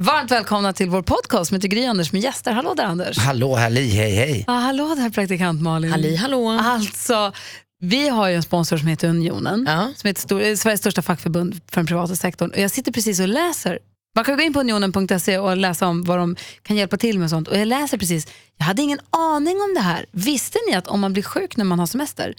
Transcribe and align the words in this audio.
Varmt 0.00 0.30
välkomna 0.30 0.72
till 0.72 0.90
vår 0.90 1.02
podcast 1.02 1.52
med 1.52 1.70
Gry 1.70 1.84
Anders 1.84 2.12
med 2.12 2.20
gäster. 2.22 2.52
Hallå 2.52 2.74
där 2.74 2.84
Anders. 2.84 3.18
Hallå, 3.18 3.54
halli, 3.56 3.88
hej, 3.88 4.14
hej. 4.14 4.44
Ja, 4.46 4.52
hallå 4.52 4.94
där 4.94 5.10
praktikant 5.10 5.62
Malin. 5.62 5.90
Halli 5.90 6.16
hallå. 6.16 6.48
Alltså, 6.50 7.32
vi 7.80 8.08
har 8.08 8.28
ju 8.28 8.34
en 8.34 8.42
sponsor 8.42 8.76
som 8.78 8.88
heter 8.88 9.08
Unionen, 9.08 9.64
Ja. 9.68 9.92
som 9.96 10.08
är 10.08 10.10
ett 10.10 10.18
stor, 10.18 10.56
Sveriges 10.56 10.80
största 10.80 11.02
fackförbund 11.02 11.60
för 11.70 11.80
den 11.80 11.86
privata 11.86 12.16
sektorn. 12.16 12.50
Och 12.50 12.58
jag 12.58 12.70
sitter 12.70 12.92
precis 12.92 13.20
och 13.20 13.28
läser. 13.28 13.78
Man 14.14 14.24
kan 14.24 14.36
gå 14.36 14.42
in 14.42 14.52
på 14.52 14.60
unionen.se 14.60 15.38
och 15.38 15.56
läsa 15.56 15.86
om 15.86 16.04
vad 16.04 16.18
de 16.18 16.36
kan 16.62 16.76
hjälpa 16.76 16.96
till 16.96 17.18
med 17.18 17.30
sånt. 17.30 17.48
Och 17.48 17.56
jag 17.58 17.68
läser 17.68 17.98
precis, 17.98 18.26
jag 18.58 18.64
hade 18.64 18.82
ingen 18.82 18.98
aning 19.10 19.56
om 19.56 19.74
det 19.74 19.80
här. 19.80 20.06
Visste 20.12 20.58
ni 20.70 20.74
att 20.76 20.86
om 20.88 21.00
man 21.00 21.12
blir 21.12 21.22
sjuk 21.22 21.56
när 21.56 21.64
man 21.64 21.78
har 21.78 21.86
semester, 21.86 22.34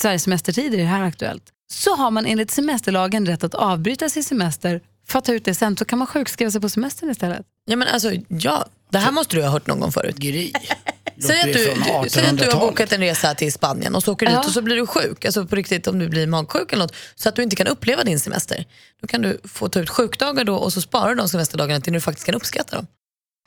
Sveriges 0.00 0.22
semestertider 0.22 0.78
är 0.78 0.82
det 0.82 0.88
här 0.88 1.02
aktuellt, 1.02 1.42
så 1.72 1.96
har 1.96 2.10
man 2.10 2.26
enligt 2.26 2.50
semesterlagen 2.50 3.26
rätt 3.26 3.44
att 3.44 3.54
avbryta 3.54 4.08
sin 4.08 4.24
semester 4.24 4.80
för 5.08 5.18
att 5.18 5.24
ta 5.24 5.32
ut 5.32 5.44
det 5.44 5.54
sen, 5.54 5.76
så 5.76 5.84
kan 5.84 5.98
man 5.98 6.06
sjukskriva 6.06 6.50
sig 6.50 6.60
på 6.60 6.68
semestern 6.68 7.10
istället. 7.10 7.46
Ja, 7.64 7.76
men 7.76 7.88
alltså, 7.88 8.10
ja, 8.28 8.66
det 8.90 8.98
här 8.98 9.12
måste 9.12 9.36
du 9.36 9.42
ha 9.42 9.50
hört 9.50 9.66
någon 9.66 9.80
gång 9.80 9.92
förut. 9.92 10.16
Gry. 10.16 10.52
Säg 11.26 11.40
att, 11.40 11.46
du, 11.46 11.52
säg 11.52 11.72
att 11.72 11.84
du 11.84 11.90
har 11.92 12.04
1800-talet. 12.04 12.60
bokat 12.60 12.92
en 12.92 13.00
resa 13.00 13.34
till 13.34 13.52
Spanien 13.52 13.94
och 13.94 14.02
så 14.02 14.12
åker 14.12 14.26
du 14.26 14.32
Ja. 14.32 14.38
dit 14.38 14.46
och 14.48 14.52
så 14.54 14.62
blir 14.62 14.76
du 14.76 14.86
sjuk. 14.86 15.24
Alltså 15.24 15.46
på 15.46 15.56
riktigt 15.56 15.86
om 15.86 15.98
du 15.98 16.08
blir 16.08 16.26
magsjuk 16.26 16.72
eller 16.72 16.84
något. 16.84 16.94
Så 17.14 17.28
att 17.28 17.36
du 17.36 17.42
inte 17.42 17.56
kan 17.56 17.66
uppleva 17.66 18.04
din 18.04 18.20
semester. 18.20 18.64
Då 19.00 19.06
kan 19.06 19.22
du 19.22 19.40
få 19.44 19.68
ta 19.68 19.80
ut 19.80 19.90
sjukdagar 19.90 20.44
då 20.44 20.56
och 20.56 20.72
så 20.72 20.80
sparar 20.80 21.08
du 21.08 21.14
de 21.14 21.28
semesterdagarna 21.28 21.80
till 21.80 21.92
när 21.92 21.96
du 21.96 22.00
faktiskt 22.00 22.26
kan 22.26 22.34
uppskatta 22.34 22.76
dem. 22.76 22.86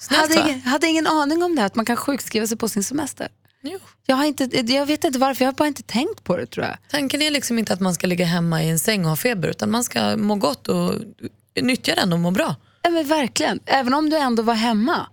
Snällt 0.01 0.35
hade, 0.35 0.49
ingen, 0.49 0.61
hade 0.61 0.87
ingen 0.87 1.07
aning 1.07 1.43
om 1.43 1.55
det 1.55 1.61
här, 1.61 1.65
att 1.65 1.75
man 1.75 1.85
kan 1.85 1.97
sjukskriva 1.97 2.47
sig 2.47 2.57
på 2.57 2.69
sin 2.69 2.83
semester. 2.83 3.27
Jo. 3.61 3.79
Jag, 4.05 4.15
har 4.15 4.25
inte, 4.25 4.43
jag 4.73 4.85
vet 4.85 5.03
inte 5.03 5.19
varför, 5.19 5.45
jag 5.45 5.51
har 5.51 5.55
bara 5.55 5.67
inte 5.67 5.83
tänkt 5.83 6.23
på 6.23 6.37
det 6.37 6.45
tror 6.45 6.65
jag. 6.65 6.77
Tanken 6.91 7.21
är 7.21 7.31
liksom 7.31 7.59
inte 7.59 7.73
att 7.73 7.79
man 7.79 7.93
ska 7.93 8.07
ligga 8.07 8.25
hemma 8.25 8.63
i 8.63 8.69
en 8.69 8.79
säng 8.79 9.03
och 9.03 9.09
ha 9.09 9.15
feber 9.15 9.47
utan 9.49 9.71
man 9.71 9.83
ska 9.83 10.17
må 10.17 10.35
gott 10.35 10.67
och 10.67 10.93
nyttja 11.61 11.95
den 11.95 12.13
och 12.13 12.19
må 12.19 12.31
bra. 12.31 12.55
Ja, 12.81 12.89
men 12.89 13.07
verkligen, 13.07 13.59
även 13.65 13.93
om 13.93 14.09
du 14.09 14.17
ändå 14.17 14.43
var 14.43 14.53
hemma. 14.53 15.07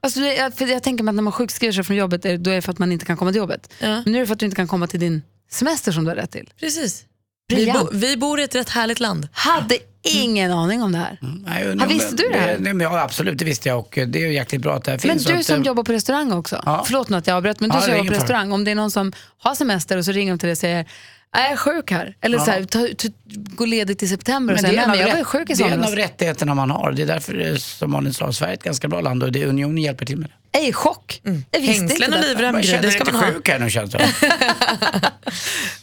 Alltså, 0.00 0.20
det- 0.20 0.34
jag, 0.34 0.54
för 0.54 0.66
jag 0.66 0.82
tänker 0.82 1.04
mig 1.04 1.10
att 1.12 1.16
när 1.16 1.22
man 1.22 1.32
sjukskriver 1.32 1.72
sig 1.72 1.84
från 1.84 1.96
jobbet, 1.96 2.24
är 2.24 2.30
det- 2.30 2.36
då 2.36 2.50
är 2.50 2.54
det 2.54 2.62
för 2.62 2.72
att 2.72 2.78
man 2.78 2.92
inte 2.92 3.04
kan 3.04 3.16
komma 3.16 3.30
till 3.30 3.38
jobbet. 3.38 3.72
Ja. 3.78 3.88
Men 3.88 4.02
nu 4.06 4.16
är 4.16 4.20
det 4.20 4.26
för 4.26 4.32
att 4.34 4.38
du 4.38 4.46
inte 4.46 4.56
kan 4.56 4.68
komma 4.68 4.86
till 4.86 5.00
din 5.00 5.22
semester 5.50 5.92
som 5.92 6.04
du 6.04 6.10
har 6.10 6.16
rätt 6.16 6.30
till. 6.30 6.50
Precis. 6.60 7.04
Vi, 7.48 7.72
bo, 7.72 7.88
vi 7.92 8.16
bor 8.16 8.40
i 8.40 8.42
ett 8.42 8.54
rätt 8.54 8.68
härligt 8.68 9.00
land. 9.00 9.28
Hade 9.32 9.78
ingen 10.02 10.52
aning 10.52 10.82
om 10.82 10.92
det 10.92 10.98
här. 10.98 11.18
Nej, 11.46 11.74
Ja, 11.80 11.86
visste 11.86 12.16
du 12.16 12.28
det 12.32 12.38
här? 12.38 12.56
Nej, 12.58 12.74
men 12.74 12.80
ja, 12.80 13.00
absolut, 13.00 13.38
det 13.38 13.44
visste 13.44 13.68
jag 13.68 13.78
och 13.78 13.98
det 14.06 14.18
är 14.22 14.26
ju 14.26 14.34
jäkligt 14.34 14.60
bra 14.62 14.74
att 14.76 14.84
det 14.84 14.90
här 14.90 15.00
Men 15.04 15.16
finns. 15.16 15.26
du 15.26 15.34
att, 15.34 15.46
som 15.46 15.60
eh, 15.60 15.66
jobbar 15.66 15.82
på 15.84 15.92
restaurang 15.92 16.32
också, 16.32 16.62
Ja. 16.66 16.82
förlåt 16.86 17.08
nu 17.08 17.16
att 17.16 17.26
jag 17.26 17.36
avbröt, 17.36 17.60
men 17.60 17.70
du 17.70 17.76
Ja, 17.76 17.80
som 17.80 17.90
det 17.90 17.96
jobbar 17.96 18.10
på 18.10 18.14
restaurang, 18.16 18.52
om 18.52 18.64
det 18.64 18.70
är 18.70 18.74
någon 18.74 18.90
som 18.90 19.12
har 19.38 19.54
semester 19.54 19.96
och 19.98 20.04
så 20.04 20.12
ringer 20.12 20.32
de 20.32 20.38
till 20.38 20.46
dig 20.46 20.52
och 20.52 20.58
säger 20.58 20.74
"Nej, 20.76 20.86
jag 21.32 21.50
är 21.52 21.56
sjuk 21.56 21.90
här, 21.90 22.16
eller 22.20 22.38
så 22.38 22.50
här, 22.50 22.64
ta, 22.64 22.86
ta, 22.98 23.08
gå 23.34 23.64
ledigt 23.66 24.02
i 24.02 24.08
september 24.08 24.54
och 24.54 24.62
Men 24.62 24.70
är, 24.70 24.76
nej 24.76 24.84
en 24.84 24.90
men 24.90 24.98
jag 25.00 25.16
var 25.16 25.24
sjuk 25.24 25.50
i 25.50 25.54
det 25.54 25.62
är 25.62 25.66
en 25.66 25.72
somras. 25.72 25.88
av 25.90 25.96
rättigheterna 25.96 26.54
man 26.54 26.70
har. 26.70 26.92
Det 26.92 27.02
är 27.02 27.06
därför, 27.06 27.40
eh, 27.50 27.56
som 27.56 27.90
Malin 27.90 28.14
sa, 28.14 28.32
Sverige 28.32 28.52
är 28.52 28.56
ett 28.56 28.62
ganska 28.62 28.88
bra 28.88 29.00
land 29.00 29.22
och 29.22 29.32
det 29.32 29.44
Unionen 29.46 29.78
hjälper 29.78 30.06
till 30.06 30.16
med 30.16 30.28
det. 30.28 30.34
Jag 30.52 30.62
är 30.64 30.68
i 30.68 30.72
chock. 30.72 31.20
Jag 31.22 31.32
visste 31.32 31.56
inte 31.56 31.94
Hängslen 31.94 32.12
och 32.12 32.20
livrem, 32.20 32.54
Jag 32.54 32.62
Gry, 32.62 32.70
känner 32.70 32.82
det 32.82 32.86
mig 32.86 32.92
ska 32.96 33.04
lite 33.04 33.12
man 33.16 33.24
ha. 33.24 33.32
sjuk 33.32 33.48
här 33.48 33.58
nu 33.58 33.70
känns 33.70 33.90
det 33.90 33.98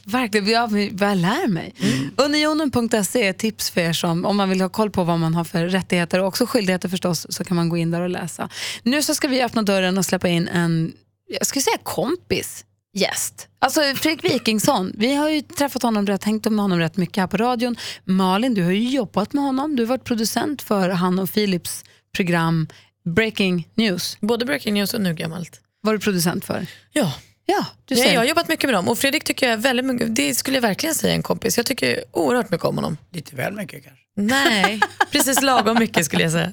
Verkligen, 0.03 0.47
jag, 0.47 0.71
jag 0.99 1.17
lär 1.17 1.47
mig. 1.47 1.73
Mm. 1.79 2.11
Unionen.se 2.17 3.27
är 3.27 3.33
tips 3.33 3.69
för 3.69 3.81
er 3.81 3.93
som, 3.93 4.25
om 4.25 4.37
man 4.37 4.49
vill 4.49 4.61
ha 4.61 4.69
koll 4.69 4.91
på 4.91 5.03
vad 5.03 5.19
man 5.19 5.33
har 5.35 5.43
för 5.43 5.65
rättigheter 5.65 6.19
och 6.19 6.27
också 6.27 6.45
skyldigheter 6.45 6.89
förstås, 6.89 7.27
så 7.29 7.43
kan 7.43 7.57
man 7.57 7.69
gå 7.69 7.77
in 7.77 7.91
där 7.91 8.01
och 8.01 8.09
läsa. 8.09 8.49
Nu 8.83 9.01
så 9.01 9.15
ska 9.15 9.27
vi 9.27 9.41
öppna 9.43 9.61
dörren 9.61 9.97
och 9.97 10.05
släppa 10.05 10.27
in 10.27 10.47
en, 10.47 10.93
jag 11.39 11.47
skulle 11.47 11.63
säga 11.63 11.77
kompis, 11.83 12.65
gäst. 12.97 13.47
Alltså 13.59 13.81
Fredrik 13.95 14.23
Wikingsson, 14.23 14.91
vi 14.97 15.15
har 15.15 15.29
ju 15.29 15.41
träffat 15.41 15.83
honom 15.83 16.07
rätt, 16.07 16.23
hängt 16.23 16.45
med 16.45 16.59
honom 16.59 16.79
rätt 16.79 16.97
mycket 16.97 17.17
här 17.17 17.27
på 17.27 17.37
radion. 17.37 17.75
Malin, 18.05 18.53
du 18.53 18.63
har 18.63 18.71
ju 18.71 18.89
jobbat 18.89 19.33
med 19.33 19.43
honom, 19.43 19.75
du 19.75 19.83
har 19.83 19.87
varit 19.87 20.03
producent 20.03 20.61
för 20.61 20.89
han 20.89 21.19
och 21.19 21.33
Philips 21.33 21.83
program 22.15 22.67
Breaking 23.15 23.67
News. 23.75 24.17
Både 24.21 24.45
breaking 24.45 24.73
news 24.73 24.93
och 24.93 25.01
nu 25.01 25.13
gammalt. 25.13 25.61
Var 25.81 25.93
du 25.93 25.99
producent 25.99 26.45
för? 26.45 26.65
Ja, 26.91 27.13
Ja, 27.49 27.65
du 27.85 27.95
ser. 27.95 28.13
jag 28.13 28.19
har 28.21 28.25
jobbat 28.25 28.47
mycket 28.47 28.65
med 28.67 28.73
dem 28.73 28.87
och 28.87 28.97
Fredrik 28.99 29.23
tycker 29.23 29.45
jag 29.45 29.53
är 29.53 29.57
väldigt 29.57 29.85
mycket, 29.85 30.15
det 30.15 30.35
skulle 30.35 30.57
jag 30.57 30.61
verkligen 30.61 30.95
säga 30.95 31.13
en 31.13 31.23
kompis. 31.23 31.57
Jag 31.57 31.65
tycker 31.65 32.03
oerhört 32.11 32.49
mycket 32.49 32.65
om 32.65 32.75
honom. 32.75 32.97
Lite 33.13 33.35
väl 33.35 33.53
mycket 33.53 33.83
kanske. 33.83 34.01
Nej, 34.19 34.79
precis 35.11 35.41
lagom 35.41 35.79
mycket 35.79 36.05
skulle 36.05 36.23
jag 36.23 36.31
säga. 36.31 36.51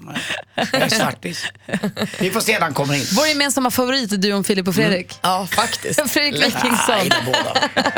Jag 0.54 0.74
är 0.82 0.88
svartis. 0.88 1.44
Vi 2.20 2.30
får 2.30 2.40
se 2.40 2.52
när 2.52 2.60
han 2.60 2.74
kommer 2.74 2.94
in. 2.94 3.04
Vår 3.16 3.26
gemensamma 3.26 3.70
favorit 3.70 4.12
är 4.12 4.16
duon 4.16 4.44
Filip 4.44 4.68
och 4.68 4.74
Fredrik. 4.74 5.18
Ja, 5.22 5.46
faktiskt. 5.50 6.00
Fredrik 6.10 6.40
Nej, 6.40 6.50
Wikingsson. 6.62 7.10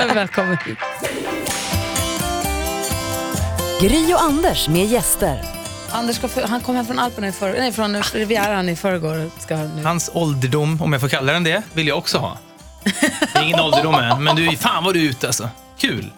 Välkommen 0.14 0.58
hit. 0.66 0.78
Gry 3.80 4.14
och 4.14 4.22
Anders 4.22 4.68
med 4.68 4.86
gäster. 4.86 5.44
Anders 5.90 6.16
ska, 6.16 6.28
för- 6.28 6.42
han 6.42 6.60
kom 6.60 6.76
hem 6.76 6.86
från 6.86 6.98
Alperna 6.98 7.28
i 7.28 7.32
för, 7.32 7.52
nej, 7.52 7.72
från 7.72 8.02
Rivieran 8.02 8.68
i 8.68 8.76
förrgår. 8.76 9.24
och 9.26 9.42
Ska 9.42 9.56
nu. 9.56 9.82
Hans 9.82 10.10
ålderdom, 10.14 10.82
om 10.82 10.92
jag 10.92 11.00
får 11.00 11.08
kalla 11.08 11.32
den 11.32 11.44
det, 11.44 11.62
vill 11.72 11.88
jag 11.88 11.98
också 11.98 12.18
ha. 12.18 12.38
Det 13.32 13.38
är 13.38 13.42
ingen 13.42 13.60
ålderdom 13.60 13.94
än, 13.94 14.24
men 14.24 14.36
du, 14.36 14.56
fan 14.56 14.84
vad 14.84 14.94
du 14.94 15.00
är 15.00 15.10
ute 15.10 15.26
alltså. 15.26 15.48
Kul. 15.78 16.10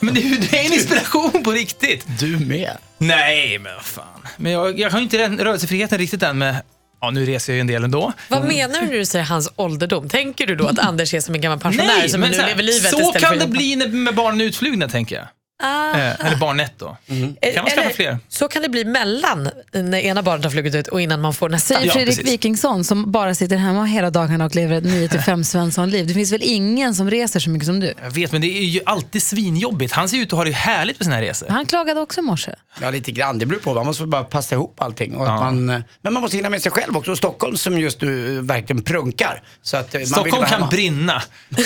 Men 0.00 0.14
du, 0.14 0.20
du 0.20 0.56
är 0.56 0.66
en 0.66 0.72
inspiration 0.72 1.44
på 1.44 1.50
riktigt. 1.52 2.06
Du 2.20 2.38
med. 2.38 2.76
Nej, 2.98 3.58
men 3.58 3.74
vad 3.74 3.84
fan. 3.84 4.06
Men 4.36 4.52
jag, 4.52 4.78
jag 4.78 4.90
har 4.90 4.98
ju 4.98 5.04
inte 5.04 5.16
den 5.16 5.38
rörelsefriheten 5.38 5.98
riktigt 5.98 6.22
än 6.22 6.38
med... 6.38 6.56
Ja, 7.00 7.10
nu 7.10 7.26
reser 7.26 7.52
jag 7.52 7.56
ju 7.56 7.60
en 7.60 7.66
del 7.66 7.84
ändå. 7.84 8.12
Vad 8.28 8.44
menar 8.44 8.80
du 8.80 8.86
när 8.86 8.92
du 8.92 9.04
säger 9.04 9.24
hans 9.24 9.52
ålderdom? 9.56 10.08
Tänker 10.08 10.46
du 10.46 10.56
då 10.56 10.66
att 10.66 10.78
Anders 10.78 11.14
är 11.14 11.20
som 11.20 11.34
en 11.34 11.40
gammal 11.40 11.58
pensionär 11.58 11.86
Nej, 11.86 12.08
som 12.08 12.20
nu 12.20 12.26
här, 12.26 12.46
lever 12.46 12.62
livet 12.62 12.90
så 12.90 13.12
kan 13.12 13.38
det 13.38 13.46
bli 13.46 13.76
med 13.76 14.14
barnen 14.14 14.40
utflugna, 14.40 14.88
tänker 14.88 15.16
jag. 15.16 15.26
Ah. 15.62 15.98
Eh, 15.98 16.26
eller 16.26 16.36
barnet 16.36 16.72
då. 16.78 16.96
Kan 17.06 17.36
man 17.56 17.70
skaffa 17.70 17.90
fler? 17.90 18.18
Så 18.28 18.48
kan 18.48 18.62
det 18.62 18.68
bli 18.68 18.84
mellan 18.84 19.50
när 19.72 19.98
ena 19.98 20.22
barnet 20.22 20.44
har 20.44 20.50
flugit 20.50 20.74
ut 20.74 20.88
och 20.88 21.00
innan 21.00 21.20
man 21.20 21.34
får 21.34 21.48
nästa. 21.48 21.74
Säger 21.74 21.86
Ja, 21.86 21.92
Fredrik 21.92 22.16
precis. 22.16 22.32
Wikingsson 22.32 22.84
som 22.84 23.12
bara 23.12 23.34
sitter 23.34 23.56
hemma 23.56 23.84
hela 23.84 24.10
dagarna 24.10 24.44
och 24.44 24.54
lever 24.54 24.76
ett 24.76 24.84
9-5 24.84 25.42
Svensson-liv. 25.42 26.06
Det 26.06 26.14
finns 26.14 26.32
väl 26.32 26.40
ingen 26.44 26.94
som 26.94 27.10
reser 27.10 27.40
så 27.40 27.50
mycket 27.50 27.66
som 27.66 27.80
du? 27.80 27.94
Jag 28.02 28.10
vet, 28.10 28.32
men 28.32 28.40
det 28.40 28.58
är 28.58 28.64
ju 28.64 28.80
alltid 28.86 29.22
svinjobbigt. 29.22 29.92
Han 29.92 30.08
ser 30.08 30.16
ut 30.16 30.32
att 30.32 30.36
ha 30.36 30.44
det 30.44 30.50
härligt 30.52 30.98
på 30.98 31.04
sina 31.04 31.22
resor. 31.22 31.48
Han 31.48 31.66
klagade 31.66 32.00
också 32.00 32.20
i 32.20 32.22
morse. 32.22 32.50
Ja, 32.80 32.90
lite 32.90 33.12
grann. 33.12 33.38
Det 33.38 33.46
beror 33.46 33.60
på. 33.60 33.74
Man 33.74 33.86
måste 33.86 34.06
bara 34.06 34.24
passa 34.24 34.54
ihop 34.54 34.82
allting. 34.82 35.16
Och 35.16 35.22
att 35.22 35.28
Ja. 35.28 35.36
man, 35.44 35.66
men 35.66 36.12
man 36.12 36.20
måste 36.22 36.36
hinna 36.36 36.50
med 36.50 36.62
sig 36.62 36.72
själv 36.72 36.96
också. 36.96 37.10
Och 37.10 37.18
Stockholm 37.18 37.56
som 37.56 37.78
just 37.78 38.00
nu 38.00 38.40
verkligen 38.40 38.82
prunkar. 38.82 39.42
Så 39.62 39.76
att, 39.76 39.92
man 39.94 40.06
Stockholm 40.06 40.30
kan 40.44 40.44
hemma. 40.44 40.66
brinna. 40.66 41.22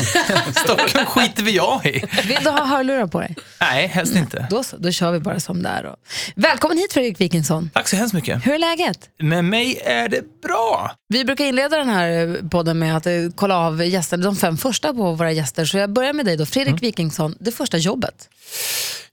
Stockholm 0.64 1.06
skiter 1.06 1.42
vi 1.42 1.50
jag 1.56 1.86
i. 1.86 2.04
Vill 2.26 2.38
du 2.44 2.50
ha 2.50 2.64
hörlurar 2.64 3.06
på 3.06 3.20
dig? 3.20 3.34
Nej, 3.60 3.85
helst 3.86 4.16
inte. 4.16 4.46
Då 4.50 4.62
så, 4.62 4.76
då 4.76 4.90
kör 4.90 5.12
vi 5.12 5.20
bara 5.20 5.40
som 5.40 5.62
det 5.62 5.68
är. 5.68 5.82
Då. 5.82 5.96
Välkommen 6.34 6.78
hit 6.78 6.92
Fredrik 6.92 7.20
Wikingsson. 7.20 7.70
Tack 7.74 7.88
så 7.88 7.96
hemskt 7.96 8.14
mycket. 8.14 8.46
Hur 8.46 8.54
är 8.54 8.58
läget? 8.58 9.10
Med 9.18 9.44
mig 9.44 9.80
är 9.84 10.08
det 10.08 10.40
bra. 10.42 10.90
Vi 11.08 11.24
brukar 11.24 11.44
inleda 11.44 11.76
den 11.76 11.88
här 11.88 12.48
podden 12.50 12.78
med 12.78 12.96
att 12.96 13.06
eh, 13.06 13.12
kolla 13.34 13.58
av 13.58 13.84
gäster, 13.84 14.16
de 14.16 14.36
fem 14.36 14.56
första 14.56 14.94
på 14.94 15.12
våra 15.12 15.32
gäster. 15.32 15.64
Så 15.64 15.78
jag 15.78 15.92
börjar 15.92 16.12
med 16.12 16.24
dig 16.26 16.36
då, 16.36 16.46
Fredrik 16.46 16.82
Wikingsson, 16.82 17.36
det 17.40 17.52
första 17.52 17.78
jobbet. 17.78 18.28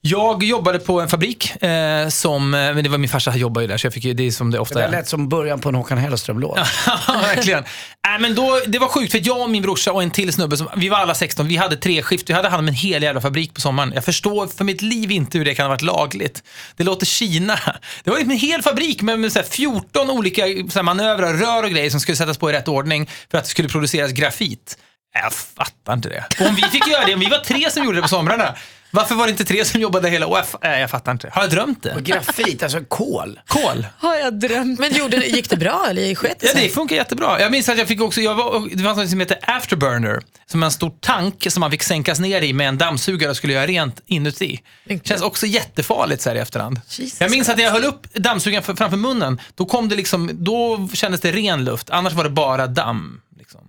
Jag 0.06 0.44
jobbade 0.44 0.80
på 0.80 1.02
en 1.02 1.10
fabrik 1.10 1.64
eh, 1.64 2.08
som, 2.08 2.54
eh, 2.54 2.60
men 2.74 2.84
det 2.84 2.90
var 2.90 2.98
min 2.98 3.10
farsa 3.10 3.36
jobbade 3.36 3.64
ju 3.64 3.68
där 3.68 3.78
så 3.78 3.86
jag 3.86 3.94
fick 3.94 4.18
det 4.18 4.28
är 4.28 4.32
som 4.32 4.52
det 4.52 4.60
ofta 4.60 4.80
Det 4.80 4.86
är. 4.86 4.92
lät 4.92 5.08
som 5.08 5.30
början 5.30 5.60
på 5.60 5.70
en 5.70 5.76
Håkan 5.76 5.98
Hellström-låt. 5.98 6.60
Ja, 6.86 7.14
verkligen. 7.22 7.64
Äh, 7.64 8.20
men 8.20 8.36
då, 8.36 8.60
det 8.68 8.80
var 8.80 8.88
sjukt, 8.88 9.12
för 9.12 9.22
jag 9.24 9.42
och 9.42 9.50
min 9.50 9.62
brorsa 9.62 9.92
och 9.92 10.04
en 10.04 10.12
till 10.12 10.34
snubbe, 10.34 10.58
som, 10.58 10.68
vi 10.76 10.90
var 10.90 10.98
alla 10.98 11.16
16, 11.16 11.48
vi 11.48 11.56
hade 11.56 11.76
tre 11.76 12.02
skift, 12.02 12.30
vi 12.30 12.34
hade 12.34 12.50
hand 12.50 12.60
om 12.60 12.68
en 12.68 12.74
hel 12.74 13.04
jävla 13.04 13.22
fabrik 13.22 13.54
på 13.54 13.62
sommaren. 13.62 13.92
Jag 13.96 14.06
förstår 14.06 14.48
för 14.48 14.64
mitt 14.64 14.82
liv 14.82 15.12
inte 15.12 15.38
hur 15.38 15.46
det 15.46 15.56
kan 15.56 15.64
ha 15.64 15.70
varit 15.70 15.82
lagligt. 15.82 16.44
Det 16.76 16.84
låter 16.84 17.06
Kina. 17.06 17.60
Det 18.04 18.10
var 18.10 18.18
liksom 18.18 18.32
en 18.32 18.38
hel 18.38 18.62
fabrik 18.62 19.02
med, 19.02 19.20
med 19.20 19.32
så 19.32 19.40
här 19.40 19.46
14 19.46 20.10
olika 20.10 20.42
så 20.42 20.80
här 20.80 20.84
manövrar, 20.84 21.34
rör 21.34 21.64
och 21.64 21.70
grejer 21.70 21.90
som 21.90 22.00
skulle 22.00 22.16
sättas 22.16 22.38
på 22.38 22.50
i 22.50 22.54
rätt 22.54 22.68
ordning 22.68 23.10
för 23.32 23.38
att 23.38 23.44
det 23.44 23.50
skulle 23.50 23.70
produceras 23.70 24.12
grafit. 24.12 24.78
Jag 25.14 25.34
fattar 25.34 25.94
inte 25.94 26.10
det. 26.10 26.26
Och 26.40 26.48
om 26.48 26.56
vi 26.56 26.62
fick 26.62 26.88
göra 26.88 27.06
det, 27.06 27.14
om 27.14 27.20
vi 27.20 27.30
var 27.30 27.38
tre 27.38 27.72
som 27.72 27.84
gjorde 27.84 27.98
det 27.98 28.02
på 28.02 28.08
somrarna, 28.08 28.56
varför 28.94 29.16
var 29.16 29.26
det 29.26 29.32
inte 29.32 29.46
tre 29.46 29.66
som 29.66 29.82
jobbade 29.82 30.10
hela 30.10 30.28
året? 30.28 30.56
Jag, 30.62 30.74
äh, 30.74 30.80
jag 30.80 30.90
fattar 30.90 31.12
inte. 31.12 31.30
Har 31.34 31.42
jag 31.42 31.52
drömt 31.52 31.84
det? 31.84 31.96
Och 31.96 32.04
grafit, 32.04 32.64
alltså 32.64 32.80
kol. 32.88 33.40
Kol? 33.48 33.88
Har 33.98 34.16
jag 34.16 34.40
drömt? 34.40 34.80
Men 34.80 34.94
gjorde, 34.94 35.18
det- 35.18 35.26
gick 35.28 35.50
det 35.50 35.58
bra 35.58 35.86
eller 35.90 36.16
sket 36.16 36.40
det 36.40 36.48
Ja, 36.48 36.54
det 36.56 36.70
funkar 36.70 36.96
jättebra. 36.96 37.42
Jag 37.42 37.52
minns 37.52 37.70
att 37.70 37.78
jag 37.78 37.88
fick 37.88 38.02
också, 38.02 38.22
jag 38.22 38.36
var, 38.36 38.70
det 38.76 38.84
fanns 38.84 38.98
något 38.98 39.10
som 39.10 39.20
heter 39.20 39.38
afterburner, 39.42 40.22
som 40.46 40.64
en 40.64 40.72
stor 40.72 40.92
tank 41.00 41.46
som 41.50 41.62
man 41.62 41.72
fick 41.72 41.84
sänkas 41.84 42.20
ner 42.20 42.42
i 42.42 42.54
med 42.54 42.68
en 42.68 42.78
dammsugare 42.78 43.30
och 43.30 43.38
skulle 43.38 43.54
göra 43.54 43.68
rent 43.68 44.02
inuti. 44.06 44.60
Känns 45.04 45.22
också 45.22 45.46
jättefarligt 45.46 46.22
så 46.22 46.30
här 46.30 46.36
i 46.36 46.40
efterhand. 46.40 46.82
Jesus 46.90 47.22
jag 47.22 47.32
minns 47.32 47.50
att 47.50 47.58
när 47.58 47.64
jag 47.64 47.72
höll 47.72 47.86
upp 47.86 48.14
dammsugaren 48.14 48.64
för- 48.64 48.76
framför 48.76 48.98
munnen, 48.98 49.42
då, 49.56 49.66
kom 49.66 49.90
det 49.90 49.96
liksom, 49.96 50.30
då 50.34 50.90
kändes 50.94 51.22
det 51.22 51.32
ren 51.32 51.64
luft, 51.66 51.90
annars 51.90 52.14
var 52.14 52.24
det 52.24 52.30
bara 52.30 52.68
damm. 52.68 53.22
Liksom. 53.38 53.62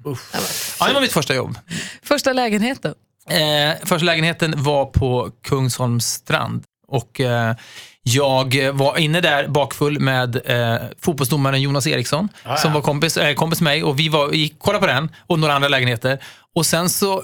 Ja, 0.80 0.86
det 0.88 0.94
var 0.94 1.00
mitt 1.00 1.12
första 1.12 1.34
jobb. 1.34 1.58
Första 2.02 2.32
lägenheten. 2.32 2.94
Eh, 3.30 3.76
första 3.84 4.04
lägenheten 4.04 4.54
var 4.56 4.86
på 4.86 5.30
Kungsholms 5.42 6.06
strand. 6.06 6.64
Och 6.88 7.20
eh, 7.20 7.54
jag 8.02 8.70
var 8.72 8.98
inne 8.98 9.20
där 9.20 9.48
bakfull 9.48 10.00
med 10.00 10.36
eh, 10.44 10.80
fotbollsdomaren 11.00 11.62
Jonas 11.62 11.86
Eriksson, 11.86 12.28
som 12.58 12.72
var 12.72 12.80
kompis, 12.80 13.16
eh, 13.16 13.34
kompis 13.34 13.60
med 13.60 13.70
mig. 13.70 13.84
Och 13.84 13.98
vi 13.98 14.08
var, 14.08 14.32
gick 14.32 14.58
kollade 14.58 14.80
på 14.80 14.92
den 14.92 15.10
och 15.26 15.38
några 15.38 15.54
andra 15.54 15.68
lägenheter. 15.68 16.18
Och 16.54 16.66
sen 16.66 16.88
så 16.88 17.22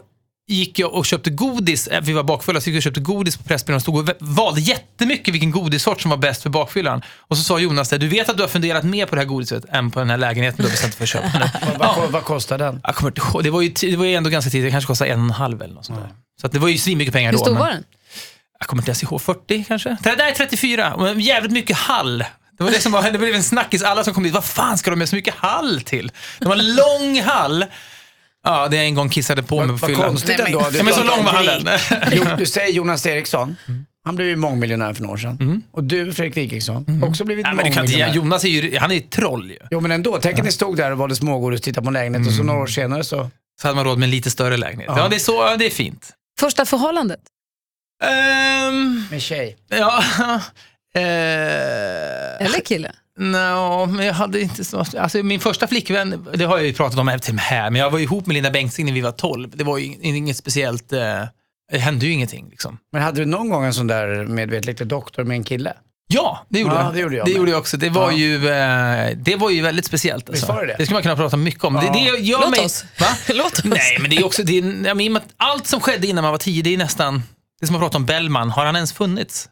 gick 0.55 0.79
jag 0.79 0.93
och 0.95 1.07
köpte 1.07 1.31
godis, 1.31 1.87
eh, 1.87 2.01
vi 2.03 2.13
var 2.13 2.23
bakfulla, 2.23 2.61
så 2.61 2.71
gick 2.71 2.75
jag 2.75 2.79
och 2.79 2.83
köpte 2.83 3.01
godis 3.01 3.37
på 3.37 3.43
Pressbyrån 3.45 3.77
och 3.77 3.83
stod 3.83 3.97
och 4.11 4.17
valde 4.21 4.61
jättemycket 4.61 5.35
vilken 5.35 5.51
godissort 5.51 6.01
som 6.01 6.11
var 6.11 6.19
bäst 6.19 6.43
för 6.43 6.51
bakfyllan. 6.51 7.03
Och 7.19 7.37
så 7.37 7.43
sa 7.43 7.59
Jonas 7.59 7.89
det, 7.89 7.99
du 7.99 8.09
vet 8.09 8.29
att 8.29 8.37
du 8.37 8.43
har 8.43 8.49
funderat 8.49 8.85
mer 8.85 9.07
på 9.07 9.15
det 9.15 9.21
här 9.21 9.29
godiset 9.29 9.65
än 9.69 9.91
på 9.91 9.99
den 9.99 10.11
här 10.11 10.17
lägenheten 10.17 10.57
du 10.57 10.63
har 10.63 10.71
bestämt 10.71 10.99
dig 10.99 11.09
för 11.09 11.19
att 11.19 11.25
köpa 11.25 11.39
nu. 11.39 11.71
Vad, 11.79 11.97
vad, 11.97 12.11
vad 12.11 12.25
kostar 12.25 12.59
den? 12.59 12.81
Jag 12.85 12.95
kommer 12.95 13.11
inte 13.11 13.21
ihåg, 13.21 13.45
det 13.45 13.51
var 13.51 13.61
ju, 13.63 13.69
det 13.69 13.97
var 13.97 14.05
ju 14.05 14.15
ändå 14.15 14.31
ganska 14.31 14.51
tidigt, 14.51 14.67
det 14.67 14.71
kanske 14.71 14.87
kostade 14.89 15.11
en 15.11 15.19
och 15.21 15.25
en 15.25 15.31
halv 15.31 15.63
eller 15.63 15.75
något 15.75 15.87
sånt 15.87 16.01
där. 16.01 16.09
Så 16.41 16.47
att 16.47 16.53
det 16.53 16.59
var 16.59 16.69
ju 16.69 16.79
svinmycket 16.79 17.15
pengar 17.15 17.31
Hur 17.31 17.39
då. 17.39 17.45
stor 17.45 17.53
men- 17.53 17.61
var 17.63 17.69
den? 17.71 17.85
jag 18.59 18.69
kommer 18.69 18.83
inte 18.83 18.91
ens 18.91 19.03
ihåg, 19.03 19.21
40 19.23 19.65
kanske? 19.69 19.97
Det 20.03 20.15
där 20.15 20.27
är 20.29 20.33
34, 20.33 20.95
och 20.95 21.21
jävligt 21.21 21.53
mycket 21.53 21.77
hall. 21.77 22.25
Det 22.59 22.65
var 22.65 22.71
det 22.71 22.81
som 22.81 22.93
var, 22.93 23.11
det 23.11 23.19
blev 23.19 23.35
en 23.35 23.43
snackis, 23.43 23.83
alla 23.83 24.05
som 24.05 24.15
kom 24.15 24.23
dit, 24.23 24.35
vad 24.35 24.45
fan 24.45 24.79
ska 24.79 24.91
de 24.91 24.99
med 24.99 25.09
så 25.09 25.17
mycket 25.17 25.35
hall 25.35 25.81
till? 25.81 26.13
Det 26.39 26.49
var 26.49 26.57
en 26.57 26.75
lång 26.75 27.21
hall. 27.21 27.65
Ja, 28.45 28.69
det 28.69 28.77
jag 28.77 28.87
en 28.87 28.95
gång 28.95 29.09
kissade 29.09 29.43
på 29.43 29.57
mig 29.59 29.67
på 29.67 29.73
Vad 29.73 29.91
fyllan. 29.91 30.03
konstigt 30.09 30.29
Nej, 30.39 30.39
men- 30.39 30.47
ändå. 30.47 30.71
Du 30.71 30.77
Ja, 30.79 30.83
men 30.85 30.95
så 30.95 31.01
pratar 31.03 31.17
lång 31.17 31.65
var. 31.65 31.81
Jo, 32.13 32.25
du 32.39 32.47
säger 32.47 32.73
Jonas 32.73 33.07
Eriksson. 33.07 33.57
Han 34.05 34.17
blev 34.17 34.29
ju 34.29 34.37
mångmiljonär 34.37 34.95
för 34.95 35.03
några 35.03 35.13
år 35.15 35.19
sedan. 35.19 35.63
Och 35.73 35.85
du, 35.85 36.13
Fredrik 36.13 36.37
Wikingsson, 36.37 37.03
också 37.05 37.25
blivit 37.25 37.45
Nej, 37.47 37.55
men 37.55 37.65
det 37.65 37.71
kan 37.71 37.85
inte, 37.85 37.93
mångmiljonär. 37.97 38.15
Jonas 38.15 38.45
är 38.45 38.49
ju, 38.49 38.79
han 38.79 38.91
är 38.93 38.97
ett 38.97 39.11
troll 39.11 39.51
ju. 39.51 39.57
Jo 39.71 39.81
men 39.81 39.91
ändå, 39.91 40.19
tänk 40.23 40.39
att 40.39 40.45
ni 40.45 40.53
stod 40.53 40.77
där 40.77 40.91
och 40.93 40.99
valde 40.99 41.17
smågodis 41.17 41.61
och 41.61 41.65
tittade 41.65 41.85
på 41.85 41.89
en 41.89 41.93
lägenhet 41.95 42.27
och 42.27 42.33
så 42.33 42.43
några 42.43 42.61
år 42.61 42.67
senare 42.67 43.05
så... 43.05 43.31
Så 43.63 43.69
hade 43.69 43.77
man 43.77 43.85
råd 43.85 43.99
med 43.99 44.07
en 44.07 44.11
lite 44.11 44.31
större 44.31 44.57
lägenhet. 44.57 44.89
Ja, 44.97 45.09
det 45.09 45.17
är 45.17 45.21
så, 45.21 45.57
det 45.57 45.67
är 45.67 45.71
fint. 45.71 46.11
Första 46.41 46.65
förhållandet? 46.65 47.21
Ehm, 48.05 49.05
Med 49.11 49.23
tjej. 49.23 49.57
ja, 49.69 50.03
eh, 50.95 51.03
Eller 52.47 52.65
kille? 52.65 52.93
No, 53.21 53.87
men 53.87 54.07
jag 54.07 54.15
hade 54.15 54.41
inte 54.41 54.65
så... 54.65 54.85
Alltså 54.99 55.23
min 55.23 55.41
första 55.41 55.67
flickvän, 55.67 56.27
det 56.35 56.45
har 56.45 56.57
jag 56.59 56.67
ju 56.67 56.73
pratat 56.73 56.99
om 56.99 57.09
här, 57.09 57.71
men 57.71 57.81
jag 57.81 57.91
var 57.91 57.99
ihop 57.99 58.27
med 58.27 58.35
Linda 58.35 58.51
Bengtzing 58.51 58.87
när 58.87 58.93
vi 58.93 59.01
var 59.01 59.13
12. 59.13 59.51
Det 59.55 59.65
var 59.65 59.79
ju 59.79 59.97
inget 60.03 60.37
speciellt... 60.37 60.93
Eh, 60.93 61.23
det 61.73 61.79
hände 61.79 62.07
ju 62.07 62.13
ingenting 62.13 62.47
liksom. 62.51 62.79
Men 62.93 63.03
hade 63.03 63.21
du 63.21 63.27
någon 63.27 63.49
gång 63.51 63.65
en 63.65 63.75
sån 63.75 63.87
där 63.87 64.25
medvetet 64.27 64.89
doktor 64.89 65.25
med 65.25 65.35
en 65.35 65.45
kille? 65.45 65.73
Ja, 66.13 66.47
det 66.49 66.61
gjorde 66.61 66.75
Ja, 66.75 66.85
jag. 66.85 66.95
det 66.95 67.01
gjorde 67.01 67.17
jag 67.17 67.27
det 67.27 67.33
gjorde 67.33 67.51
jag 67.51 67.61
också. 67.61 67.77
Det 67.77 67.91
var, 67.91 68.11
Ja. 68.11 68.17
ju, 68.17 68.49
eh, 68.49 69.17
det 69.17 69.37
var 69.37 69.51
ju 69.51 69.63
väldigt 69.63 69.85
speciellt. 69.85 70.29
Alltså. 70.29 70.33
Visst 70.47 70.49
var 70.49 70.61
det 70.61 70.67
det? 70.67 70.75
det 70.79 70.85
skulle 70.85 70.95
man 70.95 71.03
kunna 71.03 71.17
prata 71.17 71.37
mycket 71.37 71.65
om. 71.65 71.75
Det, 71.75 71.91
det 71.93 71.99
gör 72.21 72.41
Låt 72.41 72.51
mig... 72.51 72.61
oss. 72.61 72.85
Va? 73.01 73.07
Låt 73.35 73.53
oss. 73.53 73.65
Nej, 73.65 73.99
men 74.01 74.11
det 74.11 74.17
är 74.17 74.25
också... 74.25 74.43
Det 74.43 74.59
är, 74.59 74.87
jag 74.87 74.97
menar, 74.97 75.23
allt 75.37 75.67
som 75.67 75.81
skedde 75.81 76.07
innan 76.07 76.23
man 76.23 76.31
var 76.31 76.39
tio, 76.39 76.63
det 76.63 76.75
är 76.75 76.79
nästan... 76.79 77.23
Det 77.61 77.65
är 77.65 77.67
som 77.67 77.77
att 77.77 77.83
prata 77.83 77.99
om 77.99 78.07
Bellman. 78.07 78.51
Har 78.51 78.65
han 78.67 78.77
ens 78.77 78.93
funnits? 78.93 79.49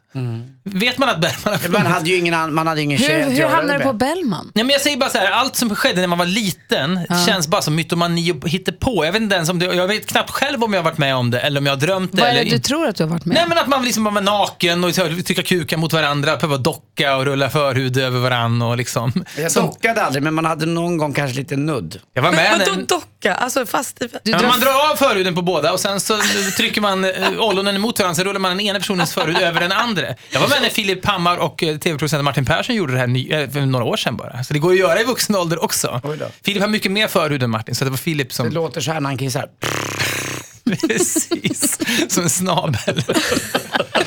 Vet 0.63 0.97
man 0.97 1.09
att 1.09 1.21
Bellman 1.21 1.37
har 1.43 1.57
funnits? 1.57 1.83
Man 1.83 1.85
hade 1.91 2.09
ju 2.09 2.15
ingen, 2.17 2.33
an- 2.33 2.53
man 2.53 2.67
hade 2.67 2.81
ingen 2.81 2.97
tjej 2.99 3.15
Hur, 3.15 3.23
att 3.23 3.31
hur 3.31 3.37
göra 3.37 3.49
hamnade 3.49 3.73
det 3.73 3.77
du 3.77 3.83
på 3.83 3.93
med. 3.93 3.97
Bellman? 3.99 4.51
Nej, 4.55 4.63
men 4.65 4.73
jag 4.73 4.81
säger 4.81 4.97
bara 4.97 5.09
så 5.09 5.17
här, 5.17 5.31
allt 5.31 5.55
som 5.55 5.75
skedde 5.75 6.01
när 6.01 6.07
man 6.07 6.17
var 6.17 6.25
liten 6.25 6.99
känns 7.27 7.47
bara 7.47 7.61
som 7.61 7.75
mytomani 7.75 8.31
och 8.31 8.49
hittepå. 8.49 9.05
Jag 9.05 9.11
vet 9.11 9.21
inte 9.21 9.35
ens 9.35 9.49
om 9.49 9.59
det, 9.59 9.65
jag 9.65 9.87
vet 9.87 10.05
knappt 10.07 10.29
själv 10.29 10.63
om 10.63 10.73
jag 10.73 10.79
har 10.79 10.85
varit 10.85 10.97
med 10.97 11.15
om 11.15 11.31
det 11.31 11.39
eller 11.39 11.59
om 11.59 11.65
jag 11.65 11.73
har 11.73 11.77
drömt 11.77 12.11
det. 12.11 12.21
Vad 12.21 12.27
är 12.29 12.31
eller 12.31 12.43
det 12.43 12.49
du 12.49 12.55
inte. 12.55 12.67
tror 12.67 12.87
att 12.87 12.95
du 12.95 13.03
har 13.03 13.09
varit 13.09 13.25
med 13.25 13.33
Nej 13.35 13.43
om? 13.43 13.49
men 13.49 13.57
att 13.57 13.67
man 13.67 13.85
liksom 13.85 14.03
var 14.03 14.21
naken 14.21 14.83
och 14.83 14.93
trycka 15.25 15.43
kukar 15.43 15.77
mot 15.77 15.93
varandra, 15.93 16.35
behöva 16.37 16.57
docka 16.57 17.15
och 17.15 17.25
rulla 17.25 17.49
förhud 17.49 17.97
över 17.97 18.19
varandra 18.19 18.67
och 18.67 18.77
liksom. 18.77 19.25
Jag 19.37 19.51
Som- 19.51 19.65
dockade 19.65 20.01
aldrig 20.03 20.23
men 20.23 20.33
man 20.33 20.45
hade 20.45 20.65
någon 20.65 20.97
gång 20.97 21.13
kanske 21.13 21.37
lite 21.37 21.55
nudd. 21.55 21.99
jag 22.13 22.21
var 22.21 22.31
med 22.31 22.59
Vadå 22.67 22.81
docka? 22.87 23.35
Alltså 23.35 23.65
fast 23.65 24.01
i... 24.01 24.07
Du 24.23 24.31
Ja, 24.31 24.37
drar- 24.37 24.47
man 24.47 24.59
drar 24.59 24.91
av 24.91 24.95
förhuden 24.95 25.35
på 25.35 25.41
båda 25.41 25.73
och 25.73 25.79
sen 25.79 25.99
så 25.99 26.17
trycker 26.57 26.81
man 26.81 27.05
eh, 27.05 27.11
ollonen 27.39 27.75
emot 27.75 27.99
varandra, 27.99 28.15
så 28.15 28.23
rullar 28.23 28.39
man 28.39 28.51
den 28.51 28.59
ena 28.59 28.79
personens 28.79 29.13
förhud 29.13 29.37
över 29.37 29.59
den 29.61 29.71
andra. 29.71 29.98
Jag 30.29 30.39
var 30.39 30.47
med 30.47 30.61
när 30.61 30.69
Filip 30.69 31.05
Hammar 31.05 31.37
och 31.37 31.63
eh, 31.63 31.77
tv-producenten 31.77 32.25
Martin 32.25 32.45
Persson 32.45 32.75
gjorde 32.75 32.93
det 32.93 32.99
här 32.99 33.07
ny, 33.07 33.29
eh, 33.31 33.49
för 33.49 33.61
några 33.61 33.85
år 33.85 33.97
sedan 33.97 34.17
bara. 34.17 34.43
Så 34.43 34.53
det 34.53 34.59
går 34.59 34.71
att 34.71 34.79
göra 34.79 35.01
i 35.01 35.03
vuxen 35.03 35.35
ålder 35.35 35.63
också. 35.63 36.01
Filip 36.43 36.61
har 36.61 36.69
mycket 36.69 36.91
mer 36.91 37.07
förhud 37.07 37.43
än 37.43 37.49
Martin, 37.49 37.75
så 37.75 37.85
det 37.85 37.89
var 37.91 37.97
Filip 37.97 38.29
Det 38.29 38.35
som... 38.35 38.49
låter 38.49 38.81
så 38.81 38.91
här 38.91 38.99
när 38.99 39.09
han 39.09 39.17
kissar. 39.17 39.49
Precis, 40.87 41.79
som 42.13 42.23
en 42.23 42.29
snabel. 42.29 43.03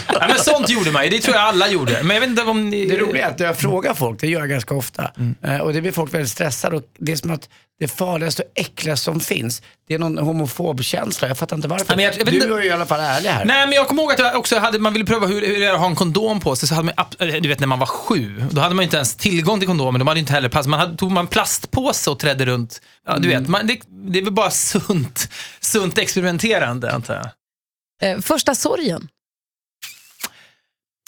ja, 0.09 0.27
men 0.29 0.39
sånt 0.39 0.69
gjorde 0.69 0.91
man 0.91 1.05
ju, 1.05 1.11
det 1.11 1.21
tror 1.21 1.37
jag 1.37 1.45
alla 1.45 1.69
gjorde. 1.69 2.03
Men 2.03 2.15
jag 2.15 2.21
vet 2.21 2.31
inte 2.31 2.43
om 2.43 2.71
ni... 2.71 2.87
Det 2.87 2.97
roliga 2.99 3.27
är 3.27 3.31
att 3.31 3.39
när 3.39 3.47
jag 3.47 3.59
frågar 3.59 3.95
folk, 3.95 4.21
det 4.21 4.27
gör 4.27 4.41
jag 4.41 4.49
ganska 4.49 4.75
ofta, 4.75 5.11
eh, 5.45 5.59
och 5.59 5.73
det 5.73 5.81
blir 5.81 5.93
folk 5.93 6.15
väldigt 6.15 6.31
stressade. 6.31 6.77
Och 6.77 6.83
det 6.99 7.13
är 7.13 7.17
som 7.17 7.31
att 7.31 7.49
det 7.81 7.89
farligaste 7.89 8.43
och 8.43 8.49
äckligaste 8.61 9.05
som 9.05 9.21
finns, 9.21 9.63
det 9.89 9.95
är 9.95 9.99
någon 9.99 10.19
homofobkänsla. 10.19 11.29
Jag 11.29 11.39
fattar 11.39 11.57
inte 11.57 11.69
varför. 11.69 11.97
Men 11.97 12.05
jag- 12.05 12.15
jag 12.19 12.27
du 12.27 12.35
inte- 12.35 12.47
är 12.47 12.59
ju 12.63 12.69
i 12.69 12.71
alla 12.71 12.87
fall 12.87 13.01
ärlig 13.01 13.29
här. 13.31 13.45
Nej, 13.45 13.67
men 13.67 13.77
jag 13.77 13.89
kommer 13.89 14.03
ihåg 14.03 14.13
att 14.13 14.19
jag 14.19 14.37
också 14.37 14.59
hade, 14.59 14.79
man 14.79 14.93
ville 14.93 15.05
pröva 15.05 15.27
hur, 15.27 15.47
hur 15.47 15.61
det 15.61 15.67
är 15.67 15.73
att 15.73 15.79
ha 15.81 15.87
en 15.87 15.95
kondom 15.97 16.41
på 16.41 16.57
sig. 16.57 16.69
Så 16.69 16.75
hade 16.75 16.93
man, 16.97 17.43
du 17.43 17.49
vet 17.49 17.61
när 17.61 17.67
man 17.67 17.79
var 17.79 17.87
sju, 17.87 18.45
då 18.51 18.61
hade 18.61 18.75
man 18.75 18.83
inte 18.83 18.97
ens 18.97 19.15
tillgång 19.17 19.59
till 19.61 19.69
kondomer. 19.69 19.99
De 19.99 20.09
hade 20.09 20.21
inte 20.21 20.33
heller 20.33 20.49
pass. 20.49 20.67
Man 20.67 20.81
hade, 20.81 20.97
tog 20.97 21.11
man 21.13 21.27
plastpåse 21.27 22.11
och 22.11 22.19
trädde 22.19 22.47
runt. 22.47 22.81
Ja, 23.07 23.19
du 23.19 23.29
vet, 23.29 23.49
man, 23.49 23.67
det, 23.67 23.81
det 24.13 24.19
är 24.19 24.23
väl 24.23 24.33
bara 24.33 24.51
sunt, 24.51 25.29
sunt 25.61 25.95
experimenterande 26.43 26.93
antar 26.93 27.15
jag. 27.15 28.11
Eh, 28.11 28.21
första 28.21 28.55
sorgen? 28.55 29.09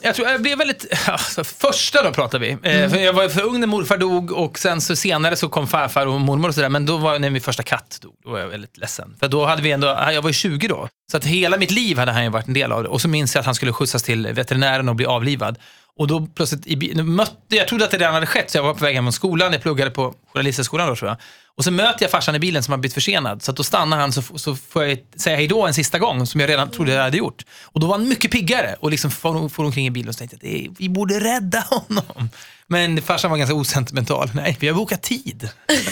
Jag 0.02 0.14
tror 0.14 0.28
jag 0.28 0.42
blev 0.42 0.58
väldigt, 0.58 0.86
alltså, 1.06 1.44
första 1.44 2.02
då 2.02 2.12
pratar 2.12 2.38
vi. 2.38 2.50
Eh, 2.50 2.90
för 2.90 2.96
jag 2.96 3.12
var 3.12 3.28
för 3.28 3.42
ung 3.42 3.60
när 3.60 3.66
morfar 3.66 3.96
dog 3.96 4.32
och 4.32 4.58
sen 4.58 4.80
så 4.80 4.96
senare 4.96 5.36
så 5.36 5.48
kom 5.48 5.66
farfar 5.66 6.06
och 6.06 6.20
mormor 6.20 6.48
och 6.48 6.54
sådär. 6.54 6.68
Men 6.68 6.86
då 6.86 6.96
var 6.96 7.18
när 7.18 7.30
min 7.30 7.42
första 7.42 7.62
katt 7.62 7.98
dog, 8.02 8.14
då 8.24 8.30
var 8.30 8.38
jag 8.38 8.48
väldigt 8.48 8.76
ledsen. 8.78 9.16
För 9.20 9.28
då 9.28 9.44
hade 9.44 9.62
vi 9.62 9.72
ändå, 9.72 9.86
jag 9.86 10.22
var 10.22 10.30
ju 10.30 10.34
20 10.34 10.68
då. 10.68 10.88
Så 11.10 11.16
att 11.16 11.24
hela 11.24 11.56
mitt 11.56 11.70
liv 11.70 11.98
hade 11.98 12.12
han 12.12 12.24
ju 12.24 12.30
varit 12.30 12.46
en 12.46 12.54
del 12.54 12.72
av 12.72 12.82
det. 12.82 12.88
Och 12.88 13.00
så 13.00 13.08
minns 13.08 13.34
jag 13.34 13.40
att 13.40 13.46
han 13.46 13.54
skulle 13.54 13.72
skjutsas 13.72 14.02
till 14.02 14.26
veterinären 14.26 14.88
och 14.88 14.94
bli 14.96 15.06
avlivad. 15.06 15.58
Och 15.96 16.06
då 16.06 16.26
plötsligt, 16.26 16.66
i, 16.66 16.94
mötte, 17.02 17.56
jag 17.56 17.68
trodde 17.68 17.84
att 17.84 17.90
det 17.90 17.98
redan 17.98 18.14
hade 18.14 18.26
skett, 18.26 18.50
så 18.50 18.58
jag 18.58 18.62
var 18.62 18.74
på 18.74 18.84
väg 18.84 18.94
hem 18.94 19.04
från 19.04 19.12
skolan, 19.12 19.52
jag 19.52 19.62
pluggade 19.62 19.90
på 19.90 20.14
Journalisthögskolan 20.32 20.88
då 20.88 20.96
tror 20.96 21.08
jag. 21.08 21.16
Och 21.56 21.64
så 21.64 21.70
möter 21.70 22.04
jag 22.04 22.10
farsan 22.10 22.34
i 22.34 22.38
bilen 22.38 22.62
som 22.62 22.72
har 22.72 22.78
blivit 22.78 22.94
försenad, 22.94 23.42
så 23.42 23.50
att 23.50 23.56
då 23.56 23.62
stannar 23.62 23.98
han 24.00 24.12
så, 24.12 24.22
så 24.22 24.56
får 24.56 24.84
jag 24.84 24.98
säga 25.16 25.36
hej 25.36 25.48
då 25.48 25.66
en 25.66 25.74
sista 25.74 25.98
gång, 25.98 26.26
som 26.26 26.40
jag 26.40 26.50
redan 26.50 26.70
trodde 26.70 26.92
jag 26.92 27.02
hade 27.02 27.16
gjort. 27.16 27.42
Och 27.62 27.80
då 27.80 27.86
var 27.86 27.98
han 27.98 28.08
mycket 28.08 28.30
piggare 28.30 28.76
och 28.80 28.90
liksom 28.90 29.10
for, 29.10 29.48
for 29.48 29.64
omkring 29.64 29.86
i 29.86 29.90
bilen 29.90 30.08
och 30.08 30.14
så 30.14 30.18
tänkte 30.18 30.48
jag 30.48 30.70
att 30.70 30.80
vi 30.80 30.88
borde 30.88 31.20
rädda 31.20 31.60
honom. 31.60 32.30
Men 32.68 33.02
farsan 33.02 33.30
var 33.30 33.38
ganska 33.38 33.54
osentimental. 33.54 34.30
Nej, 34.34 34.56
vi 34.60 34.68
har 34.68 34.74
bokat 34.74 35.02
tid. 35.02 35.48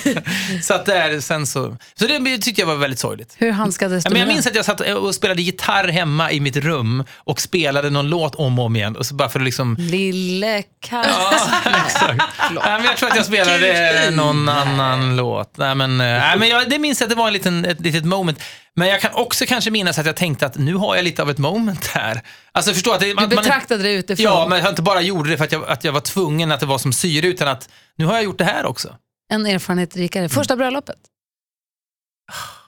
så 0.63 0.75
att 0.75 0.87
där, 0.87 1.21
sen 1.21 1.47
så... 1.47 1.77
Så 1.95 2.07
det 2.07 2.39
tyckte 2.39 2.63
jag 2.63 2.67
var 2.67 2.75
väldigt 2.77 2.99
sorgligt. 2.99 3.35
Hur 3.39 3.51
handskades 3.51 4.05
Ja, 4.05 4.09
du 4.09 4.13
men 4.13 4.21
jag 4.21 4.29
minns 4.29 4.47
att 4.47 4.55
jag 4.55 4.65
satt 4.65 4.81
och 4.81 5.15
spelade 5.15 5.43
gitarr 5.43 5.89
hemma 5.89 6.33
i 6.33 6.41
mitt 6.41 6.57
rum 6.57 7.05
och 7.17 7.41
spelade 7.41 7.91
någon 7.91 8.09
låt 8.09 8.35
om 8.35 8.59
och 8.59 8.65
om 8.65 8.77
igen. 8.77 8.97
Och 8.97 9.07
så 9.07 9.15
bara 9.15 9.29
för 9.29 9.41
att 9.41 9.45
liksom... 9.45 9.77
Lille 9.79 10.63
katt. 10.81 11.07
Exakt. 11.87 12.23
Men 12.65 12.85
jag 12.85 12.97
tror 12.97 13.09
att 13.09 13.17
jag 13.17 13.27
spelade 13.27 14.11
någon 14.11 14.49
annan 14.49 15.17
låt. 15.17 15.57
Nej, 15.57 15.75
men, 15.75 16.01
eh, 16.01 16.07
nej, 16.07 16.39
men 16.39 16.49
jag, 16.49 16.71
det 16.71 16.79
minns 16.79 17.01
jag 17.01 17.07
att 17.07 17.11
det 17.11 17.17
var 17.17 17.27
en 17.27 17.33
liten, 17.33 17.65
ett 17.65 17.81
litet 17.81 18.05
moment. 18.05 18.43
Men 18.77 18.89
jag 18.89 19.01
kan 19.01 19.15
också 19.15 19.45
kanske 19.47 19.71
minnas 19.71 19.99
att 19.99 20.07
jag 20.07 20.17
tänkte 20.17 20.47
att 20.47 20.59
nu 20.59 20.75
har 20.75 20.97
jag 20.97 21.05
lite 21.05 21.23
av 21.23 21.31
ett 21.31 21.39
moment 21.39 21.87
här. 21.87 22.23
Alltså 22.53 22.73
förstå 22.73 22.93
att 22.93 23.01
det, 23.01 23.07
Du 23.07 23.15
man, 23.15 23.25
man, 23.25 23.29
betraktade 23.29 23.83
det 23.83 23.93
utifrån. 23.93 24.25
Ja, 24.25 24.47
men 24.49 24.59
jag 24.59 24.69
inte 24.69 24.83
bara 24.83 25.01
gjorde 25.01 25.31
det 25.31 25.37
för 25.37 25.45
att 25.45 25.53
jag, 25.53 25.69
att 25.69 25.85
jag 25.85 25.93
var 25.93 26.01
tvungen 26.01 26.53
att 26.53 26.61
det 26.61 26.67
var 26.67 26.79
som 26.79 26.93
syre, 26.93 27.27
utan 27.27 27.49
att 27.49 27.69
nu 27.97 28.05
har 28.07 28.15
jag 28.15 28.25
gjort 28.25 28.39
det 28.39 28.45
här 28.45 28.67
också. 28.67 28.97
En 29.33 29.47
erfarenhet 29.47 29.97
rikare. 29.97 30.29
Första 30.29 30.57
bröllopet? 30.57 30.97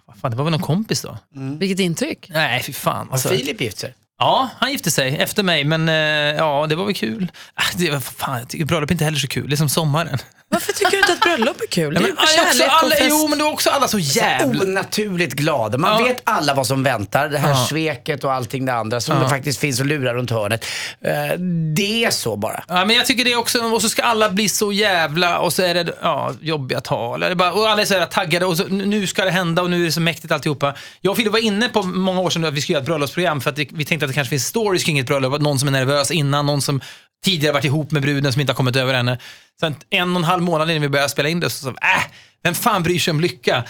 Vad 0.06 0.16
Fan, 0.18 0.30
det 0.30 0.36
var 0.36 0.44
väl 0.44 0.50
någon 0.50 0.62
kompis 0.62 1.02
då? 1.02 1.18
Vilket 1.58 1.80
intryck? 1.80 2.26
Nej, 2.28 2.62
fy 2.62 2.72
fan. 2.72 3.06
Har 3.06 3.12
Alltså. 3.12 3.28
Filip 3.28 3.60
gift 3.60 3.78
sig? 3.78 3.94
Ja, 4.18 4.50
han 4.58 4.72
gifte 4.72 4.90
sig 4.90 5.16
efter 5.16 5.42
mig, 5.42 5.64
men 5.64 5.88
eh, 5.88 5.94
ja, 6.36 6.66
det 6.66 6.76
var 6.76 6.84
väl 6.84 6.94
kul. 6.94 7.32
Ah, 7.54 7.62
det 7.76 7.90
var, 7.90 8.00
fan, 8.00 8.38
jag 8.38 8.48
tycker 8.48 8.64
bröllop 8.64 8.90
är 8.90 8.94
inte 8.94 9.04
heller 9.04 9.18
så 9.18 9.28
kul. 9.28 9.48
Det 9.48 9.54
är 9.54 9.56
som 9.56 9.68
sommaren. 9.68 10.18
Varför 10.54 10.72
tycker 10.72 10.90
du 10.90 10.98
inte 10.98 11.12
att 11.12 11.20
bröllop 11.20 11.60
är 11.60 11.66
kul? 11.66 11.94
Det 11.94 12.00
är 12.00 12.06
ju 12.06 12.14
ah, 12.18 12.22
också 12.22 12.36
kärlek 12.36 12.66
och 12.68 12.74
alla, 12.84 12.90
fest. 12.94 13.06
jo, 13.10 13.28
men 13.28 13.38
då 13.38 13.46
är 13.46 13.52
också 13.52 13.70
alla 13.70 13.88
så 13.88 13.98
jävla... 13.98 14.62
Onaturligt 14.62 15.34
glada. 15.34 15.78
Man 15.78 16.00
Ja. 16.00 16.06
vet 16.08 16.20
alla 16.24 16.54
vad 16.54 16.66
som 16.66 16.82
väntar. 16.82 17.28
Det 17.28 17.38
här 17.38 17.50
Ja. 17.50 17.66
sveket 17.70 18.24
och 18.24 18.32
allting 18.32 18.66
det 18.66 18.74
andra 18.74 19.00
som 19.00 19.20
det 19.20 19.28
faktiskt 19.28 19.58
finns 19.60 19.80
och 19.80 19.86
lurar 19.86 20.14
runt 20.14 20.30
hörnet. 20.30 20.64
Eh, 21.04 21.38
det 21.76 22.04
är 22.04 22.10
så 22.10 22.36
bara. 22.36 22.64
Ja, 22.68 22.84
men 22.84 22.96
jag 22.96 23.06
tycker 23.06 23.24
det 23.24 23.36
också, 23.36 23.58
och 23.58 23.82
så 23.82 23.88
ska 23.88 24.02
alla 24.02 24.30
bli 24.30 24.48
så 24.48 24.72
jävla, 24.72 25.38
och 25.38 25.52
så 25.52 25.62
är 25.62 25.74
det 25.74 25.92
ja, 26.02 26.32
jobbiga 26.40 26.80
tal. 26.80 27.22
Eller 27.22 27.34
bara, 27.34 27.52
och 27.52 27.68
alla 27.70 27.82
är 27.82 27.86
så 27.86 27.94
här 27.94 28.06
taggade 28.06 28.46
och 28.46 28.56
så, 28.56 28.64
nu 28.64 29.06
ska 29.06 29.24
det 29.24 29.30
hända 29.30 29.62
och 29.62 29.70
nu 29.70 29.80
är 29.80 29.84
det 29.84 29.92
så 29.92 30.00
mäktigt 30.00 30.32
alltihopa. 30.32 30.74
Jag 31.00 31.10
och 31.10 31.16
Filip 31.16 31.32
var 31.32 31.38
inne 31.44 31.68
på 31.68 31.82
många 31.82 32.20
år 32.20 32.30
sedan 32.30 32.44
att 32.44 32.54
vi 32.54 32.60
skulle 32.60 32.74
göra 32.74 32.82
ett 32.82 32.86
bröllopsprogram 32.86 33.40
för 33.40 33.50
att 33.50 33.56
det, 33.56 33.68
vi 33.72 33.84
tänkte 33.84 34.04
att 34.04 34.10
det 34.10 34.14
kanske 34.14 34.30
finns 34.30 34.46
stories 34.46 34.84
kring 34.84 34.98
ett 34.98 35.06
bröllop. 35.06 35.34
Att 35.34 35.42
någon 35.42 35.58
som 35.58 35.68
är 35.68 35.72
nervös 35.72 36.10
innan, 36.10 36.46
någon 36.46 36.62
som 36.62 36.80
tidigare 37.24 37.52
varit 37.52 37.64
ihop 37.64 37.90
med 37.90 38.02
bruden 38.02 38.32
som 38.32 38.40
inte 38.40 38.52
har 38.52 38.56
kommit 38.56 38.76
över 38.76 38.94
henne. 38.94 39.18
Sen 39.60 39.74
en 39.90 40.10
och 40.10 40.16
en 40.16 40.24
halv 40.24 40.42
månad 40.42 40.70
innan 40.70 40.82
vi 40.82 40.88
började 40.88 41.08
spela 41.10 41.28
in 41.28 41.40
det 41.40 41.50
så 41.50 41.64
sa 41.64 41.70
vi, 41.70 41.76
äh, 41.76 42.12
vem 42.42 42.54
fan 42.54 42.82
bryr 42.82 42.98
sig 42.98 43.10
om 43.10 43.20
lycka? 43.20 43.64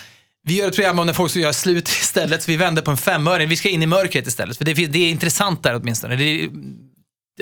Vi 0.46 0.58
gör 0.58 0.68
ett 0.68 0.75
program 0.75 0.99
om 0.99 1.06
när 1.06 1.12
folk 1.12 1.30
ska 1.30 1.40
göra 1.40 1.52
slut 1.52 1.88
istället, 2.02 2.42
så 2.42 2.50
vi 2.50 2.56
vänder 2.56 2.82
på 2.82 2.90
en 2.90 2.96
femöring. 2.96 3.49
Vi 3.49 3.56
ska 3.56 3.68
in 3.68 3.82
i 3.82 3.87
mörkret 3.87 4.26
istället, 4.26 4.58
för 4.58 4.64
det, 4.64 4.73
det 4.75 4.99
är 4.99 5.11
intressant 5.11 5.62
där 5.62 5.75
åtminstone. 5.75 6.16
Det, 6.16 6.49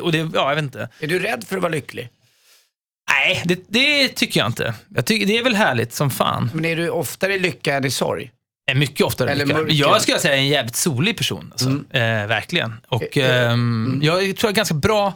och 0.00 0.12
det, 0.12 0.18
ja, 0.18 0.48
jag 0.48 0.54
vet 0.54 0.64
inte. 0.64 0.88
Är 1.00 1.06
du 1.06 1.18
rädd 1.18 1.44
för 1.48 1.56
att 1.56 1.62
vara 1.62 1.72
lycklig? 1.72 2.08
Nej, 3.10 3.42
det, 3.44 3.64
det 3.68 4.08
tycker 4.08 4.40
jag 4.40 4.46
inte. 4.46 4.74
Jag 4.94 5.06
tycker, 5.06 5.26
det 5.26 5.38
är 5.38 5.44
väl 5.44 5.54
härligt 5.54 5.92
som 5.92 6.10
fan. 6.10 6.50
Men 6.54 6.64
är 6.64 6.76
du 6.76 6.90
oftare 6.90 7.34
i 7.34 7.38
lycka 7.38 7.74
än 7.74 7.84
i 7.84 7.90
sorg? 7.90 8.30
Är 8.70 8.74
mycket 8.74 9.06
oftare 9.06 9.30
Eller 9.30 9.46
lycka. 9.46 9.58
mörker. 9.58 9.74
Jag 9.74 10.02
skulle 10.02 10.18
säga 10.18 10.34
är 10.34 10.38
en 10.38 10.48
jävligt 10.48 10.76
solig 10.76 11.16
person. 11.16 11.48
Alltså. 11.52 11.68
Eh, 11.68 12.26
verkligen. 12.26 12.80
Och 12.88 13.18
Eh, 13.18 13.30
eh, 13.30 13.52
ehm, 13.52 14.00
jag 14.02 14.18
tror 14.20 14.36
jag 14.42 14.50
är 14.50 14.54
ganska 14.54 14.74
bra, 14.74 15.14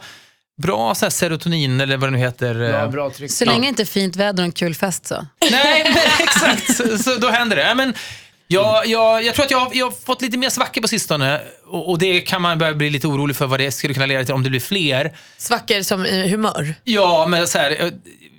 bra 0.57 0.95
så 0.95 1.05
här, 1.05 1.09
serotonin 1.09 1.81
eller 1.81 1.97
vad 1.97 2.07
det 2.09 2.11
nu 2.11 2.17
heter. 2.17 2.61
eh. 2.63 2.69
Bra, 2.71 2.87
bra 2.87 3.09
tryck. 3.09 3.31
Så 3.31 3.45
länge 3.45 3.67
inte 3.67 3.85
fint 3.85 4.15
väder 4.15 4.43
och 4.43 4.45
en 4.45 4.51
kul 4.51 4.75
fest 4.75 5.05
så. 5.07 5.25
Nej, 5.51 5.83
men 5.83 5.97
exakt. 6.27 6.75
Så, 6.77 6.97
så 6.97 7.15
då 7.15 7.29
händer 7.29 7.55
det. 7.55 7.61
Ja, 7.67 7.75
men, 7.75 7.93
Jag, 8.47 8.87
jag, 8.87 9.23
jag 9.23 9.35
tror 9.35 9.45
att 9.45 9.51
jag, 9.51 9.59
har- 9.59 9.71
jag 9.73 9.85
har 9.85 9.91
fått 10.05 10.21
lite 10.21 10.37
mer 10.37 10.49
svackor 10.49 10.81
på 10.81 10.87
sistone 10.87 11.41
och, 11.67 11.89
och 11.89 11.99
det 11.99 12.21
kan 12.21 12.41
man 12.41 12.57
börja 12.57 12.73
bli 12.73 12.89
lite 12.89 13.07
orolig 13.07 13.35
för 13.35 13.47
vad 13.47 13.59
det 13.59 13.71
skulle 13.71 13.93
kunna 13.93 14.05
leda 14.05 14.23
till 14.25 14.33
om 14.33 14.43
det 14.43 14.49
blir 14.49 14.59
fler. 14.59 15.17
Svackor 15.37 15.81
som 15.81 16.05
i 16.05 16.29
humör. 16.29 16.73
Ja, 16.83 17.25
men 17.29 17.47
så 17.47 17.57
här, 17.57 17.83
eh, 17.85 17.91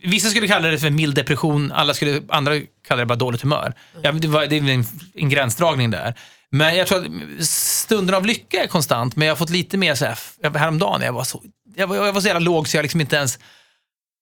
vissa 0.05 0.29
skulle 0.29 0.49
kalla 0.49 0.69
det 0.69 0.79
för 0.79 0.91
mild 0.91 1.15
depression, 1.15 1.73
alla 1.73 1.95
skulle, 1.95 2.23
andra 2.29 2.53
kallar 2.89 3.01
det 3.03 3.07
bara 3.07 3.15
dåligt 3.19 3.43
humör. 3.43 3.75
Ja, 4.03 4.13
det, 4.13 4.29
var, 4.29 4.47
det 4.47 4.57
är 4.57 4.61
väl 4.61 4.71
en, 4.71 4.85
en 5.15 5.29
gränsdragning 5.29 5.91
där. 5.91 6.15
Men 6.52 6.76
jag 6.76 6.87
tror 6.87 6.99
att 6.99 7.47
stunden 7.47 8.14
av 8.14 8.26
lycka 8.26 8.62
är 8.62 8.67
konstant, 8.67 9.17
men 9.17 9.28
jag 9.28 9.33
har 9.33 9.37
fått 9.38 9.50
lite 9.50 9.76
mer 9.76 9.95
så 9.95 10.05
här, 10.05 10.19
häromdagen, 10.59 11.02
jag 11.02 11.12
var 11.12 11.25
så, 11.25 11.43
jag 11.76 11.87
var, 11.87 11.97
jag 11.97 12.12
var 12.12 12.21
så 12.21 12.26
jävla 12.26 12.40
låg 12.40 12.69
så 12.69 12.76
jag 12.76 12.83
liksom 12.83 13.00
inte 13.00 13.17
ens 13.17 13.38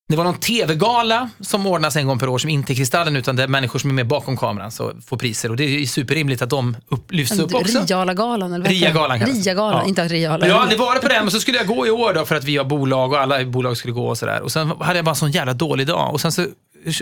det 0.09 0.16
var 0.16 0.25
någon 0.25 0.40
tv-gala 0.40 1.30
som 1.40 1.66
ordnas 1.66 1.97
en 1.97 2.06
gång 2.06 2.18
per 2.18 2.28
år 2.28 2.38
som 2.38 2.50
inte 2.50 2.73
är 2.73 2.75
Kristallen 2.75 3.16
utan 3.16 3.37
det 3.37 3.42
är 3.42 3.49
människor 3.49 3.78
som 3.78 3.90
är 3.90 3.95
med 3.95 4.06
bakom 4.06 4.37
kameran 4.37 4.71
som 4.71 5.02
får 5.02 5.16
priser 5.16 5.50
och 5.50 5.56
det 5.56 5.64
är 5.64 5.87
superrimligt 5.87 6.42
att 6.42 6.50
de 6.50 6.76
upp, 6.88 7.12
lyfts 7.12 7.38
upp 7.38 7.54
också. 7.54 7.78
Riala-galan 7.78 8.52
eller 8.52 8.64
vad 8.64 8.73
det? 8.73 8.75
Ria-galan 8.75 9.18
det. 9.18 9.25
Ria-galan, 9.25 9.80
Ja. 9.83 9.88
inte 9.88 10.09
Riala. 10.09 10.52
Har 10.54 10.61
aldrig 10.61 10.80
varit 10.80 11.02
på 11.02 11.09
den, 11.09 11.23
men 11.25 11.30
så 11.30 11.40
skulle 11.40 11.59
jag 11.59 11.66
gå 11.66 11.87
i 11.87 11.90
år 11.90 12.14
då 12.14 12.25
för 12.25 12.35
att 12.35 12.45
vi 12.45 12.56
har 12.56 12.64
bolag 12.64 13.12
och 13.12 13.18
alla 13.21 13.40
i 13.40 13.47
bolag 13.47 13.76
skulle 13.76 13.92
gå 13.95 14.06
och 14.09 14.18
sådär. 14.18 14.40
Och 14.40 14.52
sen 14.52 14.73
hade 14.80 14.99
jag 14.99 15.04
bara 15.04 15.11
en 15.11 15.16
sån 15.16 15.30
jävla 15.30 15.54
dålig 15.54 15.87
dag. 15.87 16.12
Och 16.12 16.21
sen 16.21 16.33
så 16.33 16.47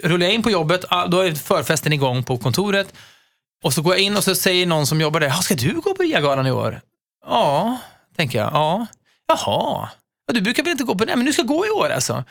rullar 0.02 0.26
jag 0.26 0.34
in 0.34 0.42
på 0.42 0.50
jobbet, 0.50 0.84
ah, 0.88 1.06
då 1.06 1.20
är 1.20 1.34
förfesten 1.34 1.92
igång 1.92 2.22
på 2.22 2.38
kontoret. 2.38 2.94
Och 3.64 3.72
så 3.72 3.82
går 3.82 3.94
jag 3.94 4.00
in 4.02 4.16
och 4.16 4.24
så 4.24 4.34
säger 4.34 4.66
någon 4.66 4.86
som 4.86 5.00
jobbar 5.00 5.20
där, 5.20 5.26
"Ja, 5.28 5.34
ska 5.42 5.54
du 5.54 5.80
gå 5.80 5.94
på 5.94 6.02
RIA-galan 6.02 6.46
i 6.46 6.50
år? 6.50 6.80
Ja, 7.26 7.78
tänker 8.16 8.38
jag. 8.38 8.50
Ja. 8.52 8.86
Jaha. 9.28 9.88
Ja, 10.26 10.34
du 10.34 10.40
brukar 10.40 10.62
väl 10.62 10.70
inte 10.72 10.84
gå 10.84 10.94
på 10.94 11.04
den, 11.04 11.18
men 11.18 11.26
du 11.26 11.32
ska 11.32 11.42
gå 11.42 11.66
i 11.66 11.70
år 11.70 11.90
alltså. 11.90 12.24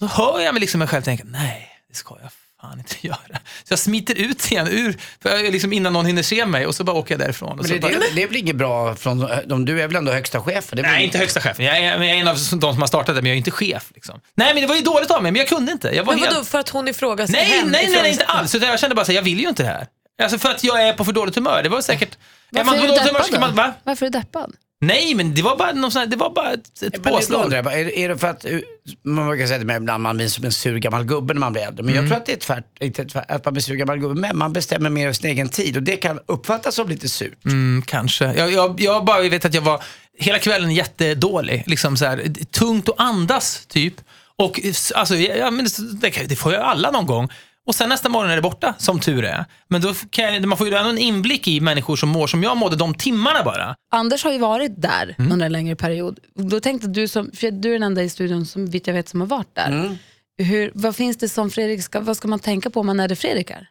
Så 0.00 0.06
hör 0.06 0.40
jag 0.40 0.54
mig 0.54 0.60
liksom 0.60 0.78
mig 0.78 0.88
själv 0.88 1.02
tänka, 1.02 1.24
nej, 1.26 1.68
det 1.88 1.94
ska 1.96 2.16
jag 2.22 2.30
fan 2.60 2.78
inte 2.78 2.94
göra. 3.06 3.38
Så 3.64 3.72
jag 3.72 3.78
smiter 3.78 4.14
ut 4.14 4.52
igen 4.52 4.68
ur, 4.68 4.96
för 5.22 5.30
jag, 5.30 5.52
liksom 5.52 5.72
innan 5.72 5.92
någon 5.92 6.06
hinner 6.06 6.22
se 6.22 6.46
mig 6.46 6.66
och 6.66 6.74
så 6.74 6.84
bara 6.84 6.96
åker 6.96 7.14
jag 7.14 7.20
därifrån. 7.20 7.48
Och 7.50 7.56
Men 7.56 7.64
så 7.66 7.72
det, 7.74 7.80
bara, 7.80 7.92
det, 7.92 8.04
det 8.14 8.22
är 8.22 8.26
väl 8.26 8.36
inget 8.36 8.56
bra 8.56 8.94
från, 8.94 9.28
de, 9.46 9.64
du 9.64 9.82
är 9.82 9.86
väl 9.86 9.96
ändå 9.96 10.12
högsta 10.12 10.40
chef? 10.40 10.70
Det 10.70 10.78
är 10.80 10.82
väl 10.82 10.92
Nej, 10.92 11.04
inte 11.04 11.18
högsta 11.18 11.40
chefen. 11.40 11.64
Jag 11.64 11.76
är, 11.78 11.82
jag 11.82 12.04
är 12.04 12.14
en 12.14 12.28
av 12.28 12.34
de 12.34 12.58
som 12.72 12.80
har 12.80 12.86
startat 12.86 13.14
det, 13.14 13.22
men 13.22 13.26
jag 13.28 13.34
är 13.34 13.38
inte 13.38 13.50
chef. 13.50 13.90
Liksom. 13.94 14.20
Nej, 14.34 14.54
men 14.54 14.60
det 14.62 14.66
var 14.68 14.76
ju 14.76 14.82
dåligt 14.82 15.10
av 15.10 15.22
mig, 15.22 15.32
men 15.32 15.38
jag 15.38 15.48
kunde 15.48 15.72
inte. 15.72 15.88
Jag 15.96 16.04
var 16.04 16.12
Men 16.14 16.22
helt... 16.22 16.34
vadå, 16.34 16.44
för 16.44 16.58
att 16.58 16.68
hon 16.68 16.88
ifrågasätter 16.88 17.40
nej, 17.40 17.58
hen- 17.58 17.68
nej, 17.68 17.86
nej, 17.90 18.02
nej, 18.02 18.10
inte 18.12 18.24
alls. 18.24 18.54
Utan 18.54 18.68
jag 18.68 18.80
kände 18.80 18.94
bara 18.96 19.04
så 19.04 19.12
här, 19.12 19.16
jag 19.16 19.22
vill 19.22 19.40
ju 19.40 19.48
inte 19.48 19.62
det 19.62 19.68
här. 19.68 19.86
Alltså 20.22 20.38
för 20.38 20.48
att 20.48 20.64
jag 20.64 20.88
är 20.88 20.92
på 20.92 21.04
för 21.04 21.12
dåligt 21.12 21.34
humör. 21.34 21.62
Det 21.62 21.68
var 21.68 21.80
säkert... 21.80 22.18
Varför 22.50 22.66
man 22.70 22.74
är 22.74 22.82
du 22.82 22.88
humör 22.88 23.04
deppad 23.04 23.24
ska 23.26 23.40
man, 23.40 23.50
då? 23.50 23.56
va? 23.56 23.72
Varför 23.84 24.06
är 24.06 24.10
du 24.10 24.18
deppad? 24.18 24.52
Nej, 24.80 25.14
men 25.14 25.34
det 25.34 25.42
var 25.42 25.56
bara, 25.56 25.72
någon 25.72 25.92
sån 25.92 26.00
här, 26.00 26.06
det 26.06 26.16
var 26.16 26.30
bara 26.30 26.52
ett, 26.52 26.82
ett 26.82 27.04
Men 27.04 27.12
påslag. 27.12 27.44
undrar 27.44 27.62
jag 27.62 27.80
är, 27.80 27.98
är 27.98 28.08
det 28.08 28.18
för 28.18 28.26
att, 28.28 28.44
uh, 28.44 28.60
man 29.04 29.28
brukar 29.28 29.46
säga 29.46 29.58
det 29.58 29.64
med 29.64 29.76
ibland 29.76 30.02
man 30.02 30.16
blir 30.16 30.28
som 30.28 30.44
en 30.44 30.52
sur 30.52 30.78
gammal 30.78 31.04
gubbe 31.04 31.34
när 31.34 31.40
man 31.40 31.52
blir 31.52 31.62
äldre. 31.62 31.82
Men 31.84 31.94
Mm. 31.94 32.04
jag 32.04 32.10
tror 32.10 32.18
att 32.20 32.26
det 32.26 32.32
är 32.32 32.36
tvärt, 32.36 32.82
inte 32.82 33.04
tvärt, 33.04 33.30
att 33.30 33.44
man 33.44 33.54
blir 33.54 33.62
sur 33.62 33.74
gammal 33.74 33.98
gubbe, 33.98 34.20
men 34.20 34.38
man 34.38 34.52
bestämmer 34.52 34.90
mer 34.90 35.02
över 35.04 35.12
sin 35.12 35.30
egen 35.30 35.48
tid 35.48 35.76
och 35.76 35.82
det 35.82 35.96
kan 35.96 36.20
uppfattas 36.26 36.74
som 36.74 36.88
lite 36.88 37.08
surt. 37.08 37.44
Mm, 37.44 37.82
kanske. 37.86 38.24
Jag, 38.24 38.52
jag, 38.52 38.80
jag 38.80 39.04
bara 39.04 39.22
vet 39.22 39.44
att 39.44 39.54
jag 39.54 39.62
var 39.62 39.82
hela 40.18 40.38
kvällen 40.38 40.70
jättedålig. 40.70 41.62
Liksom 41.66 41.96
så 41.96 42.04
här, 42.04 42.32
tungt 42.44 42.88
att 42.88 42.94
andas, 43.00 43.66
typ. 43.66 43.94
Och 44.36 44.60
alltså, 44.94 45.14
ja, 45.14 45.50
men 45.50 45.66
det, 46.00 46.10
det 46.28 46.36
får 46.36 46.52
ju 46.52 46.58
alla 46.58 46.90
någon 46.90 47.06
gång. 47.06 47.28
Och 47.66 47.74
sen 47.74 47.88
nästa 47.88 48.08
morgon 48.08 48.30
är 48.30 48.36
det 48.36 48.42
borta, 48.42 48.74
som 48.78 49.00
tur 49.00 49.24
är. 49.24 49.44
Men 49.68 49.80
då 49.80 49.94
kan 50.10 50.34
jag, 50.34 50.46
man 50.46 50.58
får 50.58 50.68
ju 50.68 50.74
ändå 50.74 50.90
en 50.90 50.98
inblick 50.98 51.48
i 51.48 51.60
människor 51.60 51.96
som 51.96 52.08
mår 52.08 52.26
som 52.26 52.42
jag 52.42 52.56
mådde 52.56 52.76
de 52.76 52.94
timmarna 52.94 53.42
bara. 53.44 53.74
Anders 53.92 54.24
har 54.24 54.32
ju 54.32 54.38
varit 54.38 54.82
där 54.82 55.14
Mm. 55.18 55.32
under 55.32 55.46
en 55.46 55.52
längre 55.52 55.76
period. 55.76 56.18
Då 56.34 56.60
tänkte 56.60 56.88
du, 56.88 57.08
som, 57.08 57.30
för 57.34 57.50
du 57.50 57.68
är 57.68 57.72
den 57.72 57.82
enda 57.82 58.02
i 58.02 58.08
studion 58.08 58.46
som 58.46 58.66
vitt 58.66 58.86
jag 58.86 58.94
vet 58.94 59.08
som 59.08 59.20
har 59.20 59.28
varit 59.28 59.54
där. 59.54 59.70
Mm. 59.70 59.96
Hur, 60.38 60.70
vad 60.74 60.96
finns 60.96 61.16
det 61.16 61.28
som 61.28 61.50
Fredrik 61.50 61.82
ska, 61.82 62.00
vad 62.00 62.16
ska 62.16 62.28
man 62.28 62.38
tänka 62.38 62.70
på 62.70 62.80
om 62.80 62.86
man 62.86 63.00
är 63.00 63.08
det 63.08 63.16
Fredrik 63.16 63.50
är? 63.50 63.68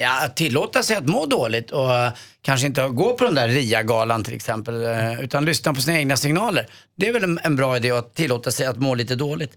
Ja, 0.00 0.24
att 0.24 0.36
tillåta 0.36 0.82
sig 0.82 0.96
att 0.96 1.06
må 1.06 1.26
dåligt 1.26 1.70
och 1.70 1.88
uh, 1.88 2.08
kanske 2.42 2.66
inte 2.66 2.88
gå 2.88 3.14
på 3.14 3.24
den 3.24 3.34
där 3.34 3.48
RIA-galan 3.48 4.24
till 4.24 4.34
exempel, 4.34 4.74
uh, 4.74 5.20
utan 5.20 5.44
lyssna 5.44 5.74
på 5.74 5.80
sina 5.80 5.98
egna 5.98 6.16
signaler. 6.16 6.66
Det 6.96 7.08
är 7.08 7.12
väl 7.12 7.24
en, 7.24 7.40
en 7.42 7.56
bra 7.56 7.76
idé 7.76 7.90
att 7.90 8.14
tillåta 8.14 8.50
sig 8.50 8.66
att 8.66 8.76
må 8.76 8.94
lite 8.94 9.14
dåligt. 9.14 9.52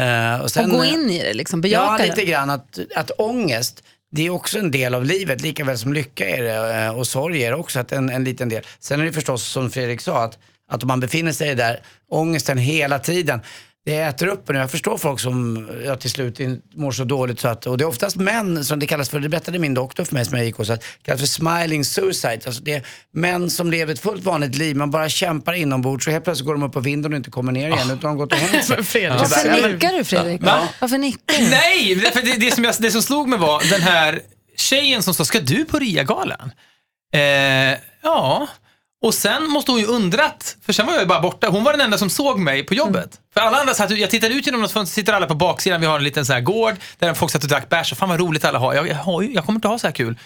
Uh, 0.00 0.40
och, 0.40 0.50
sen, 0.50 0.70
och 0.70 0.76
gå 0.76 0.84
in 0.84 1.10
i 1.10 1.22
det, 1.22 1.34
liksom, 1.34 1.58
Ja, 1.58 1.62
bejaka 1.62 2.02
lite 2.02 2.14
det. 2.14 2.24
grann. 2.24 2.50
Att, 2.50 2.78
att 2.96 3.10
ångest, 3.18 3.82
det 4.10 4.26
är 4.26 4.30
också 4.30 4.58
en 4.58 4.70
del 4.70 4.94
av 4.94 5.04
livet, 5.04 5.40
lika 5.40 5.64
väl 5.64 5.78
som 5.78 5.92
lycka 5.92 6.28
är 6.28 6.42
det 6.42 6.84
eh, 6.84 6.98
och 6.98 7.06
sorg 7.06 7.42
är 7.42 7.50
det 7.50 7.56
också 7.56 7.80
att 7.80 7.92
en, 7.92 8.10
en 8.10 8.24
liten 8.24 8.48
del. 8.48 8.62
Sen 8.80 9.00
är 9.00 9.04
det 9.04 9.12
förstås 9.12 9.42
som 9.42 9.70
Fredrik 9.70 10.00
sa, 10.00 10.24
att, 10.24 10.38
att 10.72 10.82
om 10.82 10.88
man 10.88 11.00
befinner 11.00 11.32
sig 11.32 11.54
där, 11.54 11.80
ångesten 12.10 12.58
hela 12.58 12.98
tiden, 12.98 13.40
det 13.86 13.96
äter 13.96 14.26
upp 14.26 14.50
en. 14.50 14.56
Jag 14.56 14.70
förstår 14.70 14.98
folk 14.98 15.20
som 15.20 15.68
ja, 15.84 15.96
till 15.96 16.10
slut 16.10 16.40
mår 16.74 16.92
så 16.92 17.04
dåligt 17.04 17.40
så 17.40 17.48
att, 17.48 17.66
och 17.66 17.78
det 17.78 17.84
är 17.84 17.88
oftast 17.88 18.16
män 18.16 18.64
som 18.64 18.78
det 18.78 18.86
kallas 18.86 19.08
för, 19.08 19.20
det 19.20 19.28
berättade 19.28 19.58
min 19.58 19.74
doktor 19.74 20.04
för 20.04 20.14
mig 20.14 20.24
som 20.24 20.36
jag 20.36 20.46
gick 20.46 20.56
hos, 20.56 20.70
att 20.70 20.80
det 20.80 20.86
kallas 21.02 21.20
för 21.20 21.26
smiling 21.26 21.84
suicide. 21.84 22.40
Alltså 22.46 22.62
det 22.62 22.74
är 22.74 22.86
män 23.12 23.50
som 23.50 23.70
lever 23.70 23.92
ett 23.92 24.00
fullt 24.00 24.24
vanligt 24.24 24.54
liv, 24.54 24.76
man 24.76 24.90
bara 24.90 25.08
kämpar 25.08 25.52
inombords 25.52 26.04
så 26.04 26.10
helt 26.10 26.24
plötsligt 26.24 26.46
går 26.46 26.54
de 26.54 26.62
upp 26.62 26.72
på 26.72 26.80
vinden 26.80 27.12
och 27.12 27.16
inte 27.16 27.30
kommer 27.30 27.52
ner 27.52 27.68
igen 27.68 27.86
utan 27.86 27.98
de 27.98 28.06
har 28.06 28.14
gått 28.14 28.32
och 28.32 28.38
hängt 28.38 28.64
sig. 28.64 28.76
Varför 29.08 29.72
nickar 29.72 29.92
du 29.92 30.04
Fredrik? 30.04 30.42
Va? 30.42 30.68
Varför 30.80 30.98
nickar 30.98 31.38
du? 31.38 31.50
Nej, 31.50 31.94
därför 31.94 32.22
det, 32.22 32.36
det, 32.46 32.54
som 32.54 32.64
jag, 32.64 32.74
det 32.78 32.90
som 32.90 33.02
slog 33.02 33.28
mig 33.28 33.38
var 33.38 33.70
den 33.70 33.82
här 33.82 34.20
tjejen 34.56 35.02
som 35.02 35.14
sa, 35.14 35.24
ska 35.24 35.40
du 35.40 35.64
på 35.64 35.78
RIA-galan? 35.78 36.52
Eh, 37.14 37.20
ja. 38.02 38.48
Och 39.06 39.14
sen 39.14 39.50
måste 39.50 39.70
hon 39.70 39.80
ju 39.80 39.86
undrat, 39.86 40.56
för 40.66 40.72
sen 40.72 40.86
var 40.86 40.92
jag 40.92 41.02
ju 41.02 41.06
bara 41.06 41.20
borta. 41.20 41.48
Hon 41.48 41.64
var 41.64 41.72
den 41.72 41.80
enda 41.80 41.98
som 41.98 42.10
såg 42.10 42.38
mig 42.38 42.62
på 42.62 42.74
jobbet. 42.74 43.20
För 43.34 43.40
alla 43.40 43.58
andra 43.60 43.74
satt, 43.74 43.90
jag 43.90 44.10
tittade 44.10 44.34
ut 44.34 44.46
genom 44.46 44.60
något 44.60 44.72
fönster, 44.72 44.94
sitter 44.94 45.12
alla 45.12 45.26
på 45.26 45.34
baksidan, 45.34 45.80
vi 45.80 45.86
har 45.86 45.96
en 45.98 46.04
liten 46.04 46.26
så 46.26 46.32
här 46.32 46.40
gård 46.40 46.74
där 46.98 47.14
folk 47.14 47.32
satt 47.32 47.42
och 47.42 47.48
drack 47.48 47.68
bärs. 47.68 47.94
Fan 47.94 48.08
vad 48.08 48.20
roligt 48.20 48.44
alla 48.44 48.58
har. 48.58 48.74
Jag, 48.74 48.88
jag, 48.88 49.24
jag 49.34 49.44
kommer 49.44 49.56
inte 49.56 49.68
ha 49.68 49.78
så 49.78 49.86
här 49.86 49.94
kul. 49.94 50.18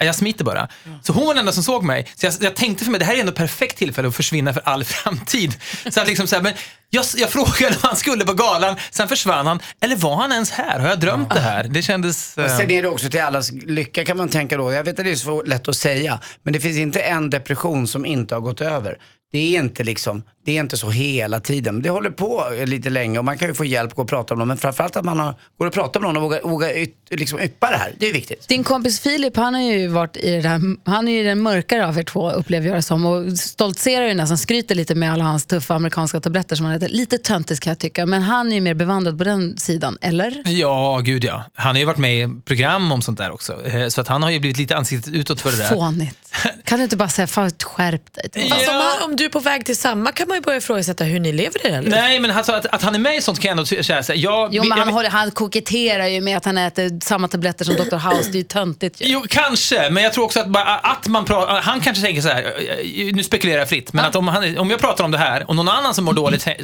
Jag 0.00 0.14
smiter 0.14 0.44
bara. 0.44 0.68
Så 1.02 1.12
hon 1.12 1.26
var 1.26 1.34
den 1.34 1.40
enda 1.40 1.52
som 1.52 1.62
såg 1.62 1.84
mig. 1.84 2.06
Så 2.14 2.26
jag, 2.26 2.34
jag 2.40 2.56
tänkte 2.56 2.84
för 2.84 2.90
mig, 2.90 2.98
det 3.00 3.06
här 3.06 3.14
är 3.14 3.20
ändå 3.20 3.30
ett 3.32 3.38
perfekt 3.38 3.78
tillfälle 3.78 4.08
att 4.08 4.16
försvinna 4.16 4.52
för 4.54 4.62
all 4.64 4.84
framtid. 4.94 5.54
Så 5.90 6.00
att 6.00 6.06
liksom 6.08 6.26
så 6.26 6.34
här, 6.36 6.42
men 6.42 6.52
jag, 6.90 7.04
jag 7.16 7.30
frågade 7.30 7.74
om 7.74 7.80
han 7.82 7.96
skulle 7.96 8.24
på 8.24 8.32
galan, 8.34 8.76
sen 8.90 9.08
försvann 9.08 9.46
han. 9.46 9.60
Eller 9.80 9.96
var 9.96 10.16
han 10.16 10.32
ens 10.32 10.50
här? 10.50 10.78
Har 10.80 10.88
jag 10.88 11.00
drömt 11.00 11.30
det 11.34 11.40
här? 11.40 11.64
Det 11.64 11.82
kändes... 11.82 12.38
eh, 12.38 12.56
Sen 12.56 12.70
är 12.70 12.82
det 12.82 12.88
också 12.88 13.10
till 13.10 13.20
allas 13.22 13.52
lycka 13.52 14.04
kan 14.04 14.16
man 14.16 14.28
tänka 14.28 14.56
då. 14.56 14.72
Jag 14.72 14.84
vet 14.84 14.98
att 14.98 15.04
det 15.04 15.10
är 15.10 15.16
så 15.16 15.42
lätt 15.42 15.68
att 15.68 15.76
säga, 15.76 16.20
men 16.42 16.52
det 16.52 16.60
finns 16.60 16.76
inte 16.78 17.00
en 17.00 17.30
depression 17.30 17.86
som 17.88 18.06
inte 18.06 18.34
har 18.34 18.40
gått 18.40 18.60
över. 18.60 18.98
Det 19.32 19.38
är 19.56 19.58
inte 19.60 19.84
liksom, 19.84 20.22
det 20.44 20.56
är 20.56 20.60
inte 20.60 20.76
så 20.76 20.90
hela 20.90 21.40
tiden. 21.40 21.82
Det 21.82 21.90
håller 21.90 22.10
på 22.10 22.44
lite 22.66 22.90
länge 22.90 23.18
och 23.18 23.24
man 23.24 23.38
kan 23.38 23.48
ju 23.48 23.54
få 23.54 23.64
hjälp 23.64 23.90
att 23.90 23.96
gå 23.96 24.02
och 24.02 24.08
prata 24.08 24.34
om 24.34 24.40
det. 24.40 24.46
Men 24.46 24.56
framförallt 24.56 24.96
att 24.96 25.04
man 25.04 25.18
har, 25.18 25.34
går 25.58 25.66
och 25.66 25.72
pratar 25.72 26.00
med 26.00 26.06
någon 26.08 26.16
och 26.16 26.22
vågar, 26.22 26.40
vågar 26.42 26.76
yt, 26.78 26.94
liksom 27.10 27.40
yppa 27.40 27.70
det 27.70 27.76
här. 27.76 27.92
Det 27.98 28.08
är 28.08 28.12
viktigt. 28.12 28.48
Din 28.48 28.64
kompis 28.64 29.00
Filip, 29.00 29.36
han 29.36 29.54
har 29.54 29.60
ju 29.60 29.88
varit 29.88 30.16
i 30.16 30.30
det 30.30 30.40
där, 30.40 30.60
han 30.90 31.08
är 31.08 31.12
ju 31.12 31.24
den 31.24 31.40
mörkare 31.42 31.86
av 31.86 31.98
er 31.98 32.02
två 32.02 32.30
upplever 32.30 32.66
jag 32.66 32.76
det 32.76 32.82
som 32.82 33.06
och 33.06 33.38
stoltserar 33.38 34.06
ju 34.08 34.14
nästan, 34.14 34.38
skryter 34.38 34.74
lite 34.74 34.94
med 34.94 35.12
alla 35.12 35.24
hans 35.24 35.46
tuffa 35.46 35.74
amerikanska 35.74 36.20
tabletter 36.20 36.56
som 36.56 36.66
han 36.66 36.74
äter. 36.74 36.88
Lite 36.88 37.18
töntigt 37.18 37.60
kan 37.60 37.70
jag 37.70 37.78
tycka, 37.78 38.06
men 38.06 38.22
han 38.22 38.50
är 38.50 38.54
ju 38.54 38.60
mer 38.60 38.74
bevandrad 38.74 39.18
på 39.18 39.24
den 39.24 39.58
sidan, 39.58 39.98
eller? 40.00 40.42
Ja, 40.46 41.00
gud 41.04 41.24
ja. 41.24 41.44
Han 41.54 41.74
har 41.74 41.80
ju 41.80 41.84
varit 41.84 41.98
med 41.98 42.28
i 42.28 42.40
program 42.44 42.92
om 42.92 43.02
sånt 43.02 43.18
där 43.18 43.30
också. 43.30 43.66
Eh, 43.66 43.88
Så 43.88 44.00
att 44.00 44.08
han 44.08 44.22
har 44.22 44.30
ju 44.30 44.40
blivit 44.40 44.58
lite 44.58 44.76
ansiktet 44.76 45.14
utåt 45.14 45.40
för 45.40 45.50
det 45.50 45.56
där. 45.56 45.68
Fånigt. 45.68 46.18
Kan 46.64 46.78
du 46.78 46.84
inte 46.84 46.96
bara 46.96 47.08
säga, 47.08 47.26
fan 47.26 47.50
skärp 47.62 48.12
dig? 48.14 48.30
Ja. 48.34 48.54
Fast 48.54 48.68
han, 48.68 49.10
om 49.10 49.16
du 49.18 49.24
är 49.24 49.28
på 49.28 49.40
väg 49.40 49.64
till 49.66 49.76
samma 49.76 50.12
kan 50.12 50.28
man 50.28 50.36
ju 50.36 50.40
börja 50.40 50.58
ifrågasätta 50.58 51.04
hur 51.04 51.20
ni 51.20 51.32
lever 51.32 51.66
i 51.66 51.70
det. 51.70 51.76
Eller? 51.76 51.90
Nej, 51.90 52.20
men 52.20 52.30
alltså, 52.30 52.52
att, 52.52 52.66
att 52.66 52.82
han 52.82 52.94
är 52.94 52.98
med 52.98 53.16
i 53.16 53.20
sånt 53.22 53.40
kan 53.40 53.48
jag 53.48 53.52
ändå 53.52 53.66
säga. 53.66 54.02
så 54.02 54.12
här, 54.12 54.20
Jag, 54.20 54.54
Jo, 54.54 54.62
men 54.62 54.78
jag, 54.78 54.84
han, 54.84 54.94
håller, 54.94 55.10
han 55.10 55.30
koketterar 55.30 56.06
ju 56.06 56.20
med 56.20 56.36
att 56.36 56.44
han 56.44 56.58
äter 56.58 57.00
samma 57.04 57.28
tabletter 57.28 57.64
som 57.64 57.74
Dr. 57.74 57.96
House, 57.96 58.30
det 58.30 58.36
är 58.36 58.38
ju 58.38 58.42
töntigt 58.42 59.00
ju. 59.00 59.04
Jo, 59.08 59.24
kanske, 59.28 59.90
men 59.90 60.02
jag 60.02 60.12
tror 60.12 60.24
också 60.24 60.40
att, 60.40 60.48
bara, 60.48 60.64
att 60.64 61.06
man 61.06 61.24
pratar, 61.24 61.60
han 61.60 61.80
kanske 61.80 62.04
tänker 62.04 62.22
så 62.22 62.28
här, 62.28 62.42
eh, 62.42 63.14
nu 63.14 63.22
spekulerar 63.22 63.58
jag 63.58 63.68
fritt, 63.68 63.92
men 63.92 64.04
att 64.04 64.16
om, 64.16 64.28
han, 64.28 64.58
om 64.58 64.70
jag 64.70 64.80
pratar 64.80 65.04
om 65.04 65.10
det 65.10 65.18
här 65.18 65.48
och 65.48 65.56
någon 65.56 65.68
annan 65.68 65.94
som 65.94 66.04
mår 66.04 66.12
dåligt 66.12 66.46
eh, 66.46 66.54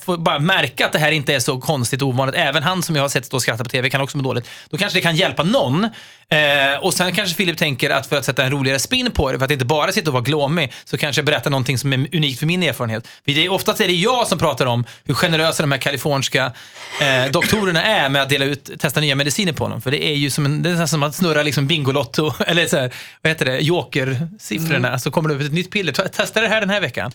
får 0.00 0.16
bara 0.16 0.38
märka 0.38 0.86
att 0.86 0.92
det 0.92 0.98
här 0.98 1.12
inte 1.12 1.34
är 1.34 1.40
så 1.40 1.60
konstigt 1.60 2.02
och 2.02 2.08
ovanligt, 2.08 2.36
även 2.36 2.62
han 2.62 2.82
som 2.82 2.96
jag 2.96 3.02
har 3.02 3.08
sett 3.08 3.26
stå 3.26 3.36
och 3.36 3.42
skratta 3.42 3.64
på 3.64 3.70
TV 3.70 3.90
kan 3.90 4.00
också 4.00 4.16
må 4.16 4.22
dåligt, 4.22 4.48
då 4.70 4.78
kanske 4.78 4.98
det 4.98 5.02
kan 5.02 5.16
hjälpa 5.16 5.42
någon. 5.42 5.88
Eh, 6.32 6.78
och 6.80 6.94
sen 6.94 7.12
kanske 7.12 7.36
Filip 7.36 7.58
tänker 7.58 7.90
att 7.90 8.06
för 8.06 8.16
att 8.16 8.24
sätta 8.24 8.44
en 8.44 8.50
roligare 8.50 8.78
spin 8.78 9.10
på 9.10 9.32
det, 9.32 9.38
för 9.38 9.44
att 9.44 9.50
inte 9.50 9.64
bara 9.64 9.92
sitta 9.92 10.10
och 10.10 10.14
vara 10.14 10.22
glåmig, 10.22 10.72
så 10.84 10.98
kanske 10.98 11.20
jag 11.20 11.26
berättar 11.26 11.50
någonting 11.50 11.78
som 11.78 11.92
är 11.92 12.16
unikt 12.16 12.38
för 12.38 12.46
min 12.46 12.62
erfarenhet. 12.62 13.06
För 13.24 13.32
det 13.32 13.44
är, 13.44 13.52
oftast 13.52 13.80
är 13.80 13.86
det 13.86 13.92
jag 13.94 14.26
som 14.26 14.38
pratar 14.38 14.66
om 14.66 14.84
hur 15.04 15.14
generösa 15.14 15.62
de 15.62 15.72
här 15.72 15.78
kaliforniska 15.78 16.52
eh, 17.00 17.30
doktorerna 17.30 17.82
är 17.82 18.08
med 18.08 18.22
att 18.22 18.28
dela 18.28 18.44
ut, 18.44 18.70
testa 18.80 19.00
nya 19.00 19.14
mediciner 19.14 19.52
på 19.52 19.68
dem. 19.68 19.82
För 19.82 19.90
det 19.90 20.04
är 20.04 20.14
ju 20.14 20.30
som, 20.30 20.46
en, 20.46 20.62
det 20.62 20.70
är 20.70 20.86
som 20.86 21.02
att 21.02 21.14
snurra 21.14 21.42
liksom 21.42 21.66
Bingolotto, 21.66 22.32
eller 22.46 22.66
så 22.66 22.76
här, 22.76 22.92
vad 23.22 23.30
heter 23.30 23.44
det, 23.44 23.58
joker-siffrorna, 23.58 24.98
så 24.98 25.10
kommer 25.10 25.28
det 25.28 25.34
upp 25.34 25.40
ett 25.42 25.52
nytt 25.52 25.70
piller. 25.70 25.92
Ta- 25.92 26.08
Testa 26.08 26.40
det 26.40 26.48
här 26.48 26.60
den 26.60 26.70
här 26.70 26.80
veckan. 26.80 27.12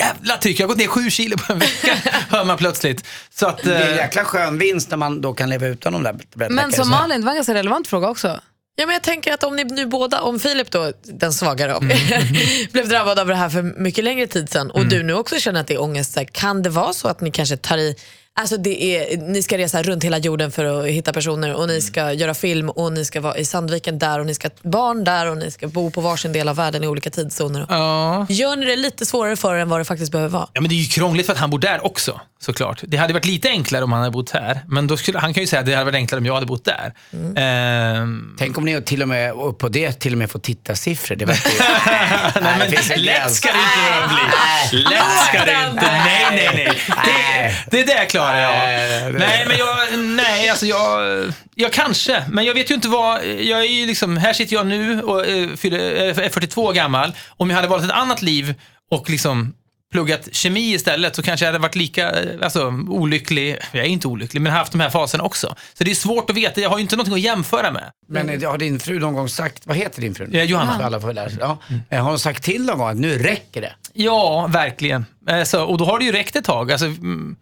Jävla 0.00 0.36
tyck, 0.36 0.60
jag 0.60 0.64
har 0.64 0.68
gått 0.68 0.78
ner 0.78 0.86
sju 0.86 1.10
kilo 1.10 1.36
på 1.38 1.52
en 1.52 1.58
vecka, 1.58 1.94
hör 2.30 2.44
man 2.44 2.56
plötsligt. 2.56 3.04
Så 3.34 3.46
att, 3.46 3.62
Det 3.62 3.74
är 3.76 3.82
en 3.86 3.90
eh, 3.90 3.96
jäkla 3.96 4.24
skön 4.24 4.58
vinst 4.58 4.90
när 4.90 4.96
man 4.96 5.20
då 5.20 5.34
kan 5.34 5.50
leva 5.50 5.66
utan 5.66 5.92
de 5.92 6.02
där 6.02 6.12
tabletterna. 6.12 6.62
Men 6.62 6.72
som. 6.72 6.88
Malin, 6.90 7.20
det 7.20 7.24
var 7.24 7.32
en 7.32 7.36
ganska 7.36 7.54
relevant 7.54 7.88
fråga 7.88 8.08
också. 8.08 8.40
Ja, 8.80 8.86
men 8.86 8.92
jag 8.92 9.02
tänker 9.02 9.32
att 9.34 9.44
om 9.44 9.56
ni 9.56 9.64
nu 9.64 9.86
båda, 9.86 10.20
om 10.20 10.38
Filip 10.38 10.70
då, 10.70 10.92
den 11.04 11.32
svagare 11.32 11.74
av 11.74 11.82
Mm. 11.82 11.96
er, 11.96 12.72
blev 12.72 12.88
drabbad 12.88 13.18
av 13.18 13.26
det 13.26 13.34
här 13.34 13.48
för 13.48 13.62
mycket 13.62 14.04
längre 14.04 14.26
tid 14.26 14.50
sedan 14.50 14.70
och 14.70 14.86
du 14.86 15.02
nu 15.02 15.14
också 15.14 15.36
känner 15.38 15.60
att 15.60 15.66
det 15.66 15.74
är 15.74 15.82
ångest, 15.82 16.12
så 16.12 16.20
här, 16.20 16.26
kan 16.26 16.62
det 16.62 16.70
vara 16.70 16.92
så 16.92 17.08
att 17.08 17.20
ni 17.20 17.30
kanske 17.30 17.56
tar 17.56 17.78
i 17.78 17.96
Alltså 18.40 18.56
det 18.56 18.82
är, 18.82 19.16
ni 19.16 19.42
ska 19.42 19.58
resa 19.58 19.82
runt 19.82 20.04
hela 20.04 20.18
jorden 20.18 20.50
för 20.52 20.64
att 20.64 20.86
hitta 20.86 21.12
personer 21.12 21.54
och 21.54 21.68
ni 21.68 21.80
ska 21.80 22.12
göra 22.12 22.34
film 22.34 22.70
och 22.70 22.92
ni 22.92 23.04
ska 23.04 23.20
vara 23.20 23.36
i 23.38 23.44
Sandviken 23.44 23.98
där 23.98 24.18
och 24.20 24.26
ni 24.26 24.34
ska 24.34 24.48
ha 24.48 24.70
barn 24.70 25.04
där 25.04 25.26
och 25.30 25.36
ni 25.36 25.50
ska 25.50 25.68
bo 25.68 25.90
på 25.90 26.00
varsin 26.00 26.32
del 26.32 26.48
av 26.48 26.56
världen 26.56 26.84
i 26.84 26.86
olika 26.88 27.10
tidszoner. 27.10 27.66
Ja. 27.68 28.26
Gör 28.28 28.56
ni 28.56 28.66
det 28.66 28.76
lite 28.76 29.06
svårare 29.06 29.36
för 29.36 29.54
er 29.54 29.58
än 29.58 29.68
vad 29.68 29.80
det 29.80 29.84
faktiskt 29.84 30.12
behöver 30.12 30.30
vara? 30.30 30.48
Ja, 30.52 30.60
men 30.60 30.68
det 30.68 30.74
är 30.74 30.76
ju 30.82 30.84
krångligt 30.88 31.26
för 31.26 31.32
att 31.32 31.38
han 31.38 31.50
bor 31.50 31.58
där 31.58 31.86
också, 31.86 32.20
såklart. 32.40 32.82
Det 32.86 32.96
hade 32.96 33.12
varit 33.12 33.24
lite 33.24 33.48
enklare 33.48 33.84
om 33.84 33.92
han 33.92 34.00
hade 34.00 34.12
bott 34.12 34.30
här. 34.30 34.60
Men 34.68 34.86
då 34.86 34.96
skulle, 34.96 35.18
han 35.18 35.34
kan 35.34 35.40
ju 35.42 35.46
säga 35.46 35.60
att 35.60 35.66
det 35.66 35.72
hade 35.72 35.84
varit 35.84 35.94
enklare 35.94 36.18
om 36.18 36.26
jag 36.26 36.34
hade 36.34 36.46
bott 36.46 36.64
där. 36.64 36.92
Ehm, 37.36 38.36
Tänk 38.38 38.58
om 38.58 38.64
ni 38.64 38.82
till 38.82 39.02
och 39.02 39.08
med, 39.08 39.32
och 39.32 39.58
på 39.58 39.68
det 39.68 39.92
till 39.92 40.12
och 40.12 40.18
med 40.18 40.30
får 40.30 40.38
tittarsiffror. 40.38 41.16
Det 41.16 41.24
verkar 41.24 41.50
ju... 41.50 41.56
nej, 42.42 42.54
men 42.58 42.92
en 42.92 43.02
lätt 43.02 43.32
ska 43.32 43.48
det 43.52 43.58
inte 43.58 43.90
behöva 43.90 44.08
bli. 44.08 44.82
Lätt 44.82 45.26
ska 45.28 45.44
det 45.44 45.70
inte. 45.70 45.86
Nej, 45.86 46.26
nej, 46.30 46.50
nej. 46.54 47.54
Det, 47.70 47.76
det 47.76 47.84
där 47.84 48.04
klarar 48.04 48.40
jag. 48.40 49.14
Nej, 49.14 49.44
men 49.48 49.58
jag, 49.58 49.98
nej, 49.98 50.48
alltså 50.48 50.66
jag, 50.66 51.32
jag 51.54 51.72
kanske, 51.72 52.24
men 52.28 52.44
jag 52.44 52.54
vet 52.54 52.70
ju 52.70 52.74
inte 52.74 52.88
vad, 52.88 53.24
jag 53.26 53.60
är 53.60 53.72
ju 53.72 53.86
liksom, 53.86 54.16
här 54.16 54.32
sitter 54.32 54.54
jag 54.54 54.66
nu 54.66 55.02
och 55.02 55.26
eh, 55.26 55.42
eh, 55.62 56.18
är 56.18 56.28
42 56.28 56.64
år 56.64 56.72
gammal. 56.72 57.12
Om 57.28 57.50
jag 57.50 57.56
hade 57.56 57.68
valt 57.68 57.84
ett 57.84 57.90
annat 57.90 58.22
liv 58.22 58.54
och 58.90 59.10
liksom 59.10 59.54
pluggat 59.92 60.28
kemi 60.32 60.74
istället 60.74 61.16
så 61.16 61.22
kanske 61.22 61.46
jag 61.46 61.52
hade 61.52 61.62
varit 61.62 61.74
lika 61.74 62.10
eh, 62.10 62.28
alltså, 62.42 62.66
olycklig. 62.88 63.56
Jag 63.72 63.84
är 63.84 63.88
inte 63.88 64.08
olycklig, 64.08 64.40
men 64.42 64.52
haft 64.52 64.72
de 64.72 64.80
här 64.80 64.90
faserna 64.90 65.24
också. 65.24 65.54
Så 65.74 65.84
det 65.84 65.90
är 65.90 65.94
svårt 65.94 66.30
att 66.30 66.36
veta. 66.36 66.60
Jag 66.60 66.70
har 66.70 66.78
ju 66.78 66.82
inte 66.82 66.96
någonting 66.96 67.14
att 67.14 67.20
jämföra 67.20 67.70
med. 67.70 67.90
Men 68.08 68.28
eh, 68.42 68.50
har 68.50 68.58
din 68.58 68.80
fru 68.80 68.98
någon 68.98 69.14
gång 69.14 69.28
sagt, 69.28 69.66
vad 69.66 69.76
heter 69.76 70.00
din 70.00 70.14
fru? 70.14 70.30
Eh, 70.32 70.44
Johanna. 70.44 70.78
Så 70.78 70.84
alla 70.84 71.00
får 71.00 71.12
lära 71.12 71.28
sig. 71.30 71.38
Ja. 71.40 71.58
Eh, 71.90 72.02
Har 72.02 72.10
hon 72.10 72.18
sagt 72.18 72.42
till 72.42 72.64
någon 72.64 72.78
gång 72.78 72.88
att 72.88 72.96
nu 72.96 73.18
räcker 73.18 73.60
det? 73.60 73.72
Ja, 73.92 74.46
verkligen. 74.52 75.06
Eh, 75.28 75.42
Så, 75.44 75.64
och 75.64 75.78
då 75.78 75.84
har 75.84 75.98
det 75.98 76.04
ju 76.04 76.12
räckt 76.12 76.36
ett 76.36 76.44
tag. 76.44 76.72
Alltså, 76.72 76.86
mm, 76.86 77.36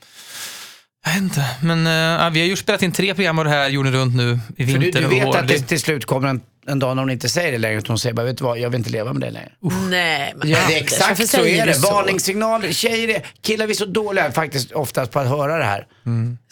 jag 1.04 1.12
vet 1.12 1.22
inte, 1.22 1.44
men 1.62 1.86
eh, 1.86 2.30
vi 2.30 2.40
har 2.40 2.46
ju 2.46 2.56
spelat 2.56 2.82
in 2.82 2.92
tre 2.92 3.14
program 3.14 3.38
av 3.38 3.44
det 3.44 3.50
här 3.50 3.68
jorden 3.68 3.92
runt 3.92 4.16
nu 4.16 4.38
i 4.56 4.66
För 4.66 4.78
vinter 4.78 5.02
du, 5.02 5.08
du 5.08 5.24
och 5.24 5.34
vet 5.34 5.42
att 5.42 5.48
det 5.48 5.58
till 5.58 5.80
slut 5.80 6.04
kommer 6.04 6.28
en, 6.28 6.40
en 6.68 6.78
dag 6.78 6.96
när 6.96 7.02
hon 7.02 7.10
inte 7.10 7.28
säger 7.28 7.52
det 7.52 7.58
längre, 7.58 7.78
att 7.78 7.86
hon 7.86 7.98
säger 7.98 8.14
bara, 8.14 8.26
vet 8.26 8.38
du 8.38 8.44
vad, 8.44 8.58
jag 8.58 8.70
vill 8.70 8.78
inte 8.78 8.90
leva 8.90 9.12
med 9.12 9.22
det 9.22 9.30
längre. 9.30 9.52
Nej, 9.90 10.32
men 10.36 10.48
Ja, 10.48 10.56
det 10.68 10.74
är 10.74 10.78
Anders, 10.78 10.92
exakt 10.92 11.28
så 11.28 11.44
är 11.44 11.66
det. 11.66 11.74
så? 11.74 11.92
Varningssignaler, 11.92 12.72
tjejer, 12.72 13.08
är- 13.08 13.26
killar 13.42 13.66
vi 13.66 13.72
är 13.72 13.76
så 13.76 13.84
dåliga 13.84 14.32
faktiskt 14.32 14.72
oftast 14.72 15.12
på 15.12 15.20
att 15.20 15.28
höra 15.28 15.58
det 15.58 15.64
här. 15.64 15.86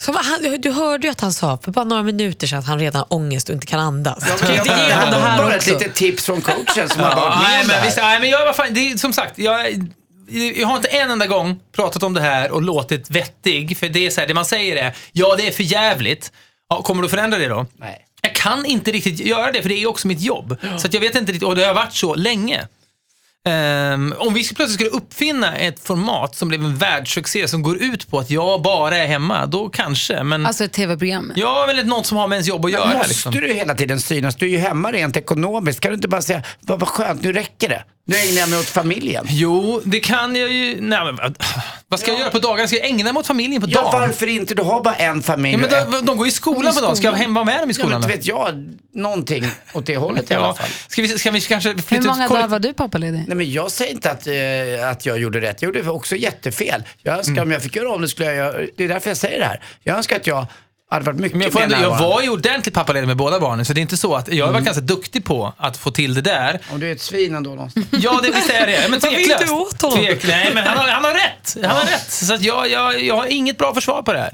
Så 0.01 0.11
vad 0.11 0.25
han, 0.25 0.61
du 0.61 0.71
hörde 0.71 1.07
ju 1.07 1.11
att 1.11 1.21
han 1.21 1.33
sa 1.33 1.57
för 1.63 1.71
bara 1.71 1.85
några 1.85 2.03
minuter 2.03 2.47
sedan 2.47 2.59
att 2.59 2.65
han 2.67 2.79
redan 2.79 2.99
har 2.99 3.13
ångest 3.13 3.49
och 3.49 3.53
inte 3.55 3.67
kan 3.67 3.79
andas. 3.79 4.23
Ja, 4.29 4.35
men 4.41 4.51
inte 4.51 4.69
jag- 4.69 4.77
det 4.79 4.85
det 4.87 4.93
här 4.93 5.11
var 5.11 5.19
här 5.27 5.37
bara 5.43 5.55
ett 5.55 5.67
litet 5.67 5.93
tips 5.95 6.25
från 6.25 6.41
coachen 6.41 6.89
som 6.89 7.01
har 7.01 7.15
varit 7.15 7.37
med 7.37 7.43
nej, 7.49 7.61
det 7.61 7.67
men, 7.67 7.85
visst, 7.85 7.97
nej, 7.97 8.19
men 8.19 8.29
jag, 8.29 8.45
vad 8.45 8.55
fan, 8.55 8.67
det 8.73 8.91
är, 8.91 8.97
som 8.97 9.13
sagt, 9.13 9.37
jag, 9.37 9.89
jag 10.55 10.67
har 10.67 10.75
inte 10.77 10.87
en 10.89 11.11
enda 11.11 11.27
gång 11.27 11.59
pratat 11.75 12.03
om 12.03 12.13
det 12.13 12.21
här 12.21 12.51
och 12.51 12.61
låtit 12.61 13.09
vettig. 13.09 13.77
För 13.77 13.89
det 13.89 14.05
är 14.05 14.09
så 14.09 14.19
här, 14.21 14.27
det 14.27 14.33
man 14.33 14.45
säger 14.45 14.75
är, 14.75 14.95
ja 15.11 15.35
det 15.37 15.47
är 15.47 15.51
för 15.51 15.63
jävligt. 15.63 16.31
Ja, 16.69 16.81
kommer 16.81 17.03
du 17.03 17.09
förändra 17.09 17.37
det 17.37 17.47
då? 17.47 17.65
Nej. 17.79 18.04
Jag 18.25 18.35
kan 18.35 18.65
inte 18.65 18.91
riktigt 18.91 19.19
göra 19.19 19.51
det, 19.51 19.61
för 19.61 19.69
det 19.69 19.75
är 19.83 19.87
också 19.89 20.07
mitt 20.07 20.21
jobb. 20.21 20.57
Så 20.77 20.87
att 20.87 20.93
jag 20.93 21.01
vet 21.01 21.15
inte 21.15 21.31
riktigt, 21.31 21.47
och 21.47 21.55
det 21.55 21.65
har 21.65 21.73
varit 21.73 21.93
så 21.93 22.15
länge. 22.15 22.67
Ehm, 23.47 24.13
om 24.17 24.33
vi 24.33 24.43
plötsligt 24.43 24.71
skulle 24.71 24.89
uppfinna 24.89 25.55
ett 25.55 25.79
format 25.87 26.35
som 26.35 26.47
blev 26.47 26.61
en 26.63 26.75
världssuccé 26.75 27.47
som 27.47 27.61
går 27.61 27.77
ut 27.83 28.07
på 28.09 28.19
att 28.19 28.29
jag 28.31 28.61
bara 28.61 28.97
är 28.97 29.07
hemma, 29.07 29.45
då 29.45 29.69
kanske. 29.69 30.23
Men 30.23 30.45
Alltså 30.45 30.63
ett 30.63 30.73
tv-program. 30.73 31.31
jag 31.35 31.69
är 31.69 31.75
väl 31.75 31.85
något 31.87 32.05
som 32.05 32.17
har 32.17 32.27
med 32.27 32.35
ens 32.35 32.47
jobb 32.47 32.65
att 32.65 32.71
göra. 32.71 32.93
Måste 32.93 33.07
Liksom. 33.07 33.31
du 33.33 33.53
hela 33.53 33.75
tiden 33.75 33.99
synas? 33.99 34.35
Du 34.35 34.45
är 34.45 34.49
ju 34.49 34.57
hemma 34.57 34.91
rent 34.91 35.17
ekonomiskt. 35.17 35.79
Kan 35.79 35.91
du 35.91 35.95
inte 35.95 36.07
bara 36.07 36.21
säga, 36.21 36.43
vad, 36.61 36.79
vad 36.79 36.89
skönt, 36.89 37.21
nu 37.23 37.33
räcker 37.33 37.69
det. 37.69 37.83
Nu 38.07 38.15
ägnar 38.15 38.39
jag 38.39 38.49
mig 38.49 38.59
åt 38.59 38.65
familjen. 38.65 39.25
Jo, 39.29 39.81
det 39.85 39.99
kan 39.99 40.35
jag 40.35 40.51
ju. 40.51 40.81
Nej, 40.81 40.99
men, 41.05 41.35
vad- 41.87 41.99
ska 41.99 42.11
jag 42.11 42.19
göra 42.19 42.29
på 42.29 42.39
dagarna? 42.39 42.67
Ska 42.67 42.77
jag 42.77 42.85
ägna 42.85 43.13
mig 43.13 43.19
åt 43.19 43.27
familjen 43.27 43.61
på 43.61 43.67
Ja, 43.69 43.81
dagen? 43.81 43.91
varför 44.01 44.27
inte? 44.27 44.55
Du 44.55 44.61
har 44.63 44.83
bara 44.83 44.95
en 44.95 45.21
familj. 45.23 45.53
Ja, 45.53 45.57
men 45.57 45.69
och 45.69 45.77
ett- 45.77 45.91
de, 45.99 46.05
de 46.05 46.17
går 46.17 46.27
i 46.27 46.31
skolan 46.31 46.73
på 46.75 46.81
dagen. 46.81 46.95
Ska 46.95 47.07
jag 47.07 47.13
hem 47.13 47.33
vara 47.33 47.45
med 47.45 47.59
dem 47.59 47.69
i 47.69 47.73
Ja, 47.73 47.73
skolan? 47.73 47.91
men 47.91 48.01
då? 48.01 48.05
inte 48.13 48.17
vet 48.17 48.25
jag. 48.25 48.75
Någonting 48.93 49.45
åt 49.73 49.85
det 49.85 49.97
hållet 49.97 50.31
i 50.31 50.33
alla 50.33 50.47
Ja. 50.47 50.53
fall. 50.53 50.69
Ska, 50.87 51.01
vi, 51.01 51.07
ska 51.07 51.31
vi 51.31 51.41
kanske 51.41 51.69
Hur 51.69 51.77
flytta 51.77 52.07
många 52.07 52.25
ut 52.25 52.31
dagar 52.31 52.47
var 52.47 52.59
du 52.59 52.73
pappaledig? 52.73 53.23
Nej, 53.27 53.37
men 53.37 53.51
jag 53.51 53.71
säger 53.71 53.91
inte 53.91 54.11
att, 54.11 54.27
eh, 54.27 54.89
att 54.91 55.05
jag 55.05 55.19
gjorde 55.19 55.41
rätt. 55.41 55.61
Jag 55.61 55.75
gjorde 55.75 55.89
också 55.89 56.15
jättefel. 56.15 56.83
Jag 57.03 57.17
önskar 57.17 57.41
om 57.41 57.51
jag 57.51 57.63
fick 57.63 57.75
göra 57.75 57.89
om 57.91 58.01
det 58.01 58.07
skulle 58.07 58.27
jag 58.27 58.35
göra. 58.35 58.67
Det 58.77 58.83
är 58.83 58.87
därför 58.87 59.09
jag 59.09 59.17
säger 59.17 59.39
det 59.39 59.45
här. 59.45 59.61
Jag 59.83 59.97
önskar 59.97 60.15
att 60.15 60.27
jag 60.27 60.45
hade 60.89 61.05
varit 61.05 61.19
mycket 61.19 61.37
Men 61.37 61.51
jag, 61.53 61.63
ändå, 61.63 61.75
jag 61.75 61.99
var 61.99 62.21
ju 62.21 62.29
ordentligt 62.29 62.75
pappaledig 62.75 63.07
med 63.07 63.17
båda 63.17 63.39
barnen, 63.39 63.65
så 63.65 63.73
det 63.73 63.79
är 63.79 63.81
inte 63.81 63.97
så 63.97 64.15
att 64.15 64.33
jag 64.33 64.45
har 64.45 64.53
varit 64.53 64.65
ganska 64.65 64.81
duktig 64.81 65.25
på 65.25 65.53
att 65.57 65.77
få 65.77 65.91
till 65.91 66.13
det 66.13 66.21
där. 66.21 66.59
Om 66.71 66.79
du 66.79 66.87
är 66.87 66.91
ett 66.91 67.01
svin 67.01 67.35
ändå 67.35 67.49
någonstans. 67.49 67.85
Ja, 67.91 68.19
det, 68.23 68.31
visst 68.31 68.49
är 68.49 68.67
det. 68.67 68.87
Men 68.89 68.91
vill 68.99 69.01
tveklöst. 69.01 69.47
du 69.47 69.51
åt 69.51 69.81
honom? 69.81 69.97
Tvek, 69.97 70.27
nej, 70.27 70.51
men 70.53 70.63
han 70.63 70.77
har, 70.77 70.87
han 70.87 71.03
har 71.03 71.13
rätt. 71.13 71.57
Han 71.67 71.77
har 71.77 71.85
rätt. 71.85 72.11
Så 72.11 72.33
att 72.33 72.41
jag, 72.41 72.69
jag, 72.69 73.01
jag 73.03 73.15
har 73.15 73.25
inget 73.25 73.57
bra 73.57 73.73
försvar 73.73 74.01
på 74.01 74.13
det 74.13 74.19
här. 74.19 74.31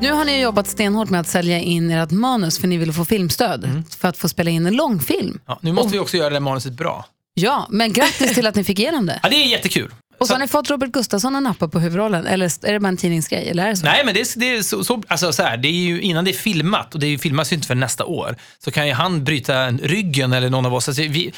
Nu 0.00 0.12
har 0.12 0.24
ni 0.24 0.40
jobbat 0.40 0.66
stenhårt 0.66 1.10
med 1.10 1.20
att 1.20 1.28
sälja 1.28 1.58
in 1.58 1.90
ert 1.90 2.10
manus 2.10 2.58
för 2.58 2.68
ni 2.68 2.76
ville 2.76 2.92
få 2.92 3.04
filmstöd 3.04 3.82
för 4.00 4.08
att 4.08 4.16
få 4.16 4.28
spela 4.28 4.50
in 4.50 4.66
en 4.66 4.76
långfilm. 4.76 5.40
Ja, 5.46 5.58
nu 5.62 5.72
måste 5.72 5.92
vi 5.92 5.98
också 5.98 6.16
göra 6.16 6.30
det 6.30 6.40
manuset 6.40 6.72
bra. 6.72 7.06
Ja, 7.34 7.66
men 7.70 7.92
grattis 7.92 8.34
till 8.34 8.46
att 8.46 8.54
ni 8.54 8.64
fick 8.64 8.78
igenom 8.78 9.06
det. 9.06 9.20
Ja, 9.22 9.28
det 9.28 9.36
är 9.36 9.46
jättekul. 9.46 9.90
Och 10.20 10.26
så 10.26 10.34
har 10.34 10.38
ni 10.38 10.48
fått 10.48 10.70
Robert 10.70 10.92
Gustafsson 10.92 11.36
att 11.36 11.42
nappa 11.42 11.68
på 11.68 11.78
huvudrollen, 11.78 12.26
eller 12.26 12.66
är 12.68 12.72
det 12.72 12.80
bara 12.80 12.88
en 12.88 12.96
tidningsgrej? 12.96 13.48
Eller 13.48 13.64
är 13.64 13.68
det 13.68 13.76
så? 13.76 13.84
Nej, 13.86 14.04
men 14.04 14.14
det 14.14 14.20
är, 14.20 14.38
det 14.38 14.56
är 14.56 14.62
så, 14.62 14.84
så, 14.84 15.02
alltså 15.08 15.32
så 15.32 15.42
här, 15.42 15.56
det 15.56 15.68
är 15.68 15.72
ju 15.72 16.00
innan 16.00 16.24
det 16.24 16.30
är 16.30 16.32
filmat, 16.32 16.94
och 16.94 17.00
det 17.00 17.06
är 17.06 17.08
ju 17.08 17.18
filmas 17.18 17.52
ju 17.52 17.54
inte 17.54 17.66
för 17.66 17.74
nästa 17.74 18.04
år, 18.04 18.36
så 18.64 18.70
kan 18.70 18.86
ju 18.86 18.92
han 18.92 19.24
bryta 19.24 19.70
ryggen 19.70 20.32
eller 20.32 20.50
någon 20.50 20.66
av 20.66 20.74
oss. 20.74 20.88
Alltså, 20.88 21.02
vi, 21.02 21.32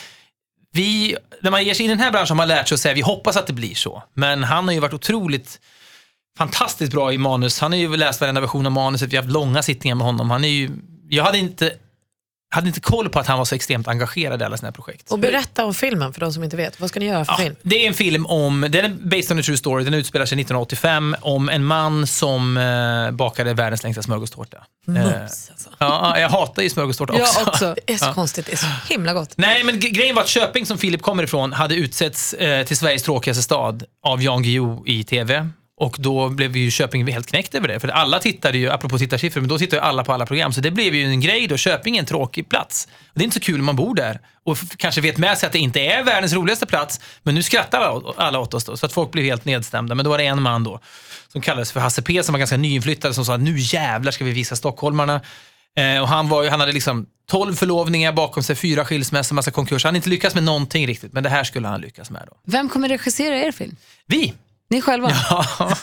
vi, 0.73 1.17
när 1.43 1.51
man 1.51 1.65
ger 1.65 1.75
sig 1.75 1.85
in 1.85 1.91
i 1.91 1.95
den 1.95 2.05
här 2.05 2.11
branschen 2.11 2.29
har 2.29 2.37
man 2.37 2.49
lärt 2.49 2.69
sig 2.69 2.75
att 2.75 2.81
säga 2.81 2.95
vi 2.95 3.01
hoppas 3.01 3.37
att 3.37 3.47
det 3.47 3.53
blir 3.53 3.75
så. 3.75 4.03
Men 4.15 4.45
han 4.45 4.65
har 4.65 4.75
ju 4.75 4.81
varit 4.81 4.95
otroligt 4.95 5.61
fantastiskt 6.39 6.93
bra 6.93 7.13
i 7.13 7.19
manus. 7.19 7.61
Han 7.61 7.73
har 7.73 7.79
ju 7.79 7.97
läst 7.97 8.21
varenda 8.21 8.41
version 8.41 8.67
av 8.67 8.73
manuset, 8.73 9.13
vi 9.13 9.17
har 9.17 9.23
haft 9.23 9.35
långa 9.35 9.63
sittningar 9.63 9.95
med 9.95 10.07
honom. 10.07 10.31
Han 10.31 10.45
är 10.45 10.49
ju, 10.49 10.71
jag 11.09 11.25
hade 11.25 11.39
inte, 11.39 11.73
hade 12.55 12.67
inte 12.69 12.81
koll 12.81 13.09
på 13.09 13.19
att 13.19 13.27
han 13.27 13.39
var 13.39 13.45
så 13.45 13.55
extremt 13.55 13.89
engagerad 13.89 14.43
i 14.43 14.45
alla 14.45 14.57
sina 14.57 14.73
projekt. 14.73 15.13
Och 15.13 15.19
berätta 15.19 15.65
om 15.65 15.75
filmen 15.75 16.13
för 16.13 16.21
de 16.21 16.33
som 16.33 16.45
inte 16.45 16.57
vet. 16.57 16.81
Vad 16.81 16.89
ska 16.89 17.01
ni 17.01 17.07
göra 17.07 17.25
för 17.25 17.33
Ja, 17.33 17.37
film? 17.37 17.57
det 17.63 17.85
är 17.85 17.89
en 17.89 17.95
film 17.95 18.27
om, 18.27 18.61
den 18.71 18.85
är 18.85 18.89
based 18.89 19.33
on 19.33 19.39
a 19.39 19.43
true 19.43 19.57
story, 19.57 19.85
den 19.85 19.95
utspelar 19.95 20.27
sig 20.27 20.37
1985 20.41 21.17
om 21.21 21.49
en 21.49 21.65
man 21.65 22.07
som 22.07 22.57
eh, 22.57 23.11
bakade 23.11 23.55
världens 23.55 23.83
längsta 23.83 24.03
smörgåstårta. 24.03 24.57
Eh, 24.57 24.93
Mums 24.93 25.51
alltså. 25.51 25.69
ja, 25.79 26.19
jag 26.19 26.29
hatar 26.29 26.63
ju 26.63 26.71
smörgåstårta 26.71 27.13
också. 27.13 27.39
Jag 27.41 27.49
också. 27.49 27.75
Det 27.87 27.93
är 27.93 27.99
så 27.99 28.13
konstigt, 28.13 28.47
det 28.47 28.53
är 28.53 28.57
så 28.57 28.67
himla 28.89 29.13
gott. 29.15 29.33
Nej, 29.37 29.65
men 29.65 29.81
grejen 29.81 30.15
var 30.15 30.23
att 30.23 30.29
Köping, 30.29 30.67
som 30.67 30.79
Filip 30.79 31.03
kommer 31.03 31.23
ifrån, 31.23 31.53
hade 31.53 31.75
utsetts 31.75 32.35
eh, 32.35 32.67
till 32.67 32.77
Sveriges 32.77 33.03
tråkigaste 33.03 33.43
stad 33.43 33.85
av 34.07 34.23
Jan 34.23 34.43
Guillou 34.43 34.83
i 34.87 35.05
TV. 35.05 35.49
Och 35.83 35.97
då 35.99 36.29
blev 36.29 36.57
ju 36.57 36.71
Köping 36.71 37.07
helt 37.07 37.27
knäckt 37.27 37.55
över 37.55 37.69
det. 37.69 37.81
För 37.81 37.89
alla 37.89 38.19
tittade 38.19 38.59
ju, 38.59 38.71
apropå 38.71 38.99
tittarsiffror, 38.99 39.41
men 39.41 39.49
då 39.49 39.59
tittar 39.59 39.77
ju 39.77 39.83
alla 39.83 40.05
på 40.05 40.13
alla 40.13 40.27
program. 40.27 40.53
Så 40.53 40.61
det 40.61 40.71
blev 40.71 40.95
ju 40.95 41.05
en 41.05 41.21
grej 41.21 41.47
då. 41.47 41.57
Köping 41.57 41.97
är 41.97 42.01
en 42.01 42.07
tråkig 42.07 42.49
plats. 42.49 42.89
Och 42.91 43.13
det 43.15 43.23
är 43.23 43.25
inte 43.25 43.35
så 43.35 43.41
kul 43.41 43.61
om 43.61 43.67
man 43.67 43.77
bor 43.77 43.95
där. 43.95 44.21
Och 44.45 44.59
kanske 44.77 45.01
vet 45.01 45.19
med 45.19 45.39
sig 45.39 45.47
att 45.47 45.53
det 45.53 45.59
inte 45.59 45.81
är 45.81 46.03
världens 46.03 46.33
roligaste 46.33 46.67
plats. 46.67 47.01
Men 47.23 47.35
nu 47.35 47.43
skrattar 47.43 47.81
alla, 47.81 48.13
alla 48.17 48.39
åt 48.39 48.55
oss 48.55 48.65
då. 48.65 48.77
Så 48.77 48.87
att 48.87 48.93
folk 48.93 49.11
blev 49.11 49.25
helt 49.25 49.45
nedstämda. 49.45 49.95
Men 49.95 50.05
då 50.05 50.11
var 50.11 50.19
det 50.19 50.25
en 50.25 50.43
man 50.43 50.65
då, 50.65 50.81
som 51.29 51.41
kallades 51.41 51.73
för 51.73 51.81
Hasse 51.81 52.03
P, 52.03 52.23
som 52.23 52.33
var 52.33 52.39
ganska 52.39 52.57
nyinflyttad, 52.57 53.15
som 53.15 53.25
sa 53.25 53.37
nu 53.37 53.55
jävlar 53.59 54.13
ska 54.13 54.25
vi 54.25 54.33
visa 54.33 54.57
stockholmarna. 54.57 55.21
Eh, 55.77 56.03
och 56.03 56.09
han, 56.09 56.29
var 56.29 56.43
ju, 56.43 56.49
han 56.49 56.61
hade 56.61 56.73
liksom 56.73 57.07
12 57.31 57.55
förlovningar 57.55 58.13
bakom 58.13 58.43
sig, 58.43 58.57
fyra 58.57 58.85
skilsmässor, 58.85 59.35
massa 59.35 59.51
konkurser. 59.51 59.89
Han 59.89 59.91
hade 59.91 59.99
inte 59.99 60.11
lyckats 60.11 60.35
med 60.35 60.45
någonting 60.45 60.87
riktigt, 60.87 61.13
men 61.13 61.23
det 61.23 61.29
här 61.29 61.45
skulle 61.45 61.69
han 61.69 61.81
lyckas 61.81 62.11
med 62.11 62.23
då. 62.31 62.37
Vem 62.45 62.69
kommer 62.69 62.89
regissera 62.89 63.37
er 63.37 63.53
film? 63.53 63.77
Vi! 64.07 64.35
Ni 64.73 64.81
själva? 64.81 65.11
Ja, 65.31 65.77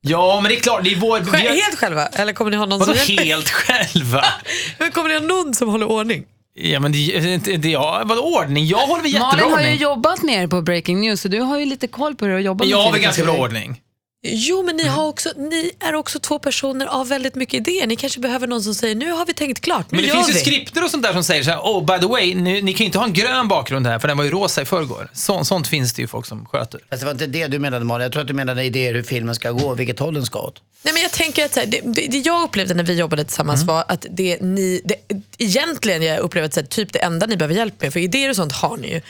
ja 0.00 0.40
men 0.42 0.48
det 0.50 0.56
är 0.56 0.60
klart, 0.60 0.84
det 0.84 0.92
är 0.92 0.96
vår... 0.96 1.20
vi 1.20 1.26
Själv, 1.30 1.46
har- 1.48 1.54
helt 1.54 1.78
själva? 1.78 2.06
Eller 2.06 2.32
kommer 2.32 2.50
ni 2.50 2.56
ha 2.56 2.66
någon 2.66 2.78
Vadå 2.78 2.94
som 2.94 3.14
hjälper? 3.14 3.24
helt 3.24 3.50
själva? 3.50 4.24
Men 4.78 4.90
kommer 4.92 5.08
ni 5.08 5.14
ha 5.14 5.22
någon 5.22 5.54
som 5.54 5.68
håller 5.68 5.86
ordning? 5.90 6.24
Ja, 6.56 6.80
men 6.80 6.92
det, 6.92 7.20
det, 7.38 7.56
det, 7.56 7.68
ja, 7.70 8.02
vadå 8.04 8.22
ordning? 8.22 8.66
Jag 8.66 8.78
håller 8.78 9.02
väl 9.02 9.12
jättebra 9.12 9.28
Malin 9.36 9.52
har 9.52 9.60
ju 9.60 9.66
ordning. 9.66 9.80
jobbat 9.82 10.22
med 10.22 10.42
er 10.42 10.46
på 10.46 10.62
Breaking 10.62 11.00
News, 11.00 11.20
så 11.20 11.28
du 11.28 11.40
har 11.40 11.58
ju 11.58 11.64
lite 11.64 11.86
koll 11.88 12.14
på 12.16 12.24
hur 12.24 12.32
det 12.32 12.36
är 12.36 12.38
att 12.38 12.44
jobba 12.44 12.64
med 12.64 12.70
Jag 12.72 12.78
har 12.82 12.92
väl 12.92 13.00
ganska 13.00 13.24
bra 13.24 13.34
ordning. 13.34 13.80
Jo, 14.26 14.62
men 14.62 14.76
ni, 14.76 14.86
har 14.86 15.06
också, 15.06 15.28
ni 15.36 15.70
är 15.80 15.94
också 15.94 16.18
två 16.18 16.38
personer 16.38 16.86
av 16.86 17.08
väldigt 17.08 17.34
mycket 17.34 17.54
idéer. 17.54 17.86
Ni 17.86 17.96
kanske 17.96 18.20
behöver 18.20 18.46
någon 18.46 18.62
som 18.62 18.74
säger 18.74 18.94
nu 18.94 19.10
har 19.10 19.26
vi 19.26 19.34
tänkt 19.34 19.60
klart, 19.60 19.90
nu 19.90 19.96
Men 19.96 20.02
det 20.02 20.08
gör 20.08 20.14
finns 20.16 20.28
ju 20.28 20.32
vi. 20.32 20.38
skripter 20.40 20.84
och 20.84 20.90
sånt 20.90 21.02
där 21.02 21.12
som 21.12 21.24
säger 21.24 21.42
så 21.42 21.50
här, 21.50 21.58
oh 21.58 21.84
by 21.86 21.98
the 22.00 22.06
way, 22.06 22.34
ni, 22.34 22.62
ni 22.62 22.72
kan 22.72 22.78
ju 22.78 22.84
inte 22.84 22.98
ha 22.98 23.04
en 23.06 23.12
grön 23.12 23.48
bakgrund 23.48 23.86
här 23.86 23.98
för 23.98 24.08
den 24.08 24.16
var 24.16 24.24
ju 24.24 24.30
rosa 24.30 24.62
i 24.62 24.64
förrgår. 24.64 25.08
Så, 25.12 25.44
sånt 25.44 25.68
finns 25.68 25.92
det 25.92 26.02
ju 26.02 26.08
folk 26.08 26.26
som 26.26 26.46
sköter. 26.46 26.80
Fast 26.90 27.00
det 27.00 27.06
var 27.06 27.12
inte 27.12 27.26
det 27.26 27.46
du 27.46 27.58
menade 27.58 27.84
Malin. 27.84 28.02
Jag 28.02 28.12
tror 28.12 28.22
att 28.22 28.28
du 28.28 28.34
menade 28.34 28.64
idéer 28.64 28.94
hur 28.94 29.02
filmen 29.02 29.34
ska 29.34 29.50
gå, 29.50 29.74
vilket 29.74 29.98
håll 29.98 30.14
den 30.14 30.26
ska 30.26 30.38
åt. 30.38 30.62
Nej, 30.82 30.94
men 30.94 31.02
jag 31.02 31.12
tänker 31.12 31.44
att 31.44 31.54
så 31.54 31.60
här, 31.60 31.66
det, 31.66 31.80
det, 31.84 32.06
det 32.06 32.18
jag 32.18 32.42
upplevde 32.42 32.74
när 32.74 32.84
vi 32.84 32.94
jobbade 32.94 33.24
tillsammans 33.24 33.62
Mm. 33.62 33.74
var 33.74 33.84
att 33.88 34.06
det 34.10 34.40
ni, 34.40 34.80
det, 34.84 34.94
egentligen 35.38 36.02
jag 36.02 36.18
upplever 36.18 36.46
att 36.48 36.54
så 36.54 36.60
här, 36.60 36.66
typ 36.66 36.92
det 36.92 36.98
enda 36.98 37.26
ni 37.26 37.36
behöver 37.36 37.54
hjälp 37.54 37.82
med, 37.82 37.92
för 37.92 38.00
idéer 38.00 38.30
och 38.30 38.36
sånt 38.36 38.52
har 38.52 38.76
ni 38.76 38.88
ju. 38.88 39.00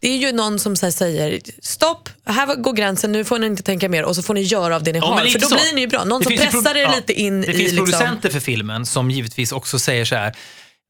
Det 0.00 0.08
är 0.08 0.16
ju 0.16 0.32
någon 0.32 0.58
som 0.58 0.76
säger 0.76 1.40
stopp, 1.62 2.08
här 2.26 2.54
går 2.56 2.72
gränsen, 2.72 3.12
nu 3.12 3.24
får 3.24 3.38
ni 3.38 3.46
inte 3.46 3.62
tänka 3.62 3.88
mer 3.88 4.04
och 4.04 4.16
så 4.16 4.22
får 4.22 4.34
ni 4.34 4.40
göra 4.40 4.76
av 4.76 4.82
det 4.82 4.92
ni 4.92 4.98
Ja, 4.98 5.04
har. 5.06 5.24
För 5.26 5.38
då 5.38 5.48
så. 5.48 5.54
blir 5.54 5.74
ni 5.74 5.80
ju 5.80 5.86
bra. 5.86 6.04
Någon 6.04 6.20
Det 6.20 6.24
som 6.24 6.36
pressar 6.36 6.74
er 6.74 6.82
ja, 6.82 6.94
lite 6.96 7.12
in 7.12 7.40
Det 7.40 7.46
i... 7.46 7.56
finns 7.56 7.72
Liksom, 7.72 7.84
producenter 7.86 8.30
för 8.30 8.40
filmen 8.40 8.86
som 8.86 9.10
givetvis 9.10 9.52
också 9.52 9.78
säger 9.78 10.04
så 10.04 10.14
här, 10.14 10.36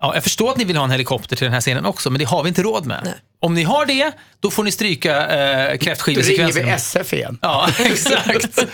ja, 0.00 0.14
jag 0.14 0.22
förstår 0.22 0.50
att 0.50 0.56
ni 0.56 0.64
vill 0.64 0.76
ha 0.76 0.84
en 0.84 0.90
helikopter 0.90 1.36
till 1.36 1.44
den 1.44 1.52
här 1.52 1.60
scenen 1.60 1.84
också, 1.86 2.10
men 2.10 2.18
det 2.18 2.24
har 2.24 2.42
vi 2.42 2.48
inte 2.48 2.62
råd 2.62 2.86
med. 2.86 3.00
Nej. 3.04 3.14
Om 3.40 3.54
ni 3.54 3.62
har 3.62 3.86
det, 3.86 4.12
då 4.40 4.50
får 4.50 4.64
ni 4.64 4.70
stryka 4.70 5.16
eh, 5.26 5.28
Då 5.28 5.34
ringer 5.64 5.76
kräftskivesekvensen. 5.76 6.64
vi 6.64 6.70
SF 6.70 7.12
igen. 7.12 7.38
Ja, 7.42 7.68
exakt. 7.78 8.64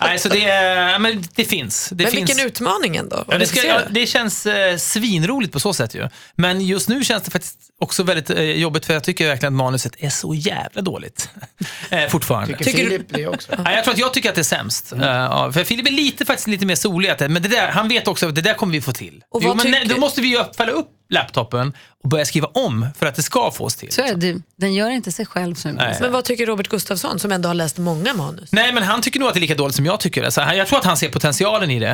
Nej, 0.00 0.18
så 0.18 0.28
det, 0.28 0.44
är- 0.44 0.98
men 0.98 1.24
det 1.34 1.44
finns. 1.44 1.88
Det 1.92 2.04
Men 2.04 2.12
finns. 2.12 2.30
vilken 2.30 2.46
utmaning 2.46 2.96
ändå. 2.96 3.24
Ja, 3.28 3.38
det, 3.38 3.46
ska, 3.46 3.66
ja, 3.66 3.80
det 3.90 4.06
känns 4.06 4.46
eh, 4.46 4.76
svinroligt 4.76 5.52
på 5.52 5.60
så 5.60 5.72
sätt 5.74 5.94
ju. 5.94 6.08
Men 6.36 6.60
just 6.60 6.88
nu 6.88 7.04
känns 7.04 7.22
det 7.22 7.30
faktiskt 7.30 7.58
också 7.80 8.02
väldigt 8.02 8.30
eh, 8.30 8.42
jobbigt 8.42 8.86
för 8.86 8.94
jag 8.94 9.04
tycker 9.04 9.26
verkligen 9.28 9.54
att 9.54 9.56
manuset 9.56 9.92
är 9.98 10.10
så 10.10 10.34
jävla 10.34 10.82
dåligt. 10.82 11.28
eh, 11.90 12.08
fortfarande. 12.08 12.46
Tycker, 12.58 12.64
Tycker 12.64 12.84
Filip 12.84 13.06
det 13.08 13.26
också? 13.26 13.52
Ja, 13.64 13.72
jag 13.72 13.84
tror 13.84 13.94
att 13.94 14.00
jag 14.00 14.14
tycker 14.14 14.28
att 14.28 14.34
det 14.34 14.40
är 14.40 14.42
sämst. 14.42 14.92
Mm. 14.92 15.04
Eh, 15.08 15.14
ja, 15.14 15.52
för 15.52 15.64
Filip 15.64 15.86
är 15.86 15.90
lite, 15.92 16.24
faktiskt 16.24 16.48
lite 16.48 16.66
mer 16.66 16.74
solig. 16.74 17.12
Men 17.18 17.34
det 17.42 17.48
där, 17.48 17.68
han 17.68 17.88
vet 17.88 18.08
också 18.08 18.28
att 18.28 18.34
det 18.34 18.40
där 18.42 18.54
kommer 18.54 18.72
vi 18.72 18.80
få 18.80 18.92
till. 18.92 19.22
Och 19.30 19.40
Jo, 19.42 19.48
vad 19.48 19.56
men 19.56 19.70
nej, 19.70 19.82
tycker- 19.82 19.94
då 19.94 20.00
måste 20.00 20.20
vi 20.20 20.28
ju 20.28 20.44
fälla 20.56 20.72
upp 20.72 20.88
laptopen 21.12 21.72
och 22.02 22.08
börja 22.08 22.24
skriva 22.24 22.46
om 22.46 22.86
för 22.98 23.06
att 23.06 23.14
det 23.14 23.22
ska 23.22 23.50
fås 23.50 23.76
till. 23.76 23.92
Så 23.92 24.02
är 24.02 24.14
det, 24.14 24.36
den 24.56 24.74
gör 24.74 24.90
inte 24.90 25.12
sig 25.12 25.26
själv 25.26 25.54
som 25.54 25.70
Nej. 25.70 25.96
Men 26.00 26.12
vad 26.12 26.24
tycker 26.24 26.46
Robert 26.46 26.68
Gustafsson 26.68 27.18
som 27.18 27.32
ändå 27.32 27.48
har 27.48 27.54
läst 27.54 27.78
många 27.78 28.14
manus? 28.14 28.52
Nej, 28.52 28.72
men 28.72 28.82
han 28.82 29.02
tycker 29.02 29.20
nog 29.20 29.28
att 29.28 29.34
det 29.34 29.38
är 29.38 29.40
lika 29.40 29.54
dåligt 29.54 29.76
som 29.76 29.86
jag 29.86 30.00
tycker. 30.00 30.22
Alltså, 30.22 30.40
jag 30.40 30.66
tror 30.66 30.78
att 30.78 30.84
han 30.84 30.96
ser 30.96 31.08
potentialen 31.08 31.70
i 31.70 31.78
det 31.78 31.90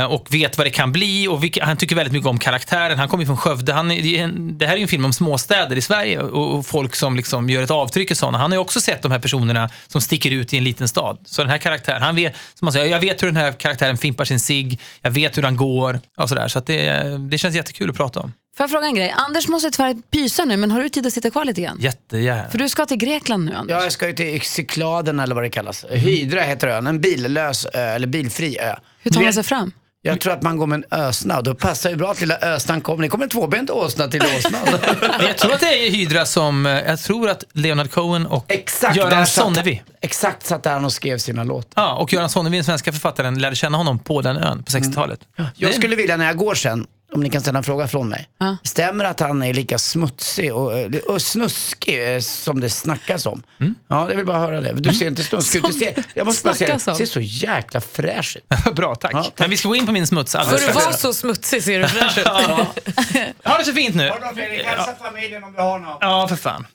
eh, 0.00 0.12
och 0.12 0.34
vet 0.34 0.58
vad 0.58 0.66
det 0.66 0.70
kan 0.70 0.92
bli. 0.92 1.28
Och 1.28 1.58
han 1.62 1.76
tycker 1.76 1.96
väldigt 1.96 2.12
mycket 2.12 2.28
om 2.28 2.38
karaktären. 2.38 2.98
Han 2.98 3.08
kommer 3.08 3.22
ju 3.22 3.26
från 3.26 3.36
Skövde. 3.36 3.72
Han 3.72 3.90
är, 3.90 4.28
det 4.52 4.66
här 4.66 4.72
är 4.72 4.76
ju 4.76 4.82
en 4.82 4.88
film 4.88 5.04
om 5.04 5.12
småstäder 5.12 5.76
i 5.76 5.80
Sverige 5.80 6.20
och, 6.20 6.54
och 6.54 6.66
folk 6.66 6.94
som 6.94 7.16
liksom 7.16 7.50
gör 7.50 7.62
ett 7.62 7.70
avtryck 7.70 8.10
i 8.10 8.14
sådana. 8.14 8.38
Han 8.38 8.50
har 8.50 8.56
ju 8.56 8.60
också 8.60 8.80
sett 8.80 9.02
de 9.02 9.12
här 9.12 9.18
personerna 9.18 9.70
som 9.86 10.00
sticker 10.00 10.30
ut 10.30 10.54
i 10.54 10.56
en 10.58 10.64
liten 10.64 10.88
stad. 10.88 11.18
Så 11.24 11.42
den 11.42 11.50
här 11.50 11.58
karaktären, 11.58 12.02
han 12.02 12.16
vet, 12.16 12.34
som 12.54 12.66
han 12.66 12.72
säger, 12.72 12.86
jag 12.86 13.00
vet 13.00 13.22
hur 13.22 13.26
den 13.26 13.36
här 13.36 13.52
karaktären 13.52 13.98
fimpar 13.98 14.24
sin 14.24 14.40
sig. 14.40 14.78
jag 15.02 15.10
vet 15.10 15.38
hur 15.38 15.42
han 15.42 15.56
går 15.56 16.00
och 16.16 16.28
sådär. 16.28 16.48
Så 16.48 16.58
att 16.58 16.66
det, 16.66 17.02
det 17.30 17.38
känns 17.38 17.54
jättekul 17.54 17.90
att 17.90 17.96
prata 17.96 18.20
om. 18.20 18.32
Får 18.56 18.64
jag 18.64 18.70
fråga 18.70 18.86
en 18.86 18.94
grej? 18.94 19.14
Anders 19.16 19.48
måste 19.48 19.70
tyvärr 19.70 19.94
pysa 20.10 20.44
nu, 20.44 20.56
men 20.56 20.70
har 20.70 20.82
du 20.82 20.88
tid 20.88 21.06
att 21.06 21.12
sitta 21.12 21.30
kvar 21.30 21.44
lite 21.44 21.60
grann? 21.60 21.76
Jättegärna. 21.80 22.50
För 22.50 22.58
du 22.58 22.68
ska 22.68 22.86
till 22.86 22.96
Grekland 22.96 23.44
nu, 23.44 23.54
Anders. 23.54 23.76
Ja, 23.76 23.82
jag 23.82 23.92
ska 23.92 24.06
ju 24.06 24.12
till 24.12 24.40
Cykladen 24.40 25.20
eller 25.20 25.34
vad 25.34 25.44
det 25.44 25.50
kallas. 25.50 25.84
Hydra 25.90 26.40
heter 26.40 26.68
ön, 26.68 26.86
en 26.86 27.00
billös 27.00 27.66
ö, 27.74 27.78
eller 27.80 28.06
bilfri 28.06 28.58
ö. 28.58 28.74
Hur 29.02 29.10
tar 29.10 29.22
man 29.22 29.32
sig 29.32 29.42
fram? 29.42 29.72
Jag 30.02 30.20
tror 30.20 30.32
att 30.32 30.42
man 30.42 30.56
går 30.56 30.66
med 30.66 30.84
en 30.90 30.98
ösna 31.00 31.38
och 31.38 31.44
då 31.44 31.54
passar 31.54 31.90
ju 31.90 31.96
bra 31.96 32.10
att 32.10 32.20
lilla 32.20 32.36
ösnan 32.38 32.80
kommer. 32.80 33.02
Det 33.02 33.08
kommer 33.08 33.24
en 33.24 33.30
tvåbent 33.30 33.70
åsna 33.70 34.08
till 34.08 34.22
åsnan. 34.38 34.60
Jag 35.20 35.36
tror 35.38 35.52
att 35.54 35.60
det 35.60 35.86
är 35.86 35.90
Hydra 35.90 36.26
som, 36.26 36.66
eh, 36.66 36.72
jag 36.72 36.98
tror 37.00 37.28
att 37.30 37.44
Leonard 37.52 37.90
Cohen 37.90 38.26
och 38.26 38.44
Exakt, 38.48 38.96
Göran 38.96 39.26
Sonnevi 39.26 39.82
Exakt 40.00 40.46
satt 40.46 40.62
där 40.62 40.72
han 40.72 40.84
och 40.84 40.92
skrev 40.92 41.18
sina 41.18 41.44
låtar. 41.44 41.82
Ja, 41.82 41.94
och 41.96 42.12
Göran 42.12 42.30
Sonnevi, 42.30 42.56
den 42.56 42.64
svenska 42.64 42.92
författaren, 42.92 43.38
lärde 43.38 43.56
känna 43.56 43.78
honom 43.78 43.98
på 43.98 44.22
den 44.22 44.36
ön 44.36 44.62
på 44.62 44.70
60-talet. 44.72 45.20
Jag 45.36 45.70
Det- 45.70 45.72
skulle 45.76 45.96
vilja 45.96 46.16
när 46.16 46.26
jag 46.26 46.36
går 46.36 46.54
sen, 46.54 46.86
om 47.12 47.20
ni 47.20 47.30
kan 47.30 47.40
ställa 47.40 47.58
en 47.58 47.64
fråga 47.64 47.88
från 47.88 48.08
mig. 48.08 48.28
Ja. 48.38 48.56
Stämmer 48.62 49.04
att 49.04 49.20
han 49.20 49.42
är 49.42 49.54
lika 49.54 49.78
smutsig 49.78 50.54
och, 50.54 50.78
eh, 50.78 50.90
och 51.08 51.22
snuskig 51.22 52.14
eh, 52.14 52.20
som 52.20 52.60
det 52.60 52.70
snackas 52.70 53.26
om? 53.26 53.42
Mm. 53.60 53.74
Ja, 53.88 54.08
jag 54.10 54.16
vill 54.16 54.26
bara 54.26 54.38
höra 54.38 54.60
det. 54.60 54.72
Du 54.72 54.94
ser 54.94 55.06
inte 55.06 55.24
snuskig 55.24 55.58
ut. 55.58 55.64
Du 55.66 55.72
ser, 55.72 56.04
jag 56.14 56.26
måste 56.26 56.44
bara 56.44 56.54
säga 56.54 56.78
det. 56.84 56.90
Du 56.90 56.96
ser 56.96 57.06
så 57.06 57.20
jäkla 57.20 57.80
fräsch 57.80 58.36
ut. 58.36 58.74
Bra, 58.74 58.94
tack. 58.94 59.12
Ja, 59.14 59.22
tack. 59.22 59.38
Men 59.38 59.50
vi 59.50 59.56
ska 59.56 59.68
gå 59.68 59.76
in 59.76 59.86
på 59.86 59.92
min 59.92 60.06
smuts 60.06 60.34
alldeles 60.34 60.62
För 60.62 60.70
att 60.70 60.84
vara 60.84 60.92
så 60.92 61.14
smutsig 61.14 61.62
ser 61.62 61.80
du 61.80 61.88
fräsch 61.88 62.18
ut. 62.18 62.26
Ha 63.44 63.58
det 63.58 63.64
så 63.64 63.72
fint 63.72 63.94
nu. 63.94 64.12
Hälsa 64.64 64.94
familjen 65.02 65.44
om 65.44 65.52
du 65.52 65.60
har 65.60 65.78
något. 65.78 65.98
Ja, 66.00 66.28
för 66.28 66.36
fan. 66.36 66.66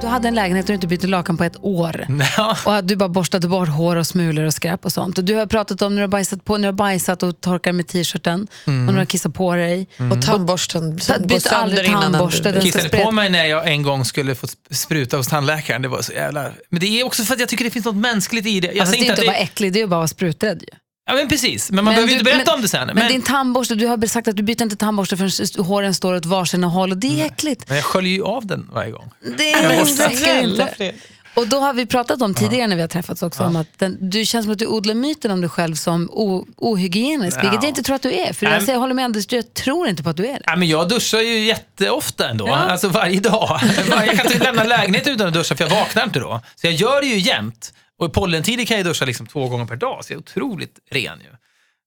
Du 0.00 0.06
hade 0.06 0.28
en 0.28 0.34
lägenhet 0.34 0.64
och 0.64 0.68
du 0.68 0.74
inte 0.74 0.86
bytte 0.86 1.06
lakan 1.06 1.36
på 1.36 1.44
ett 1.44 1.56
år. 1.60 2.06
Ja. 2.36 2.56
Och 2.64 2.76
att 2.76 2.88
du 2.88 2.96
bara 2.96 3.08
borstade 3.08 3.48
bort 3.48 3.68
hår 3.68 3.96
och 3.96 4.06
smulor 4.06 4.44
och 4.44 4.54
skräp 4.54 4.84
och 4.84 4.92
sånt. 4.92 5.18
Och 5.18 5.24
du 5.24 5.34
har 5.34 5.46
pratat 5.46 5.82
om 5.82 5.94
när 5.94 6.02
du 6.02 6.02
har 6.02 6.08
bajsat, 6.08 6.44
på, 6.44 6.56
när 6.56 6.62
du 6.62 6.66
har 6.66 6.72
bajsat 6.72 7.22
och 7.22 7.40
torkar 7.40 7.72
med 7.72 7.88
t-shirten 7.88 8.46
och 8.64 8.72
när 8.72 8.92
du 8.92 8.98
har 8.98 9.04
kissat 9.04 9.34
på 9.34 9.54
dig. 9.54 9.88
Och 10.12 10.22
tandborsten 10.22 10.96
Byt 11.24 11.46
aldrig 11.52 11.90
tandborste. 11.90 12.52
Den 12.52 12.62
Kissade 12.62 12.88
spreta. 12.88 13.04
på 13.04 13.10
mig 13.10 13.30
när 13.30 13.44
jag 13.44 13.68
en 13.68 13.82
gång 13.82 14.04
skulle 14.04 14.34
få 14.34 14.46
spruta 14.70 15.16
hos 15.16 15.28
tandläkaren. 15.28 15.82
Det 15.82 15.88
var 15.88 16.02
så 16.02 16.12
jävla... 16.12 16.50
Men 16.70 16.80
det 16.80 17.00
är 17.00 17.04
också 17.04 17.22
för 17.22 17.34
att 17.34 17.40
jag 17.40 17.48
tycker 17.48 17.64
det 17.64 17.70
finns 17.70 17.84
något 17.84 17.96
mänskligt 17.96 18.46
i 18.46 18.60
det. 18.60 18.68
Jag 18.68 18.78
Alltså, 18.78 18.92
det 18.92 18.98
är 18.98 19.00
inte 19.00 19.12
att 19.12 19.18
att 19.18 19.24
det... 19.24 19.30
äcklig, 19.32 19.72
det 19.72 19.78
är 19.78 19.80
ju 19.80 19.86
bara 19.86 19.96
att 19.96 20.00
vara 20.00 20.08
spruträdd. 20.08 20.62
Ja, 21.08 21.14
men 21.14 21.28
precis. 21.28 21.70
Men 21.70 21.84
man 21.84 21.94
behöver 21.94 22.06
du- 22.08 22.12
inte 22.12 22.24
berätta 22.24 22.44
men, 22.50 22.54
om 22.54 22.62
det 22.62 22.68
sen. 22.68 22.86
Men, 22.86 22.96
Men, 22.96 23.08
din 23.08 23.22
tandborste, 23.22 23.74
du 23.74 23.86
har 23.86 24.06
sagt 24.06 24.28
att 24.28 24.36
du 24.36 24.42
byter 24.42 24.62
inte 24.62 24.76
tandborste 24.76 25.16
förrän 25.16 25.64
håren 25.66 25.94
står 25.94 26.14
åt 26.14 26.26
varsina 26.26 26.66
håll 26.66 26.90
och 26.90 26.96
det 26.98 27.20
är 27.20 27.26
äckligt. 27.26 27.64
men 27.68 27.76
jag 27.76 27.84
sköljer 27.84 28.12
ju 28.12 28.24
av 28.24 28.46
den 28.46 28.68
varje 28.72 28.90
gång. 28.90 29.10
Det 29.36 29.52
räcker 29.54 30.42
inte. 30.42 30.94
Och 31.34 31.48
då 31.48 31.60
har 31.60 31.72
vi 31.72 31.86
pratat 31.86 32.22
om 32.22 32.34
tidigare 32.34 32.66
när 32.66 32.76
vi 32.76 32.82
har 32.82 32.88
träffats 32.88 33.22
också 33.22 33.42
om 33.42 33.56
att 33.56 33.66
den, 33.78 33.96
du 34.10 34.24
känns 34.24 34.44
som 34.44 34.52
att 34.52 34.58
du 34.58 34.66
odlar 34.66 34.94
myten 34.94 35.30
om 35.30 35.40
dig 35.40 35.50
själv 35.50 35.74
som 35.74 36.08
o, 36.12 36.46
ohygienisk, 36.56 37.36
vilket 37.36 37.52
Ja. 37.52 37.58
jag 37.62 37.68
inte 37.68 37.82
tror 37.82 37.96
att 37.96 38.02
du 38.02 38.12
är. 38.12 38.32
För 38.32 38.44
Nej, 38.46 38.54
jag, 38.54 38.62
säger, 38.62 38.72
jag 38.72 38.80
håller 38.80 38.94
med 38.94 39.04
Anders, 39.04 39.24
jag 39.32 39.54
tror 39.54 39.88
inte 39.88 40.02
på 40.02 40.10
att 40.10 40.16
du 40.16 40.26
är 40.26 40.32
det. 40.32 40.42
Ja, 40.46 40.56
men 40.56 40.68
jag 40.68 40.88
duschar 40.88 41.18
ju 41.20 41.38
jätteofta 41.44 42.28
ändå, 42.28 42.48
alltså 42.48 42.88
varje 42.88 43.20
dag. 43.20 43.60
Jag 44.06 44.16
kan 44.16 44.26
inte 44.26 44.38
lämna 44.44 44.64
lägenheten 44.64 45.12
utan 45.12 45.26
att 45.28 45.34
duscha 45.34 45.56
för 45.56 45.64
jag 45.64 45.70
vaknar 45.70 46.04
inte 46.04 46.18
då. 46.20 46.40
Så 46.56 46.66
jag 46.66 46.74
gör 46.74 47.00
det 47.00 47.06
ju 47.06 47.18
jämt. 47.18 47.72
Och 47.98 48.06
i 48.06 48.08
pollentider 48.08 48.64
kan 48.64 48.76
jag 48.76 48.86
duscha 48.86 49.04
liksom 49.04 49.26
två 49.26 49.48
gånger 49.48 49.64
per 49.66 49.76
dag, 49.76 50.04
så 50.04 50.12
jag 50.12 50.16
är 50.16 50.20
otroligt 50.20 50.78
ren 50.90 51.20
ju. 51.20 51.36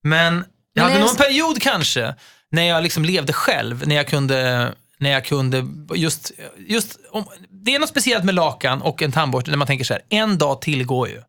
Men 0.04 0.34
jag 0.34 0.44
Men 0.74 0.84
hade 0.84 1.00
någon 1.00 1.10
så- 1.10 1.24
period 1.24 1.62
kanske, 1.62 2.16
när 2.52 2.64
jag 2.64 2.84
liksom 2.84 3.06
levde 3.06 3.34
själv, 3.34 3.88
när 3.88 3.96
jag 3.96 4.08
kunde, 4.08 4.72
när 5.00 5.10
jag 5.10 5.26
kunde 5.26 5.68
just, 5.96 6.32
just 6.68 7.00
om, 7.12 7.26
det 7.50 7.76
är 7.76 7.80
något 7.80 7.90
speciellt 7.90 8.24
med 8.24 8.36
lakan 8.36 8.82
och 8.82 9.02
en 9.02 9.12
tandborste 9.12 9.52
när 9.52 9.58
man 9.58 9.68
tänker 9.68 9.86
så 9.86 9.94
här, 9.94 10.02
en 10.10 10.38
dag 10.38 10.62
till 10.62 10.86
går 10.86 11.08
ju. 11.10 11.22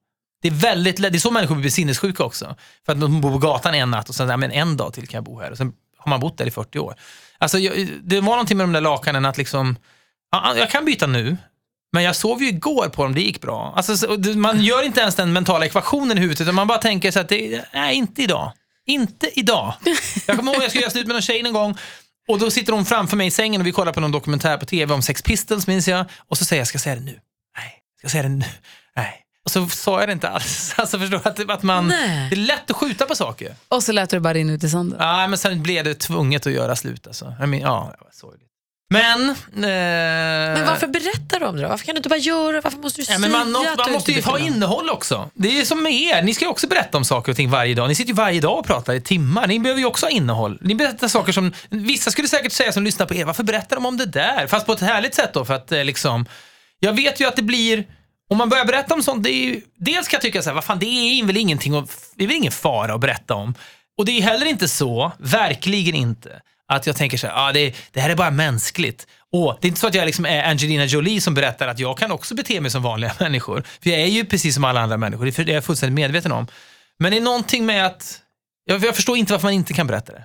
Det 0.42 0.48
är 0.48 0.52
väldigt 0.52 0.96
det 0.96 1.08
är 1.08 1.18
så 1.18 1.30
människor 1.30 1.54
blir 1.54 1.70
sinnessjuka 1.70 2.24
också. 2.24 2.56
För 2.86 2.92
att 2.92 3.00
de 3.00 3.20
bor 3.20 3.30
på 3.30 3.38
gatan 3.38 3.74
en 3.74 3.90
natt 3.90 4.08
och 4.08 4.14
sen, 4.14 4.28
ja, 4.28 4.36
men 4.36 4.50
en 4.50 4.76
dag 4.76 4.92
till 4.92 5.08
kan 5.08 5.18
jag 5.18 5.24
bo 5.24 5.40
här. 5.40 5.50
Och 5.50 5.56
sen 5.56 5.72
har 5.98 6.10
man 6.10 6.20
bott 6.20 6.38
där 6.38 6.46
i 6.46 6.50
40 6.50 6.78
år. 6.78 6.94
Alltså, 7.38 7.58
jag, 7.58 7.88
det 8.02 8.20
var 8.20 8.28
någonting 8.32 8.56
med 8.56 8.64
de 8.64 8.72
där 8.72 8.80
lakanen 8.80 9.24
att 9.24 9.38
liksom, 9.38 9.76
ja, 10.32 10.56
jag 10.56 10.70
kan 10.70 10.84
byta 10.84 11.06
nu, 11.06 11.36
men 11.92 12.02
jag 12.02 12.16
sov 12.16 12.42
ju 12.42 12.48
igår 12.48 12.88
på 12.88 13.02
dem, 13.02 13.14
det 13.14 13.20
gick 13.20 13.40
bra. 13.40 13.74
Alltså, 13.76 14.16
man 14.34 14.62
gör 14.62 14.82
inte 14.82 15.00
ens 15.00 15.14
den 15.14 15.32
mentala 15.32 15.66
ekvationen 15.66 16.18
i 16.18 16.20
huvudet, 16.20 16.40
utan 16.40 16.54
man 16.54 16.66
bara 16.66 16.78
tänker 16.78 17.10
så 17.10 17.20
att 17.20 17.28
det, 17.28 17.64
nej, 17.74 17.94
inte 17.96 18.22
idag. 18.22 18.52
Inte 18.86 19.40
idag. 19.40 19.74
Jag 20.26 20.36
kommer 20.36 20.52
ihåg 20.52 20.62
jag 20.62 20.70
skulle 20.70 20.82
göra 20.82 20.90
slut 20.90 21.06
med 21.06 21.14
någon 21.14 21.22
tjej 21.22 21.40
en 21.46 21.52
gång 21.52 21.76
och 22.28 22.38
då 22.38 22.50
sitter 22.50 22.72
hon 22.72 22.84
framför 22.84 23.16
mig 23.16 23.26
i 23.26 23.30
sängen 23.30 23.60
och 23.60 23.66
vi 23.66 23.72
kollar 23.72 23.92
på 23.92 24.00
någon 24.00 24.12
dokumentär 24.12 24.56
på 24.56 24.66
tv 24.66 24.94
om 24.94 25.02
Sex 25.02 25.22
Pistols 25.22 25.66
minns 25.66 25.88
jag. 25.88 26.06
Och 26.28 26.38
så 26.38 26.44
säger 26.44 26.60
jag, 26.60 26.66
ska 26.66 26.76
jag 26.76 26.82
säga 26.82 26.94
det 26.94 27.00
nu? 27.02 27.18
Nej. 27.56 27.74
Ska 27.98 28.04
jag 28.04 28.10
säga 28.10 28.22
det 28.22 28.28
nu? 28.28 28.44
Nej. 28.96 29.18
Och 29.44 29.50
så 29.50 29.68
sa 29.68 30.00
jag 30.00 30.08
det 30.08 30.12
inte 30.12 30.28
alls. 30.28 30.74
Alltså 30.78 30.98
förstår? 30.98 31.20
Att, 31.24 31.50
att 31.50 31.62
man, 31.62 31.88
Nej. 31.88 32.30
det 32.30 32.36
är 32.36 32.40
lätt 32.40 32.70
att 32.70 32.76
skjuta 32.76 33.06
på 33.06 33.14
saker. 33.14 33.54
Och 33.68 33.82
så 33.82 33.92
lät 33.92 34.10
du 34.10 34.16
det 34.16 34.20
bara 34.20 34.34
rinna 34.34 34.52
ut 34.52 34.64
i 34.64 34.68
sanden. 34.68 34.98
Ja, 35.00 35.26
men 35.26 35.38
sen 35.38 35.62
blev 35.62 35.84
det 35.84 35.94
tvunget 35.94 36.46
att 36.46 36.52
göra 36.52 36.76
slut. 36.76 37.06
Alltså. 37.06 37.34
Jag 37.40 37.48
men, 37.48 37.60
ja, 37.60 37.94
det 37.98 38.04
var 38.04 38.10
sorgligt. 38.12 38.51
Men... 38.92 39.30
Eh, 39.30 39.34
Men 40.54 40.66
varför 40.66 40.86
berättar 40.86 41.40
du 41.40 41.46
om 41.46 41.56
det 41.56 41.62
då? 41.62 41.68
Varför 41.68 41.84
kan 41.84 41.94
du 41.94 41.96
inte 41.96 42.08
bara 42.08 42.18
göra 42.18 42.60
Varför 42.60 42.78
måste 42.78 43.00
du 43.00 43.02
Ja, 43.02 43.06
säga 43.06 43.18
men 43.18 43.32
man, 43.32 43.52
man 43.52 43.66
du 43.86 43.92
måste 43.92 44.12
ju 44.12 44.22
ha 44.22 44.38
innehåll 44.38 44.90
också. 44.90 45.30
Det 45.34 45.60
är 45.60 45.64
som 45.64 45.82
med 45.82 45.92
er. 45.92 46.22
Ni 46.22 46.34
ska 46.34 46.44
ju 46.44 46.50
också 46.50 46.66
berätta 46.66 46.98
om 46.98 47.04
saker 47.04 47.32
och 47.32 47.36
ting 47.36 47.50
varje 47.50 47.74
dag. 47.74 47.88
Ni 47.88 47.94
sitter 47.94 48.08
ju 48.08 48.14
varje 48.14 48.40
dag 48.40 48.58
och 48.58 48.66
pratar 48.66 48.94
i 48.94 49.00
timmar. 49.00 49.46
Ni 49.46 49.60
behöver 49.60 49.80
ju 49.80 49.86
också 49.86 50.06
ha 50.06 50.10
innehåll. 50.10 50.58
Ni 50.60 50.74
berättar 50.74 51.08
saker 51.08 51.32
som... 51.32 51.52
Vissa 51.68 52.10
skulle 52.10 52.28
säkert 52.28 52.52
säga 52.52 52.72
som 52.72 52.82
lyssnar 52.84 53.06
på 53.06 53.14
er, 53.14 53.24
varför 53.24 53.42
berättar 53.44 53.76
de 53.76 53.86
om 53.86 53.96
det 53.96 54.06
där? 54.06 54.46
Fast 54.46 54.66
på 54.66 54.72
ett 54.72 54.80
härligt 54.80 55.14
sätt 55.14 55.30
då, 55.34 55.44
för 55.44 55.54
att 55.54 55.72
eh, 55.72 55.84
liksom... 55.84 56.26
Jag 56.78 56.92
vet 56.92 57.20
ju 57.20 57.26
att 57.28 57.36
det 57.36 57.42
blir... 57.42 57.84
Om 58.30 58.38
man 58.38 58.48
börjar 58.48 58.64
berätta 58.64 58.94
om 58.94 59.02
sånt, 59.02 59.24
det 59.24 59.30
är 59.30 59.44
ju, 59.44 59.60
dels 59.78 60.08
kan 60.08 60.16
jag 60.16 60.22
tycka 60.22 60.42
så 60.42 60.48
här, 60.48 60.54
vad 60.54 60.64
fan, 60.64 60.78
det 60.78 60.86
är 60.86 61.24
väl 61.24 61.36
ingenting 61.36 61.76
att, 61.76 61.90
det 62.16 62.24
är 62.24 62.28
väl 62.28 62.36
ingen 62.36 62.52
fara 62.52 62.94
att 62.94 63.00
berätta 63.00 63.34
om. 63.34 63.54
Och 63.98 64.04
det 64.04 64.18
är 64.18 64.22
heller 64.22 64.46
inte 64.46 64.68
så, 64.68 65.12
verkligen 65.18 65.94
inte, 65.94 66.40
att 66.72 66.86
jag 66.86 66.96
tänker 66.96 67.18
så 67.18 67.26
här, 67.26 67.48
ah, 67.48 67.52
det, 67.52 67.74
det 67.92 68.00
här 68.00 68.10
är 68.10 68.14
bara 68.14 68.30
mänskligt. 68.30 69.06
Och 69.32 69.58
det 69.60 69.66
är 69.66 69.68
inte 69.68 69.80
så 69.80 69.86
att 69.86 69.94
jag 69.94 70.06
liksom 70.06 70.26
är 70.26 70.42
Angelina 70.50 70.84
Jolie 70.84 71.20
som 71.20 71.34
berättar 71.34 71.68
att 71.68 71.78
jag 71.78 71.98
kan 71.98 72.12
också 72.12 72.34
bete 72.34 72.60
mig 72.60 72.70
som 72.70 72.82
vanliga 72.82 73.12
människor. 73.20 73.62
För 73.82 73.90
jag 73.90 74.00
är 74.00 74.06
ju 74.06 74.24
precis 74.24 74.54
som 74.54 74.64
alla 74.64 74.80
andra 74.80 74.96
människor, 74.96 75.24
det 75.24 75.38
är 75.38 75.54
jag 75.54 75.64
fullständigt 75.64 75.94
medveten 75.94 76.32
om. 76.32 76.46
Men 76.98 77.10
det 77.10 77.16
är 77.16 77.20
någonting 77.22 77.66
med 77.66 77.86
att, 77.86 78.20
jag, 78.64 78.84
jag 78.84 78.96
förstår 78.96 79.16
inte 79.16 79.32
varför 79.32 79.46
man 79.46 79.52
inte 79.54 79.72
kan 79.72 79.86
berätta 79.86 80.12
det. 80.12 80.24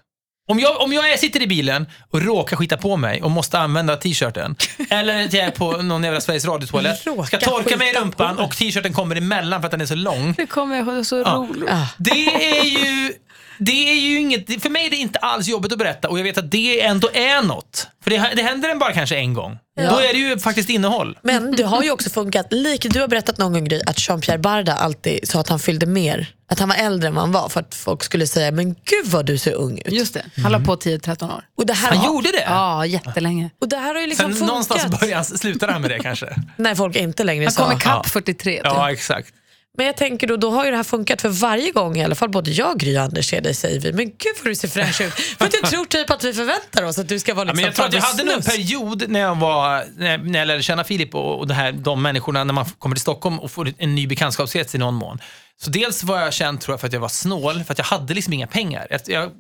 Om 0.50 0.60
jag, 0.60 0.82
om 0.82 0.94
jag 0.94 1.12
är- 1.12 1.18
sitter 1.18 1.42
i 1.42 1.48
bilen 1.48 1.86
och 2.12 2.22
råkar 2.22 2.58
skita 2.58 2.78
på 2.78 2.98
mig 2.98 3.22
och 3.24 3.32
måste 3.32 3.60
använda 3.60 3.96
t-shirten, 3.98 4.56
eller 4.90 5.26
att 5.26 5.34
jag 5.34 5.46
är 5.46 5.52
på 5.52 5.72
någon 5.72 6.04
jävla 6.04 6.22
Sveriges 6.22 6.46
Radio-toalett, 6.46 7.00
ska 7.28 7.38
torka 7.40 7.78
mig 7.78 7.90
i 7.90 7.94
rumpan 7.94 8.40
och 8.40 8.52
t-shirten 8.58 8.94
kommer 8.94 9.16
emellan 9.16 9.62
för 9.62 9.66
att 9.68 9.72
den 9.72 9.82
är 9.82 9.86
så 9.86 9.96
lång. 9.96 10.34
Det 10.38 10.46
kommer 10.46 10.76
jag 10.76 11.06
så 11.06 11.18
Ja. 11.18 11.48
roligt. 11.50 11.70
Ah. 11.72 11.88
Det 11.98 12.26
är 12.60 12.64
ju... 12.66 13.14
Det 13.58 13.90
är 13.92 13.96
ju 13.96 14.20
inget, 14.20 14.62
för 14.64 14.70
mig 14.70 14.86
är 14.86 14.90
det 14.90 14.96
inte 14.96 15.20
alls 15.20 15.48
jobbigt 15.48 15.72
att 15.72 15.78
berätta 15.80 16.10
och 16.10 16.20
jag 16.20 16.24
vet 16.24 16.38
att 16.38 16.52
det 16.52 16.82
ändå 16.82 17.10
är 17.14 17.42
något. 17.42 17.88
För 18.04 18.10
det, 18.12 18.32
det 18.36 18.42
händer 18.42 18.70
en 18.70 18.80
bara 18.80 18.94
kanske 18.94 19.16
en 19.18 19.34
gång. 19.34 19.58
Ja. 19.80 19.90
Då 19.92 19.98
är 20.00 20.14
det 20.14 20.20
ju 20.20 20.40
faktiskt 20.40 20.70
innehåll. 20.70 21.18
Men 21.22 21.52
det 21.56 21.64
har 21.64 21.84
ju 21.84 21.92
också 21.92 22.10
funkat, 22.10 22.48
lik, 22.54 22.86
du 22.90 23.00
har 23.02 23.08
berättat 23.08 23.38
någon 23.38 23.54
gång 23.54 23.64
Gry, 23.66 23.82
att 23.86 23.98
Jean-Pierre 23.98 24.38
Barda 24.38 24.74
alltid 24.74 25.28
sa 25.30 25.40
att 25.40 25.50
han 25.50 25.60
fyllde 25.60 25.86
mer, 25.86 26.28
att 26.52 26.60
han 26.60 26.70
var 26.70 26.76
äldre 26.76 27.08
än 27.08 27.16
vad 27.16 27.24
han 27.24 27.32
var 27.32 27.50
för 27.50 27.60
att 27.60 27.76
folk 27.76 28.04
skulle 28.04 28.28
säga 28.28 28.52
men 28.52 28.74
gud 28.74 29.06
vad 29.06 29.26
du 29.26 29.38
ser 29.38 29.54
ung 29.54 29.78
ut. 29.86 29.94
Just 29.94 30.14
det, 30.14 30.26
han 30.44 30.52
la 30.52 30.60
på 30.60 30.76
10-13 30.76 31.36
år. 31.36 31.44
Och 31.58 31.66
det 31.66 31.74
här, 31.74 31.90
Han 31.90 31.98
har- 31.98 32.08
gjorde 32.08 32.32
det. 32.32 32.44
Ja, 32.48 32.86
jättelänge. 32.86 33.50
och 33.62 33.70
det 33.70 33.78
här 33.78 33.94
har 33.94 34.02
ju 34.02 34.08
liksom 34.08 34.34
Sen 34.34 34.48
någonstans 34.48 34.82
funkat 34.82 35.00
börjar 35.00 35.16
han, 35.16 35.26
slutar 35.26 35.68
han 35.68 35.82
med 35.82 35.92
det 35.92 36.00
kanske. 36.00 36.36
när 36.56 36.76
folk 36.76 36.96
inte 36.96 37.24
längre 37.24 37.44
Han 37.46 37.52
sa. 37.52 37.64
kom 37.64 37.78
ikapp 37.78 38.02
Ja. 38.06 38.10
43. 38.10 38.54
Typ. 38.56 38.62
Ja, 38.64 38.92
exakt. 38.92 39.34
Men 39.78 39.86
jag 39.86 39.98
tänker 39.98 40.28
då, 40.28 40.38
då 40.38 40.52
har 40.52 40.66
ju 40.66 40.72
det 40.72 40.78
här 40.78 40.84
funkat 40.84 41.22
för 41.22 41.30
varje 41.30 41.72
gång 41.72 41.98
i 41.98 42.04
alla 42.04 42.16
fall 42.16 42.30
både 42.30 42.52
jag, 42.52 42.80
Gry 42.80 42.98
och 42.98 43.02
Anders 43.02 43.30
ser 43.30 43.42
dig 43.42 43.54
säger 43.54 43.80
vi, 43.80 43.94
men 43.94 44.06
gud 44.06 44.36
vad 44.44 44.52
du 44.52 44.56
ser 44.56 44.68
fräsch 44.68 45.02
ut. 45.02 45.14
För 45.14 45.46
att 45.46 45.54
jag 45.54 45.70
tror 45.70 45.86
typ 45.86 46.10
att 46.10 46.24
vi 46.24 46.34
förväntar 46.34 46.84
oss 46.84 46.98
att 46.98 47.10
du 47.10 47.20
ska 47.20 47.34
vara 47.34 47.48
Ja, 47.48 47.54
liksom 47.54 47.62
men 47.62 47.66
jag 47.66 47.76
tror 47.76 47.86
att 47.86 47.94
jag 47.94 48.02
hade 48.02 48.34
en 48.34 48.42
period 48.42 49.10
när 49.10 49.20
jag, 49.20 49.36
var, 49.36 49.86
när 50.30 50.40
jag 50.40 50.48
lärde 50.48 50.64
känna 50.64 50.84
Filip 50.84 51.16
och, 51.16 51.40
och 51.40 51.48
det 51.48 51.54
här, 51.54 51.72
de 51.72 52.02
människorna 52.02 52.44
när 52.44 52.54
man 52.54 52.66
kommer 52.66 52.96
till 52.96 53.02
Stockholm 53.02 53.40
och 53.40 53.52
får 53.52 53.74
en 53.78 53.96
ny 53.96 54.08
bekantskapskrets 54.08 54.76
i 54.76 54.78
någon 54.78 54.96
mån. 54.96 55.20
Så 55.62 55.70
dels 55.70 56.04
var 56.04 56.20
jag 56.20 56.34
känd 56.34 56.62
tror 56.62 56.74
jag 56.74 56.80
för 56.80 56.88
att 56.88 56.94
jag 56.94 57.00
var 57.00 57.10
snål, 57.10 57.64
för 57.64 57.72
att 57.72 57.78
jag 57.78 57.86
hade 57.86 58.14
liksom 58.14 58.34
inga 58.34 58.48
pengar. 58.48 58.88
Jag, 58.90 59.02
jag, 59.06 59.32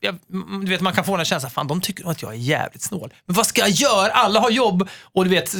jag, 0.00 0.18
mm, 0.32 0.64
du 0.64 0.70
vet, 0.70 0.80
man 0.80 0.92
kan 0.92 1.04
få 1.04 1.12
den 1.12 1.20
här 1.20 1.24
känslan, 1.24 1.50
fan 1.50 1.66
de 1.66 1.80
tycker 1.80 2.02
nog 2.02 2.12
att 2.12 2.22
jag 2.22 2.32
är 2.32 2.36
jävligt 2.36 2.82
snål. 2.82 3.14
Men 3.26 3.36
vad 3.36 3.46
ska 3.46 3.60
jag 3.60 3.70
göra? 3.70 4.12
Alla 4.12 4.40
har 4.40 4.50
jobb 4.50 4.88
och 5.02 5.24
du 5.24 5.30
vet, 5.30 5.54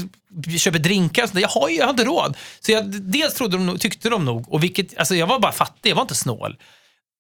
vi 0.46 0.58
köper 0.58 0.78
drinkar 0.78 1.22
och 1.22 1.28
sånt. 1.28 1.40
Jag 1.40 1.48
har 1.48 1.68
ju 1.68 1.76
jag 1.76 1.84
har 1.84 1.90
inte 1.90 2.04
råd. 2.04 2.36
Så 2.60 2.72
jag, 2.72 3.02
dels 3.02 3.34
trodde 3.34 3.56
de, 3.56 3.78
tyckte 3.78 4.08
de 4.08 4.24
nog, 4.24 4.52
och 4.52 4.62
vilket, 4.62 4.98
alltså 4.98 5.14
jag 5.14 5.26
var 5.26 5.38
bara 5.38 5.52
fattig, 5.52 5.90
jag 5.90 5.94
var 5.94 6.02
inte 6.02 6.14
snål. 6.14 6.56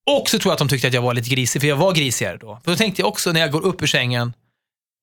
Och 0.06 0.28
så 0.28 0.38
tror 0.38 0.50
jag 0.50 0.52
att 0.52 0.58
de 0.58 0.68
tyckte 0.68 0.88
att 0.88 0.94
jag 0.94 1.02
var 1.02 1.14
lite 1.14 1.30
grisig, 1.30 1.60
för 1.60 1.68
jag 1.68 1.76
var 1.76 1.92
grisigare 1.92 2.36
då. 2.36 2.60
För 2.64 2.70
då 2.70 2.76
tänkte 2.76 3.02
jag 3.02 3.08
också 3.08 3.32
när 3.32 3.40
jag 3.40 3.50
går 3.50 3.64
upp 3.64 3.82
ur 3.82 3.86
sängen, 3.86 4.32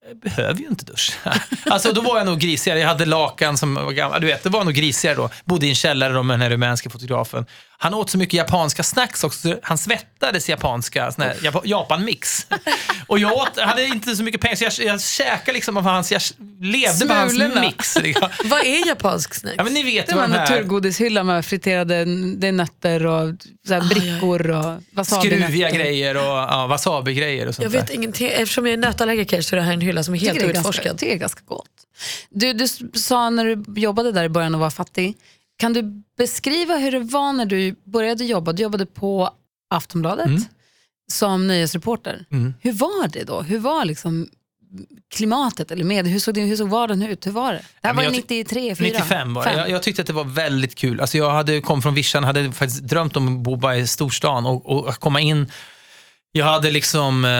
jag 0.07 0.17
behöver 0.17 0.59
ju 0.59 0.67
inte 0.67 0.85
duscha. 0.85 1.33
Alltså 1.69 1.91
då 1.91 2.01
var 2.01 2.17
jag 2.17 2.25
nog 2.25 2.39
grisigare. 2.39 2.79
Jag 2.79 2.87
hade 2.87 3.05
lakan 3.05 3.57
som 3.57 3.75
var 3.75 3.91
gamla. 3.91 4.19
Du 4.19 4.27
vet, 4.27 4.43
det 4.43 4.49
var 4.49 4.63
nog 4.63 4.73
grisigare 4.73 5.15
då. 5.15 5.29
Bodde 5.45 5.65
i 5.65 5.69
en 5.69 5.75
källare 5.75 6.13
då 6.13 6.23
med 6.23 6.33
den 6.33 6.41
här 6.41 6.49
rumänska 6.49 6.89
fotografen. 6.89 7.45
Han 7.77 7.93
åt 7.93 8.09
så 8.09 8.17
mycket 8.17 8.33
japanska 8.33 8.83
snacks 8.83 9.23
också. 9.23 9.41
så 9.41 9.55
Han 9.63 9.77
svettades 9.77 10.49
japanska, 10.49 11.11
sån 11.11 11.23
här 11.23 11.33
Jap- 11.41 11.61
Japan-mix. 11.65 12.47
Och 13.07 13.19
jag 13.19 13.33
åt, 13.33 13.59
hade 13.59 13.83
inte 13.85 14.15
så 14.15 14.23
mycket 14.23 14.41
pengar 14.41 14.55
så 14.55 14.63
jag, 14.63 14.73
jag 14.87 15.01
käkade 15.01 15.51
liksom 15.53 15.77
av 15.77 15.83
hans, 15.83 16.11
jag 16.11 16.21
levde 16.61 17.05
på 17.07 17.13
hans 17.13 17.33
Smulorna. 17.33 17.61
mix. 17.61 17.95
liksom. 18.01 18.29
Vad 18.45 18.59
är 18.59 18.87
japansk 18.87 19.33
snacks? 19.33 19.55
Ja 19.57 19.63
men 19.63 19.73
ni 19.73 19.83
vet 19.83 20.07
Det 20.07 20.15
var 20.15 20.23
en 20.23 20.29
naturgodishylla 20.29 21.23
med 21.23 21.45
friterade 21.45 22.05
det 22.35 22.51
nötter 22.51 23.05
och 23.05 23.33
så 23.67 23.73
här 23.73 23.81
brickor 23.81 24.49
och 24.51 24.81
wasabi 24.93 25.27
skruviga 25.27 25.71
grejer 25.71 26.15
och 26.17 26.23
ja, 26.23 26.67
wasabi-grejer 26.67 27.47
och 27.47 27.55
sånt 27.55 27.63
jag 27.63 27.71
där. 27.71 27.79
vet 27.79 27.89
ingenting, 27.89 28.27
eftersom 28.27 28.65
jag 28.65 28.73
är 28.73 28.77
nötallergiker 28.77 29.41
så 29.41 29.55
är 29.55 29.59
det 29.59 29.65
här 29.65 29.73
en 29.73 29.81
hylla 29.81 30.03
som 30.03 30.13
är 30.15 30.19
helt 30.19 30.39
tycker 30.39 30.93
det 30.99 31.13
är 31.13 31.15
ganska 31.17 31.41
gott. 31.45 31.67
Du, 32.29 32.53
du 32.53 32.67
sa 32.93 33.29
när 33.29 33.45
du 33.45 33.81
jobbade 33.81 34.11
där 34.11 34.23
i 34.23 34.29
början 34.29 34.55
och 34.55 34.61
var 34.61 34.69
fattig. 34.69 35.17
Kan 35.57 35.73
du 35.73 36.03
beskriva 36.17 36.75
hur 36.77 36.91
det 36.91 36.99
var 36.99 37.33
när 37.33 37.45
du 37.45 37.75
började 37.83 38.25
jobba? 38.25 38.53
Du 38.53 38.63
jobbade 38.63 38.85
på 38.85 39.29
Aftonbladet 39.69 40.25
Mm. 40.27 40.41
som 41.11 41.47
nöjesreporter. 41.47 42.25
Hur 42.61 42.71
var 42.73 43.07
det 43.07 43.23
då? 43.23 43.41
Hur 43.41 43.59
var 43.59 43.85
liksom 43.85 44.27
klimatet 45.15 45.71
eller 45.71 45.83
med? 45.83 46.07
Hur 46.07 46.19
såg, 46.19 46.33
det, 46.33 46.41
hur 46.41 46.55
såg 46.55 46.69
vardagen 46.69 47.03
ut? 47.03 47.27
Hur 47.27 47.31
var 47.31 47.53
det? 47.53 47.61
Det 47.81 47.87
här 47.87 47.93
var 47.95 48.03
jag 48.03 48.13
ju 48.15 48.21
ty- 48.21 48.37
93, 48.39 48.75
4? 48.75 48.87
95 48.87 49.33
var 49.33 49.43
det. 49.45 49.53
Jag, 49.53 49.69
jag 49.69 49.83
tyckte 49.83 50.01
att 50.01 50.07
det 50.07 50.13
var 50.13 50.23
väldigt 50.23 50.75
kul. 50.75 51.01
Alltså 51.01 51.17
jag 51.17 51.31
hade 51.31 51.61
kom 51.61 51.81
från 51.81 51.93
Vischan, 51.93 52.23
hade 52.23 52.51
faktiskt 52.51 52.83
drömt 52.83 53.17
om 53.17 53.27
att 53.37 53.43
bo 53.43 53.55
bara 53.55 53.77
i 53.77 53.87
storstan 53.87 54.45
och, 54.45 54.65
och 54.87 54.95
komma 54.95 55.19
in. 55.21 55.51
Jag 56.37 56.45
hade 56.45 56.71
liksom, 56.71 57.25
eh, 57.25 57.31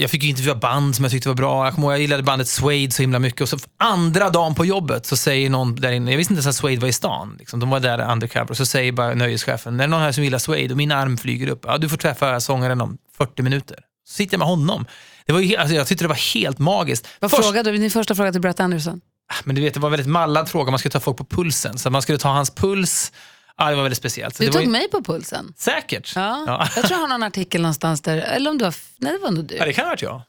jag 0.00 0.10
fick 0.10 0.22
ju 0.22 0.28
intervjua 0.28 0.54
band 0.54 0.96
som 0.96 1.04
jag 1.04 1.12
tyckte 1.12 1.28
var 1.28 1.34
bra. 1.36 1.64
Jag, 1.64 1.74
kommer 1.74 1.86
ihåg, 1.86 1.92
jag 1.94 2.00
gillade 2.00 2.22
bandet 2.22 2.48
Suede 2.48 2.90
så 2.90 3.02
himla 3.02 3.18
mycket. 3.18 3.40
Och 3.40 3.48
så 3.48 3.58
andra 3.78 4.30
dagen 4.30 4.54
på 4.54 4.64
jobbet 4.64 5.06
så 5.06 5.16
säger 5.16 5.50
någon 5.50 5.74
där 5.74 5.92
inne, 5.92 6.10
jag 6.10 6.18
visste 6.18 6.32
inte 6.32 6.38
ens 6.38 6.46
att 6.46 6.54
Suede 6.54 6.80
var 6.80 6.88
i 6.88 6.92
stan. 6.92 7.36
Liksom, 7.38 7.60
de 7.60 7.70
var 7.70 7.80
där 7.80 8.10
undercover. 8.12 8.50
Och 8.50 8.56
så 8.56 8.66
säger 8.66 8.92
bara 8.92 9.14
nöjeschefen, 9.14 9.76
det 9.76 9.84
är 9.84 9.88
någon 9.88 10.00
här 10.00 10.12
som 10.12 10.24
gillar 10.24 10.38
Suede 10.38 10.70
och 10.74 10.76
min 10.76 10.92
arm 10.92 11.16
flyger 11.18 11.48
upp. 11.48 11.64
Ja, 11.66 11.78
du 11.78 11.88
får 11.88 11.96
träffa 11.96 12.40
sångaren 12.40 12.80
om 12.80 12.98
40 13.18 13.42
minuter. 13.42 13.76
Så 14.08 14.14
sitter 14.14 14.34
jag 14.34 14.38
med 14.38 14.48
honom. 14.48 14.86
Det 15.26 15.32
var 15.32 15.40
ju, 15.40 15.56
alltså, 15.56 15.74
jag 15.76 15.86
tyckte 15.86 16.04
det 16.04 16.08
var 16.08 16.34
helt 16.34 16.58
magiskt. 16.58 17.08
Vad 17.20 17.30
Först- 17.30 17.42
frågade 17.44 17.72
du? 17.72 17.78
Din 17.78 17.90
första 17.90 18.14
fråga 18.14 18.32
till 18.32 18.40
Brett 18.40 18.60
Anderson? 18.60 19.00
men 19.44 19.56
du 19.56 19.62
vet, 19.62 19.74
det 19.74 19.80
var 19.80 19.88
en 19.88 19.90
väldigt 19.92 20.08
mallad 20.08 20.48
fråga. 20.48 20.70
Man 20.70 20.78
skulle 20.78 20.92
ta 20.92 21.00
folk 21.00 21.16
på 21.16 21.24
pulsen. 21.24 21.78
Så 21.78 21.90
man 21.90 22.02
skulle 22.02 22.18
ta 22.18 22.28
hans 22.28 22.50
puls. 22.54 23.12
Ja, 23.58 23.70
det 23.70 23.76
var 23.76 23.82
väldigt 23.82 23.98
speciellt. 23.98 24.36
Så 24.36 24.42
Du 24.42 24.46
det 24.46 24.50
var 24.52 24.60
tog 24.60 24.64
ju- 24.64 24.70
mig 24.72 24.90
på 24.90 25.02
pulsen. 25.02 25.52
Säkert. 25.56 26.12
Ja. 26.16 26.44
Ja. 26.46 26.68
Jag 26.76 26.84
tror 26.84 26.90
jag 26.90 26.98
har 26.98 27.08
någon 27.08 27.22
artikel 27.22 27.60
någonstans 27.62 28.00
där, 28.00 28.16
eller 28.18 28.50
om 28.50 28.58
du 28.58 28.64
har, 28.64 28.74
nej 28.98 29.12
det 29.12 29.18
var 29.18 29.30
nog 29.30 29.44
du. 29.44 29.54
Ja, 29.56 29.64
det 29.64 29.72
kan 29.72 29.84
ha 29.84 29.90
varit 29.90 30.02
jag. 30.02 30.22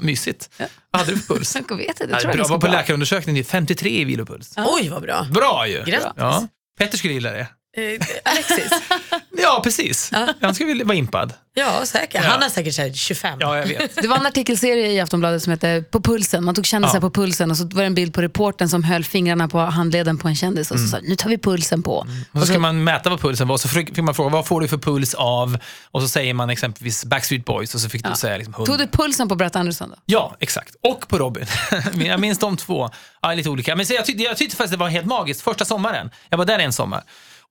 Mysigt. 0.00 0.50
Vad 0.90 1.00
hade 1.02 1.12
du 1.12 1.18
för 1.20 1.34
puls? 1.34 1.54
Jag 1.68 1.76
vet 1.76 1.88
inte, 1.88 2.04
Ja, 2.04 2.08
jag 2.10 2.20
tror 2.20 2.32
bra, 2.32 2.38
jag 2.42 2.48
var 2.48 2.56
på 2.56 2.60
bra. 2.66 2.70
läkarundersökning, 2.72 3.34
det 3.34 3.40
är 3.40 3.44
53 3.44 3.90
i 4.00 4.04
vilopuls. 4.04 4.54
Oj 4.56 4.88
vad 4.88 5.02
bra. 5.02 5.26
Bra 5.30 5.66
ju! 5.68 5.84
Grattis. 5.84 6.06
Ja. 6.16 6.46
Petter 6.78 6.98
skulle 6.98 7.12
gilla 7.14 7.30
det. 7.30 7.46
Eh, 7.76 8.06
Alexis? 8.24 8.72
Ja, 9.42 9.60
precis. 9.64 10.10
Han 10.40 10.54
skulle 10.54 10.84
vara 10.84 10.96
impad. 10.96 11.32
Ja 11.54 11.86
säkert. 11.86 12.24
Han 12.24 12.42
har 12.42 12.48
säkert 12.48 12.74
så 12.74 12.82
här 12.82 12.92
25. 12.92 13.38
Ja, 13.40 13.58
jag 13.58 13.66
vet. 13.66 14.02
Det 14.02 14.08
var 14.08 14.16
en 14.16 14.26
artikelserie 14.26 14.86
i 14.92 15.00
Aftonbladet 15.00 15.42
som 15.42 15.50
hette 15.50 15.84
På 15.90 16.00
pulsen. 16.00 16.44
Man 16.44 16.54
tog 16.54 16.66
kändisar 16.66 16.96
Ja. 16.96 17.00
på 17.00 17.10
pulsen 17.10 17.50
och 17.50 17.56
så 17.56 17.64
var 17.64 17.82
det 17.82 17.86
en 17.86 17.94
bild 17.94 18.14
på 18.14 18.22
reporten 18.22 18.68
som 18.68 18.84
höll 18.84 19.04
fingrarna 19.04 19.48
på 19.48 19.58
handleden 19.58 20.18
på 20.18 20.28
en 20.28 20.36
kändis 20.36 20.70
och 20.70 20.80
så 20.80 20.86
sa 20.86 20.98
nu 21.02 21.16
tar 21.16 21.30
vi 21.30 21.38
pulsen 21.38 21.82
på. 21.82 22.06
Och 22.32 22.40
så 22.40 22.46
ska 22.46 22.58
man 22.58 22.84
mäta 22.84 23.10
vad 23.10 23.20
pulsen 23.20 23.48
var 23.48 23.54
och 23.54 23.60
så 23.60 23.68
fick 23.68 23.96
man 23.98 24.14
fråga 24.14 24.30
vad 24.30 24.46
får 24.46 24.60
du 24.60 24.68
för 24.68 24.78
puls 24.78 25.14
av 25.14 25.58
och 25.90 26.02
så 26.02 26.08
säger 26.08 26.34
man 26.34 26.50
exempelvis 26.50 27.04
Backstreet 27.04 27.44
Boys 27.44 27.74
och 27.74 27.80
så 27.80 27.88
fick 27.88 28.04
du 28.04 28.14
säga 28.14 28.36
liksom 28.36 28.54
100. 28.54 28.66
Tog 28.72 28.78
du 28.78 28.86
pulsen 28.86 29.28
på 29.28 29.34
Brett 29.34 29.56
Andersson 29.56 29.88
då? 29.90 29.96
Ja, 30.06 30.36
exakt. 30.40 30.74
Och 30.82 31.08
på 31.08 31.18
Robin. 31.18 31.46
jag 31.94 32.20
minns 32.20 32.38
de 32.38 32.56
två. 32.56 32.90
Ja, 33.22 33.32
lite 33.34 33.48
olika. 33.48 33.76
Men 33.76 33.86
så 33.86 33.94
jag, 33.94 34.04
tyckte, 34.04 34.22
jag 34.22 34.36
tyckte 34.36 34.56
faktiskt 34.56 34.72
det 34.72 34.78
var 34.78 34.88
helt 34.88 35.06
magiskt. 35.06 35.40
Första 35.42 35.64
sommaren. 35.64 36.10
Jag 36.28 36.38
var 36.38 36.44
där 36.44 36.58
en 36.58 36.72
sommar. 36.72 37.02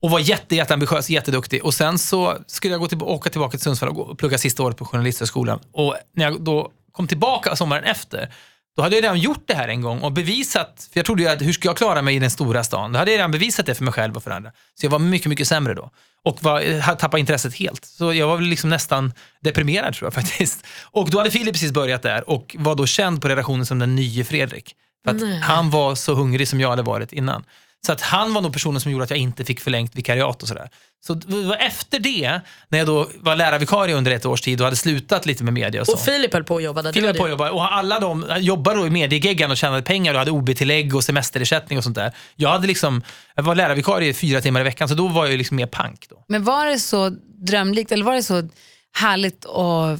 Och 0.01 0.09
var 0.09 0.19
jätte, 0.19 0.55
jätteambitiös, 0.55 1.09
jätteduktig. 1.09 1.65
Och 1.65 1.73
sen 1.73 1.97
så 1.97 2.37
skulle 2.47 2.73
jag 2.73 2.81
gå 2.81 2.87
till, 2.87 3.01
åka 3.01 3.29
tillbaka 3.29 3.51
till 3.51 3.63
Sundsvall 3.63 3.89
och 3.89 3.95
gå, 3.95 4.15
plugga 4.15 4.37
sista 4.37 4.63
året 4.63 4.77
på 4.77 4.85
Journalisthögskolan. 4.85 5.59
Och 5.71 5.95
när 6.15 6.25
jag 6.25 6.41
då 6.41 6.71
kom 6.91 7.07
tillbaka 7.07 7.55
sommaren 7.55 7.83
efter, 7.83 8.33
då 8.75 8.83
hade 8.83 8.95
jag 8.95 9.03
redan 9.03 9.19
gjort 9.19 9.43
det 9.45 9.53
här 9.53 9.67
en 9.67 9.81
gång 9.81 9.99
och 9.99 10.11
bevisat, 10.11 10.89
för 10.93 10.99
jag 10.99 11.05
trodde 11.05 11.23
ju 11.23 11.29
att 11.29 11.41
hur 11.41 11.53
ska 11.53 11.67
jag 11.67 11.77
klara 11.77 12.01
mig 12.01 12.15
i 12.15 12.19
den 12.19 12.31
stora 12.31 12.63
stan? 12.63 12.91
Då 12.91 12.99
hade 12.99 13.11
jag 13.11 13.17
redan 13.17 13.31
bevisat 13.31 13.65
det 13.65 13.75
för 13.75 13.83
mig 13.83 13.93
själv 13.93 14.17
och 14.17 14.23
för 14.23 14.31
andra. 14.31 14.51
Så 14.75 14.85
jag 14.85 14.91
var 14.91 14.99
mycket, 14.99 15.27
mycket 15.27 15.47
sämre 15.47 15.73
då. 15.73 15.91
Och 16.23 16.43
var, 16.43 16.79
hade 16.79 16.99
tappat 16.99 17.19
intresset 17.19 17.55
helt. 17.55 17.85
Så 17.85 18.13
jag 18.13 18.27
var 18.27 18.35
väl 18.35 18.45
liksom 18.45 18.69
nästan 18.69 19.13
deprimerad 19.41 19.93
tror 19.93 20.05
jag 20.05 20.13
faktiskt. 20.23 20.65
Och 20.83 21.09
då 21.09 21.17
hade 21.17 21.31
Filip 21.31 21.53
precis 21.53 21.71
börjat 21.71 22.01
där 22.01 22.29
och 22.29 22.55
var 22.59 22.75
då 22.75 22.85
känd 22.85 23.21
på 23.21 23.27
redaktionen 23.27 23.65
som 23.65 23.79
den 23.79 23.95
nye 23.95 24.23
Fredrik. 24.23 24.75
För 25.03 25.11
att 25.11 25.43
han 25.43 25.69
var 25.69 25.95
så 25.95 26.13
hungrig 26.13 26.47
som 26.47 26.59
jag 26.59 26.69
hade 26.69 26.81
varit 26.81 27.13
innan. 27.13 27.43
Så 27.85 27.91
att 27.91 28.01
han 28.01 28.33
var 28.33 28.41
nog 28.41 28.53
personen 28.53 28.81
som 28.81 28.91
gjorde 28.91 29.03
att 29.03 29.09
jag 29.09 29.19
inte 29.19 29.45
fick 29.45 29.59
förlängt 29.59 29.95
vikariat 29.95 30.41
och 30.41 30.47
sådär. 30.47 30.69
Så 31.05 31.13
det 31.13 31.43
var 31.43 31.55
efter 31.55 31.99
det, 31.99 32.41
när 32.69 32.77
jag 32.79 32.87
då 32.87 33.09
var 33.19 33.35
lärarvikarie 33.35 33.95
under 33.95 34.11
ett 34.11 34.25
års 34.25 34.41
tid 34.41 34.61
och 34.61 34.65
hade 34.65 34.75
slutat 34.77 35.25
lite 35.25 35.43
med 35.43 35.53
media 35.53 35.81
och 35.81 35.87
så. 35.87 35.93
Och 35.93 35.99
Filip 35.99 36.33
höll 36.33 36.43
på 36.43 36.55
att 36.57 36.63
jobba 36.63 36.81
där 36.81 36.89
du 36.89 36.93
Filip 36.93 37.07
hade- 37.07 37.17
på 37.19 37.23
att 37.25 37.29
jobba 37.29 37.51
och 37.51 37.73
alla 37.73 37.99
de 37.99 38.25
jobbade 38.39 38.79
då 38.79 38.87
i 38.87 38.89
mediegeggan 38.89 39.51
och 39.51 39.57
tjänade 39.57 39.81
pengar 39.81 40.13
och 40.13 40.19
hade 40.19 40.31
OB-tillägg 40.31 40.95
och 40.95 41.03
semesterersättning 41.03 41.77
och 41.77 41.83
sånt 41.83 41.95
där. 41.95 42.13
Jag 42.35 42.49
hade 42.49 42.67
liksom, 42.67 43.01
jag 43.35 43.43
var 43.43 43.55
lärarvikarie 43.55 44.13
fyra 44.13 44.41
timmar 44.41 44.61
i 44.61 44.63
veckan 44.63 44.89
så 44.89 44.95
då 44.95 45.07
var 45.07 45.25
jag 45.27 45.37
liksom 45.37 45.55
mer 45.57 45.67
pank 45.67 46.05
då. 46.09 46.23
Men 46.27 46.43
var 46.43 46.65
det 46.65 46.79
så 46.79 47.09
drömlikt 47.47 47.91
eller 47.91 48.05
var 48.05 48.13
det 48.15 48.23
så 48.23 48.49
härligt 48.93 49.45
och 49.45 49.97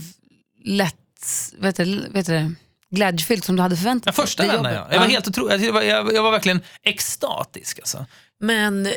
lätt, 0.66 0.96
vet 1.60 1.76
du, 1.76 2.10
vet 2.10 2.26
du, 2.26 2.56
glädjefyllt 2.96 3.46
som 3.46 3.56
du 3.56 3.62
hade 3.62 3.76
förväntat 3.78 4.16
Den 4.16 4.26
första 4.26 4.44
dig? 4.44 4.52
vändan 4.52 4.74
jobbet? 4.76 4.88
jag. 4.92 5.00
Var 5.00 5.08
helt 5.08 5.28
otrolig. 5.28 5.62
Jag 5.62 5.74
var, 5.74 5.82
jag, 5.82 6.24
var 6.24 6.32
verkligen 6.32 6.62
extatisk 6.84 7.80
alltså. 7.80 8.06
Men 8.40 8.88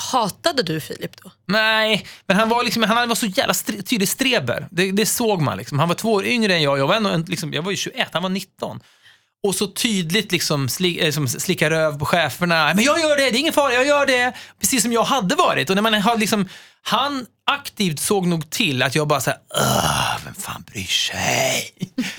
hatade 0.00 0.62
du 0.62 0.80
Filip 0.80 1.22
då? 1.22 1.32
Nej, 1.46 2.06
men 2.26 2.36
han 2.36 2.48
var, 2.48 2.64
liksom, 2.64 2.82
han 2.82 3.08
var 3.08 3.16
så 3.16 3.26
jävla 3.26 3.54
stre, 3.54 3.82
tydlig 3.82 4.08
streber. 4.08 4.68
Det, 4.70 4.92
det 4.92 5.06
såg 5.06 5.42
man. 5.42 5.58
Liksom. 5.58 5.78
Han 5.78 5.88
var 5.88 5.94
två 5.94 6.12
år 6.12 6.24
yngre 6.24 6.54
än 6.54 6.62
jag. 6.62 6.78
Jag 6.78 6.86
var, 6.86 6.94
ändå, 6.94 7.16
liksom, 7.16 7.52
jag 7.52 7.62
var 7.62 7.70
ju 7.70 7.76
21, 7.76 8.08
han 8.12 8.22
var 8.22 8.30
19. 8.30 8.80
Och 9.42 9.54
så 9.54 9.66
tydligt 9.66 10.32
liksom, 10.32 10.68
sli, 10.68 11.06
eh, 11.06 11.12
som 11.12 11.28
slicka 11.28 11.70
röv 11.70 11.98
på 11.98 12.04
cheferna. 12.04 12.72
Men 12.74 12.84
jag 12.84 13.00
gör 13.00 13.16
det, 13.16 13.22
det 13.30 13.36
är 13.36 13.40
ingen 13.40 13.52
fara, 13.52 13.72
jag 13.72 13.86
gör 13.86 14.06
det. 14.06 14.32
Precis 14.60 14.82
som 14.82 14.92
jag 14.92 15.04
hade 15.04 15.34
varit. 15.34 15.70
Och 15.70 15.76
när 15.76 15.82
man 15.82 15.94
har 15.94 16.16
liksom, 16.16 16.48
han 16.82 17.26
aktivt 17.50 18.00
såg 18.00 18.26
nog 18.26 18.50
till 18.50 18.82
att 18.82 18.94
jag 18.94 19.08
bara 19.08 19.20
såhär, 19.20 19.38
vem 20.24 20.34
fan 20.34 20.64
bryr 20.66 20.84
sig? 20.84 21.70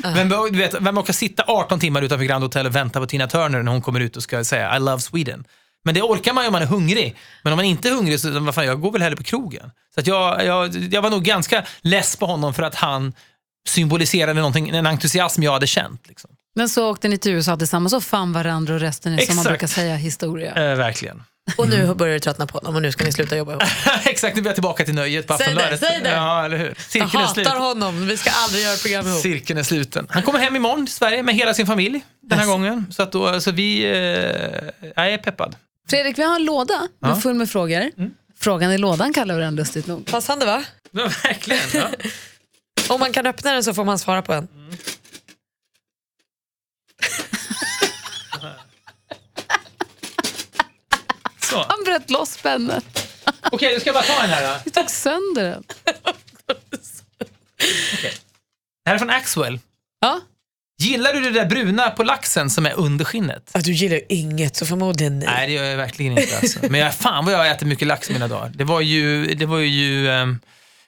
Vem, 0.03 0.29
du 0.29 0.57
vet, 0.57 0.73
vem 0.81 0.97
orkar 0.97 1.13
sitta 1.13 1.43
18 1.47 1.79
timmar 1.79 2.01
utanför 2.01 2.25
Grand 2.25 2.43
Hotel 2.43 2.65
och 2.65 2.75
vänta 2.75 2.99
på 2.99 3.05
Tina 3.05 3.27
Turner 3.27 3.63
när 3.63 3.71
hon 3.71 3.81
kommer 3.81 3.99
ut 3.99 4.17
och 4.17 4.23
ska 4.23 4.43
säga 4.43 4.77
I 4.77 4.79
love 4.79 4.99
Sweden? 4.99 5.45
Men 5.85 5.93
det 5.93 6.01
orkar 6.01 6.33
man 6.33 6.43
ju 6.43 6.47
om 6.47 6.53
man 6.53 6.61
är 6.61 6.65
hungrig. 6.65 7.15
Men 7.43 7.53
om 7.53 7.57
man 7.57 7.65
inte 7.65 7.89
är 7.89 7.93
hungrig 7.93 8.19
så 8.19 8.39
vad 8.39 8.55
fan, 8.55 8.65
jag 8.65 8.81
går 8.81 8.91
väl 8.91 9.01
hellre 9.01 9.15
på 9.15 9.23
krogen. 9.23 9.71
Så 9.93 9.99
att 9.99 10.07
jag, 10.07 10.45
jag, 10.45 10.75
jag 10.75 11.01
var 11.01 11.09
nog 11.09 11.23
ganska 11.23 11.65
less 11.81 12.15
på 12.15 12.25
honom 12.25 12.53
för 12.53 12.63
att 12.63 12.75
han 12.75 13.13
symboliserade 13.67 14.33
någonting, 14.33 14.69
en 14.69 14.85
entusiasm 14.85 15.43
jag 15.43 15.51
hade 15.51 15.67
känt. 15.67 16.07
Liksom. 16.07 16.29
Men 16.55 16.69
så 16.69 16.89
åkte 16.91 17.07
ni 17.07 17.17
till 17.17 17.31
USA 17.31 17.57
tillsammans 17.57 17.93
och 17.93 18.03
fann 18.03 18.33
varandra 18.33 18.73
och 18.73 18.79
resten 18.79 19.13
är 19.13 19.17
som 19.17 19.35
man 19.35 19.43
Exakt. 19.43 19.49
brukar 19.49 19.67
säga 19.67 19.95
historia. 19.95 20.71
Eh, 20.71 20.77
verkligen. 20.77 21.23
Och 21.57 21.69
nu 21.69 21.93
börjar 21.93 22.13
du 22.13 22.19
tröttna 22.19 22.47
på 22.47 22.57
honom 22.57 22.75
och 22.75 22.81
nu 22.81 22.91
ska 22.91 23.03
ni 23.05 23.11
sluta 23.11 23.37
jobba 23.37 23.51
ihop. 23.51 23.63
Exakt, 24.05 24.35
nu 24.35 24.41
är 24.41 24.45
jag 24.45 24.55
tillbaka 24.55 24.85
till 24.85 24.95
nöjet 24.95 25.27
på 25.27 25.37
Säg 25.37 25.45
det, 25.45 25.51
Aftonbladet. 25.51 25.79
säg 25.79 26.01
det. 26.03 26.09
Ja, 26.09 26.45
eller 26.45 26.57
hur? 26.57 26.65
Jag 26.67 26.77
Cirkeln 26.77 27.23
är, 27.23 27.27
slut. 27.27 27.47
hatar 27.47 27.59
honom, 27.59 28.07
vi 28.07 28.17
ska 28.17 28.29
aldrig 28.31 28.63
göra 28.63 28.77
program 28.77 29.07
ihop. 29.07 29.19
Cirkeln 29.21 29.59
är 29.59 29.63
sluten. 29.63 30.07
Han 30.09 30.23
kommer 30.23 30.39
hem 30.39 30.55
imorgon 30.55 30.85
till 30.85 30.95
Sverige 30.95 31.23
med 31.23 31.35
hela 31.35 31.53
sin 31.53 31.67
familj 31.67 32.05
den 32.21 32.39
här 32.39 32.45
Yes. 32.45 32.51
gången. 32.51 32.85
Så, 32.91 33.03
att 33.03 33.11
då, 33.11 33.41
så 33.41 33.51
vi, 33.51 33.83
eh, 33.83 33.91
jag 34.95 35.13
är 35.13 35.17
peppad. 35.17 35.55
Fredrik, 35.89 36.17
vi 36.17 36.23
har 36.23 36.35
en 36.35 36.45
låda 36.45 36.87
med 36.99 37.21
full 37.21 37.33
med 37.35 37.49
frågor. 37.49 37.91
Frågan 38.39 38.71
i 38.71 38.77
lådan 38.77 39.13
kallar 39.13 39.35
vi 39.35 39.41
den 39.41 39.55
lustigt 39.55 39.87
nog. 39.87 40.05
Passande 40.05 40.45
va? 40.45 40.63
Ja, 40.91 41.09
verkligen. 41.23 41.61
Ja. 41.73 41.87
Om 42.93 42.99
man 42.99 43.13
kan 43.13 43.25
öppna 43.27 43.51
den 43.53 43.63
så 43.63 43.73
får 43.73 43.83
man 43.83 43.99
svara 43.99 44.21
på 44.21 44.33
en. 44.33 44.47
Så. 51.55 51.65
Han 51.69 51.83
bröt 51.85 52.09
loss 52.09 52.31
spännet. 52.31 53.07
Okej, 53.51 53.73
du 53.73 53.79
ska 53.79 53.87
jag 53.87 53.95
bara 53.95 54.03
ta 54.03 54.23
en 54.23 54.29
här 54.29 54.53
då. 54.53 54.59
Du 54.63 54.69
tog 54.69 54.89
sönder 54.89 55.43
den. 55.43 55.63
Det 58.83 58.89
här 58.89 58.95
är 58.95 58.97
från 58.97 59.09
Axwell. 59.09 59.59
Ja. 60.01 60.21
Gillar 60.81 61.13
du 61.13 61.19
det 61.21 61.29
där 61.29 61.45
bruna 61.45 61.89
på 61.89 62.03
laxen 62.03 62.49
som 62.49 62.65
är 62.65 62.73
under 62.73 63.05
skinnet? 63.05 63.51
Att 63.53 63.63
du 63.63 63.71
gillar 63.73 64.01
inget 64.09 64.55
så 64.55 64.65
förmodligen 64.65 65.19
nej. 65.19 65.27
Nej, 65.27 65.47
det 65.47 65.53
gör 65.53 65.63
jag 65.63 65.77
verkligen 65.77 66.17
inte. 66.17 66.37
Alltså. 66.37 66.59
Men 66.69 66.79
jag, 66.79 66.95
fan 66.95 67.25
vad 67.25 67.33
jag 67.33 67.51
äter 67.51 67.65
mycket 67.65 67.87
lax 67.87 68.09
i 68.09 68.13
mina 68.13 68.27
dagar. 68.27 68.51
Det 68.55 68.63
var 68.63 68.81
ju, 68.81 69.25
det 69.35 69.45
var 69.45 69.59
ju 69.59 70.09
ehm, 70.09 70.39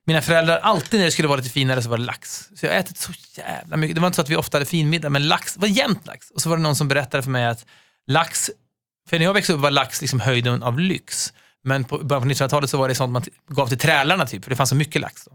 mina 0.06 0.22
föräldrar, 0.22 0.58
alltid 0.58 1.00
när 1.00 1.06
det 1.06 1.12
skulle 1.12 1.28
vara 1.28 1.38
lite 1.38 1.50
finare 1.50 1.82
så 1.82 1.90
var 1.90 1.98
det 1.98 2.04
lax. 2.04 2.50
Så 2.56 2.66
jag 2.66 2.74
har 2.74 2.80
ätit 2.80 2.98
så 2.98 3.12
jävla 3.36 3.78
mycket. 3.78 3.96
Det 3.96 4.02
var 4.02 4.08
inte 4.08 4.16
så 4.16 4.22
att 4.22 4.30
vi 4.30 4.36
ofta 4.36 4.56
hade 4.56 4.66
finmiddag, 4.66 5.10
men 5.10 5.28
lax, 5.28 5.54
det 5.54 5.60
var 5.62 5.68
jämt 5.68 6.08
lax. 6.08 6.32
Och 6.32 6.42
så 6.42 6.50
var 6.50 6.58
det 6.58 6.64
någon 6.64 6.76
som 6.76 6.88
berättade 6.88 7.24
för 7.24 7.30
mig 7.30 7.46
att 7.46 7.66
lax, 8.08 8.52
för 9.08 9.20
när 9.20 9.26
jag 9.26 9.34
växte 9.34 9.54
upp 9.54 9.60
var 9.60 9.72
lax 9.72 10.02
liksom 10.02 10.20
höjden 10.20 10.64
av 10.64 10.80
lyx. 10.80 11.34
Men 11.64 11.84
på 11.84 11.98
början 11.98 12.22
på 12.24 12.30
1900-talet 12.30 12.70
så 12.70 12.78
var 12.78 12.88
det 12.88 12.96
sånt 12.96 13.12
man 13.14 13.24
gav 13.50 13.68
till 13.68 13.78
trälarna 13.78 14.26
typ, 14.26 14.44
för 14.44 14.50
det 14.50 14.56
fanns 14.56 14.70
så 14.70 14.76
mycket 14.76 15.02
lax 15.02 15.26
då. 15.26 15.32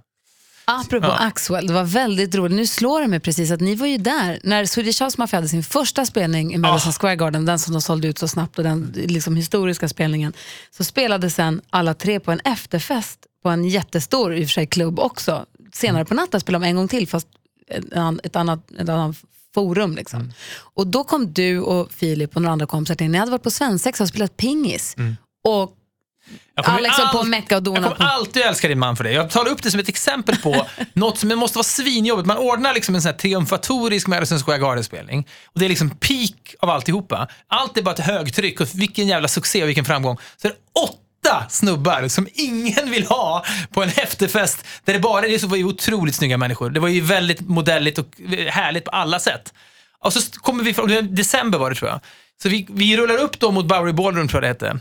Apropå 0.64 1.06
Ja. 1.06 1.16
Axwell, 1.18 1.66
det 1.66 1.72
var 1.72 1.84
väldigt 1.84 2.34
roligt. 2.34 2.56
Nu 2.56 2.66
slår 2.66 3.00
det 3.00 3.08
mig 3.08 3.20
precis 3.20 3.50
att 3.50 3.60
ni 3.60 3.74
var 3.74 3.86
ju 3.86 3.98
där 3.98 4.40
när 4.42 4.64
Swedish 4.66 5.02
House 5.02 5.14
Mafia 5.20 5.36
hade 5.38 5.48
sin 5.48 5.62
första 5.62 6.06
spelning 6.06 6.54
i 6.54 6.58
Madison 6.58 6.90
Ah. 6.90 6.92
Square 6.92 7.16
Garden, 7.16 7.46
den 7.46 7.58
som 7.58 7.72
de 7.72 7.82
sålde 7.82 8.08
ut 8.08 8.18
så 8.18 8.28
snabbt 8.28 8.58
och 8.58 8.64
den 8.64 8.92
liksom, 8.94 9.36
historiska 9.36 9.88
spelningen. 9.88 10.32
Så 10.70 10.84
spelade 10.84 11.30
sen 11.30 11.60
alla 11.70 11.94
tre 11.94 12.20
på 12.20 12.32
en 12.32 12.40
efterfest 12.40 13.18
på 13.42 13.48
en 13.48 13.64
jättestor 13.64 14.34
i 14.34 14.44
och 14.44 14.48
för 14.48 14.52
sig 14.52 14.66
klubb 14.66 14.98
också. 15.00 15.46
Senare 15.72 16.04
på 16.04 16.14
natten 16.14 16.40
spelade 16.40 16.64
de 16.64 16.68
en 16.68 16.76
gång 16.76 16.88
till 16.88 17.08
fast 17.08 17.26
ett, 17.68 17.92
an- 17.96 18.20
ett, 18.24 18.36
annat, 18.36 18.70
ett 18.78 18.88
annat 18.88 19.16
forum. 19.54 19.96
Liksom. 19.96 20.20
Mm. 20.20 20.32
Och 20.74 20.86
då 20.86 21.04
kom 21.04 21.32
du 21.32 21.60
och 21.60 21.92
Filip 21.92 22.36
och 22.36 22.42
några 22.42 22.52
andra 22.52 22.66
kompisar 22.66 22.94
till. 22.94 23.10
Ni 23.10 23.18
hade 23.18 23.30
varit 23.30 23.42
på 23.42 23.50
svensexa 23.50 24.04
och 24.04 24.08
spelat 24.08 24.36
pingis. 24.36 24.96
Och 25.44 25.72
Jag 26.54 26.64
kommer 26.64 26.78
Alex 26.78 26.96
höll 26.96 27.08
på 27.08 27.22
mecka 27.24 27.56
och 27.56 27.62
dona 27.62 27.80
Jag 27.80 27.90
på- 27.90 27.96
kommer 27.96 28.10
alltid 28.10 28.42
älska 28.42 28.68
din 28.68 28.78
man 28.78 28.96
för 28.96 29.04
det. 29.04 29.12
Jag 29.12 29.30
tar 29.30 29.48
upp 29.48 29.62
det 29.62 29.70
som 29.70 29.80
ett 29.80 29.88
exempel 29.88 30.36
på 30.36 30.66
något 30.92 31.18
som 31.18 31.28
måste 31.28 31.58
vara 31.58 31.64
svinjobbigt. 31.64 32.26
Man 32.26 32.36
ordnar 32.36 32.74
liksom 32.74 32.94
en 32.94 33.02
sån 33.02 33.10
här 33.10 33.18
triumfatorisk 33.18 34.06
Madison 34.06 34.38
Square 34.38 34.58
Garden-spelning. 34.58 35.26
Och 35.46 35.60
det 35.60 35.64
är 35.64 35.68
liksom 35.68 35.90
peak 35.90 36.54
av 36.60 36.70
alltihopa. 36.70 37.28
Allt 37.48 37.76
är 37.78 37.82
bara 37.82 37.94
ett 37.94 38.00
högtryck 38.00 38.60
och 38.60 38.68
vilken 38.74 39.06
jävla 39.06 39.28
succé 39.28 39.62
och 39.62 39.68
vilken 39.68 39.84
framgång. 39.84 40.16
Så 40.36 40.48
är 40.48 40.52
åtta 41.32 41.48
snubbar 41.50 42.08
som 42.08 42.28
ingen 42.34 42.90
vill 42.90 43.06
ha 43.06 43.44
på 43.70 43.82
en 43.82 43.88
efterfest 43.88 44.64
där 44.84 44.92
det 44.92 44.98
bara 45.00 45.20
det 45.26 45.38
så 45.38 45.46
var 45.46 45.56
ju 45.56 45.64
otroligt 45.64 46.14
snygga 46.14 46.36
människor. 46.38 46.70
Det 46.70 46.80
var 46.80 46.88
ju 46.88 47.00
väldigt 47.00 47.40
modelligt 47.40 47.98
och 47.98 48.06
härligt 48.48 48.84
på 48.84 48.90
alla 48.90 49.20
sätt. 49.20 49.52
Och 49.98 50.12
så 50.12 50.20
kommer 50.40 50.64
vi, 50.64 50.74
från 50.74 51.14
december 51.14 51.58
var 51.58 51.70
det 51.70 51.76
tror 51.76 51.90
jag. 51.90 52.00
Så 52.42 52.48
vi, 52.48 52.66
vi 52.70 52.96
rullar 52.96 53.16
upp 53.18 53.38
då 53.40 53.50
mot 53.50 53.66
Bowery 53.66 53.92
Ballroom 53.92 54.28
tror 54.28 54.44
jag 54.44 54.56
det 54.58 54.66
hette. 54.66 54.80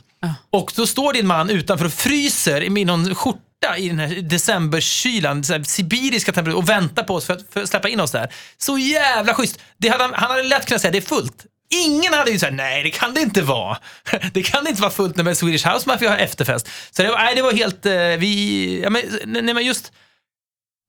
Och 0.51 0.71
då 0.75 0.87
står 0.87 1.13
din 1.13 1.27
man 1.27 1.49
utanför 1.49 1.85
och 1.85 1.93
fryser 1.93 2.69
med 2.69 2.87
någon 2.87 3.15
skjorta 3.15 3.77
i 3.77 3.87
den 3.89 3.99
här 3.99 4.07
decemberkylan, 4.21 5.43
här 5.49 5.63
sibiriska 5.63 6.31
temperaturer 6.31 6.57
och 6.63 6.69
väntar 6.69 7.03
på 7.03 7.15
oss 7.15 7.25
för 7.25 7.33
att, 7.33 7.41
för 7.53 7.61
att 7.63 7.69
släppa 7.69 7.89
in 7.89 7.99
oss 7.99 8.11
där. 8.11 8.33
Så 8.57 8.77
jävla 8.77 9.33
schysst. 9.33 9.59
Det 9.77 9.87
hade, 9.89 10.03
han- 10.03 10.13
han 10.13 10.31
hade 10.31 10.43
lätt 10.43 10.65
kunnat 10.65 10.81
säga 10.81 10.91
det 10.91 10.97
är 10.97 11.01
fullt. 11.01 11.45
Ingen 11.71 12.13
hade 12.13 12.31
ju 12.31 12.39
sagt 12.39 12.53
nej 12.53 12.83
det 12.83 12.89
kan 12.89 13.13
det 13.13 13.21
inte 13.21 13.41
vara. 13.41 13.77
Det 14.33 14.43
kan 14.43 14.67
inte 14.67 14.81
vara 14.81 14.91
fullt 14.91 15.15
när 15.15 15.33
Swedish 15.33 15.67
House 15.67 15.89
Mafia 15.89 16.09
har 16.09 16.17
efterfest. 16.17 16.69
Så 16.91 17.03
det 17.03 17.09
var, 17.09 17.17
nej, 17.17 17.35
det 17.35 17.41
var 17.41 17.51
helt, 17.51 17.85
eh, 17.85 17.93
vi, 17.93 18.81
ja, 18.83 18.89
men, 18.89 19.01
nej, 19.25 19.53
men 19.53 19.65
just 19.65 19.91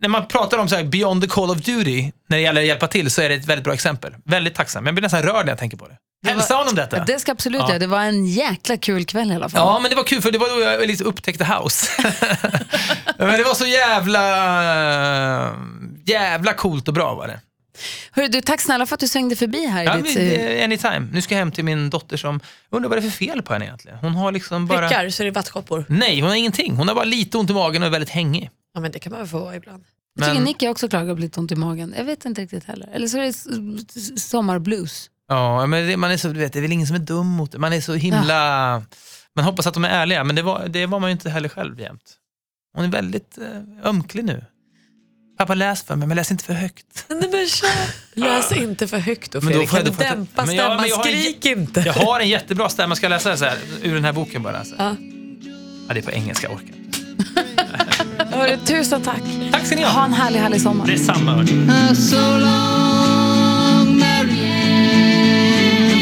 när 0.01 0.09
man 0.09 0.29
pratar 0.29 0.59
om 0.59 0.68
så 0.68 0.77
här 0.77 0.85
beyond 0.85 1.23
the 1.23 1.29
call 1.29 1.51
of 1.51 1.59
duty, 1.59 2.11
när 2.29 2.37
det 2.37 2.42
gäller 2.42 2.61
att 2.61 2.66
hjälpa 2.66 2.88
till, 2.88 3.11
så 3.11 3.23
är 3.23 3.29
det 3.29 3.35
ett 3.35 3.47
väldigt 3.47 3.64
bra 3.64 3.75
exempel. 3.75 4.14
Väldigt 4.25 4.55
tacksam. 4.55 4.87
Jag 4.87 4.95
blir 4.95 5.03
nästan 5.03 5.23
rörd 5.23 5.47
när 5.47 5.53
jag 5.53 5.59
tänker 5.59 5.77
på 5.77 5.88
det. 5.88 5.97
Hälsa 6.27 6.55
honom 6.55 6.75
detta. 6.75 7.05
Det 7.05 7.18
ska 7.21 7.33
absolut 7.33 7.61
Ja. 7.61 7.68
göra. 7.68 7.79
Det 7.79 7.87
var 7.87 8.01
en 8.01 8.27
jäkla 8.27 8.77
kul 8.77 9.05
kväll 9.05 9.33
i 9.33 9.35
alla 9.35 9.49
fall. 9.49 9.61
Ja, 9.61 9.79
men 9.81 9.90
det 9.90 9.97
var 9.97 10.05
kul 10.05 10.23
för 10.23 10.31
det 10.31 10.38
var 10.38 10.49
då 10.49 10.61
jag 10.61 10.87
liksom 10.87 11.07
upptäckte 11.07 11.45
house. 11.45 11.87
men 13.18 13.38
det 13.38 13.45
var 13.45 13.55
så 13.55 13.66
jävla, 13.66 14.23
jävla 16.07 16.53
coolt 16.55 16.88
och 16.88 16.95
bra 16.95 17.14
var 17.14 17.27
det. 17.27 17.40
Hörru, 18.11 18.28
du, 18.28 18.40
tack 18.40 18.61
snälla 18.61 18.87
för 18.87 18.94
att 18.94 19.00
du 19.00 19.08
svängde 19.08 19.37
förbi 19.37 19.66
här. 19.66 19.82
i 19.82 19.87
Ja, 19.87 19.96
ditt, 19.96 20.14
men, 20.16 20.56
eh, 20.58 20.64
anytime. 20.64 21.08
Nu 21.12 21.22
ska 21.22 21.35
jag 21.35 21.38
hem 21.38 21.52
till 21.52 21.64
min 21.64 21.90
dotter 21.90 22.16
som, 22.16 22.40
jag 22.70 22.76
undrar 22.76 22.88
vad 22.88 22.98
det 22.98 23.00
är 23.06 23.11
för 23.11 23.16
fel 23.26 23.42
på 23.42 23.52
henne 23.52 23.64
egentligen. 23.64 23.98
Hon 23.98 24.14
har 24.14 24.32
liksom 24.32 24.66
bara... 24.66 24.88
Prickar 24.88 25.11
så 25.11 25.22
är 25.22 25.24
det 25.24 25.30
vattkoppor. 25.30 25.85
Nej, 25.88 26.20
hon 26.20 26.28
har 26.28 26.37
ingenting. 26.37 26.76
Hon 26.76 26.88
har 26.88 26.94
bara 26.94 27.04
lite 27.04 27.38
ont 27.38 27.50
i 27.50 27.52
magen 27.54 27.82
och 27.82 27.87
är 27.87 27.90
väldigt 27.90 28.11
hängig. 28.11 28.50
Ja 28.74 28.80
men 28.80 28.92
det 28.92 28.98
kan 28.98 29.12
man 29.12 29.20
väl 29.20 29.28
få 29.28 29.54
ibland. 29.54 29.85
jag 30.14 30.24
tycker 30.24 30.35
Men- 30.35 30.44
Nicky 30.44 30.68
också 30.68 30.88
klagar 30.88 31.14
på 31.14 31.20
lite 31.20 31.40
ont 31.40 31.52
i 31.52 31.56
magen. 31.56 31.94
Jag 31.98 32.04
vet 32.04 32.24
inte 32.24 32.40
riktigt 32.42 32.64
heller. 32.64 32.88
Eller 32.92 33.06
så 33.08 33.18
är 33.18 33.22
det 33.22 34.20
sommarblues. 34.20 35.11
Ja, 35.28 35.66
men 35.66 35.87
det, 35.88 35.96
man 35.96 36.11
är 36.11 36.16
så, 36.16 36.28
du 36.28 36.40
vet, 36.40 36.52
det 36.52 36.58
är 36.58 36.61
väl 36.61 36.72
ingen 36.72 36.87
som 36.87 36.96
är 36.96 37.00
dum 37.00 37.26
mot 37.26 37.52
det. 37.52 37.58
Man 37.58 37.72
är 37.72 37.80
så 37.80 37.94
himla... 37.94 38.82
Man 39.37 39.44
hoppas 39.44 39.66
att 39.66 39.74
de 39.74 39.85
är 39.85 39.88
ärliga, 39.88 40.24
men 40.24 40.37
det 40.37 40.42
var, 40.42 40.68
det 40.68 40.87
var 40.87 41.00
man 41.00 41.11
ju 41.11 41.12
inte 41.12 41.30
heller 41.30 41.48
själv 41.48 41.80
jämt. 41.80 42.16
Hon 42.76 42.85
är 42.85 42.88
väldigt 42.88 43.38
eh, 43.38 43.88
ömklig 43.88 44.24
nu. 44.24 44.44
Pappa 45.42 45.55
läs 45.55 45.83
för 45.83 45.96
mig, 45.96 46.09
men 46.09 46.16
läs 46.16 46.31
inte 46.31 46.44
för 46.44 46.52
högt. 46.55 47.05
Nej, 47.09 47.28
men. 47.33 47.46
Läs 48.24 48.52
inte 48.52 48.88
för 48.88 48.98
högt 48.98 49.33
då 49.33 49.40
Men 49.40 49.52
då 49.52 49.59
Fredrik. 49.66 49.70
får 49.70 49.78
jag- 49.78 49.87
Kan 49.87 49.94
du 49.98 50.05
jag- 50.05 50.12
dämpa 50.16 50.44
Men 50.46 50.55
jag- 50.55 50.64
stämman? 50.64 50.81
men 50.81 50.88
jag 50.90 50.96
har 50.96 51.07
en 51.07 51.12
Skrik 51.22 51.46
inte. 51.46 51.81
Jag 51.87 51.92
har 51.92 52.20
en 52.20 52.28
jättebra 52.28 52.68
stämma, 52.68 52.96
ska 52.96 53.05
jag 53.05 53.11
läsa 53.11 53.37
så 53.37 53.44
här, 53.44 53.57
ur 53.83 53.94
den 53.94 54.05
här 54.05 54.12
boken 54.12 54.42
bara? 54.42 54.64
Så. 54.64 54.74
Ja. 54.78 54.96
Ja, 55.88 55.94
det 55.94 56.00
är 56.00 56.02
på 56.02 56.11
engelska, 56.12 56.46
jag 56.46 56.55
orkar 56.57 56.74
inte. 56.76 56.98
Hörru, 58.37 58.59
tusen 58.66 59.02
tack. 59.02 59.22
Tack 59.52 59.66
ska 59.66 59.76
ni 59.76 59.83
Ha 59.83 59.90
ha. 59.90 60.05
en 60.05 60.12
härlig, 60.12 60.38
härlig 60.40 60.62
sommar. 60.62 60.87
Detsamma. 60.87 61.33
hörni. 61.35 61.96
so 61.96 62.16
long, 62.38 63.98
Marianne. 63.98 65.92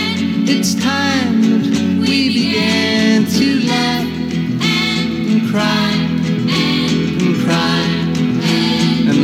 It's 0.46 0.74
time 0.74 1.60
that 1.62 2.08
we 2.08 2.28
began 2.34 3.26
to 3.26 3.44
laugh 3.68 4.06
and 5.30 5.50
cry 5.52 5.89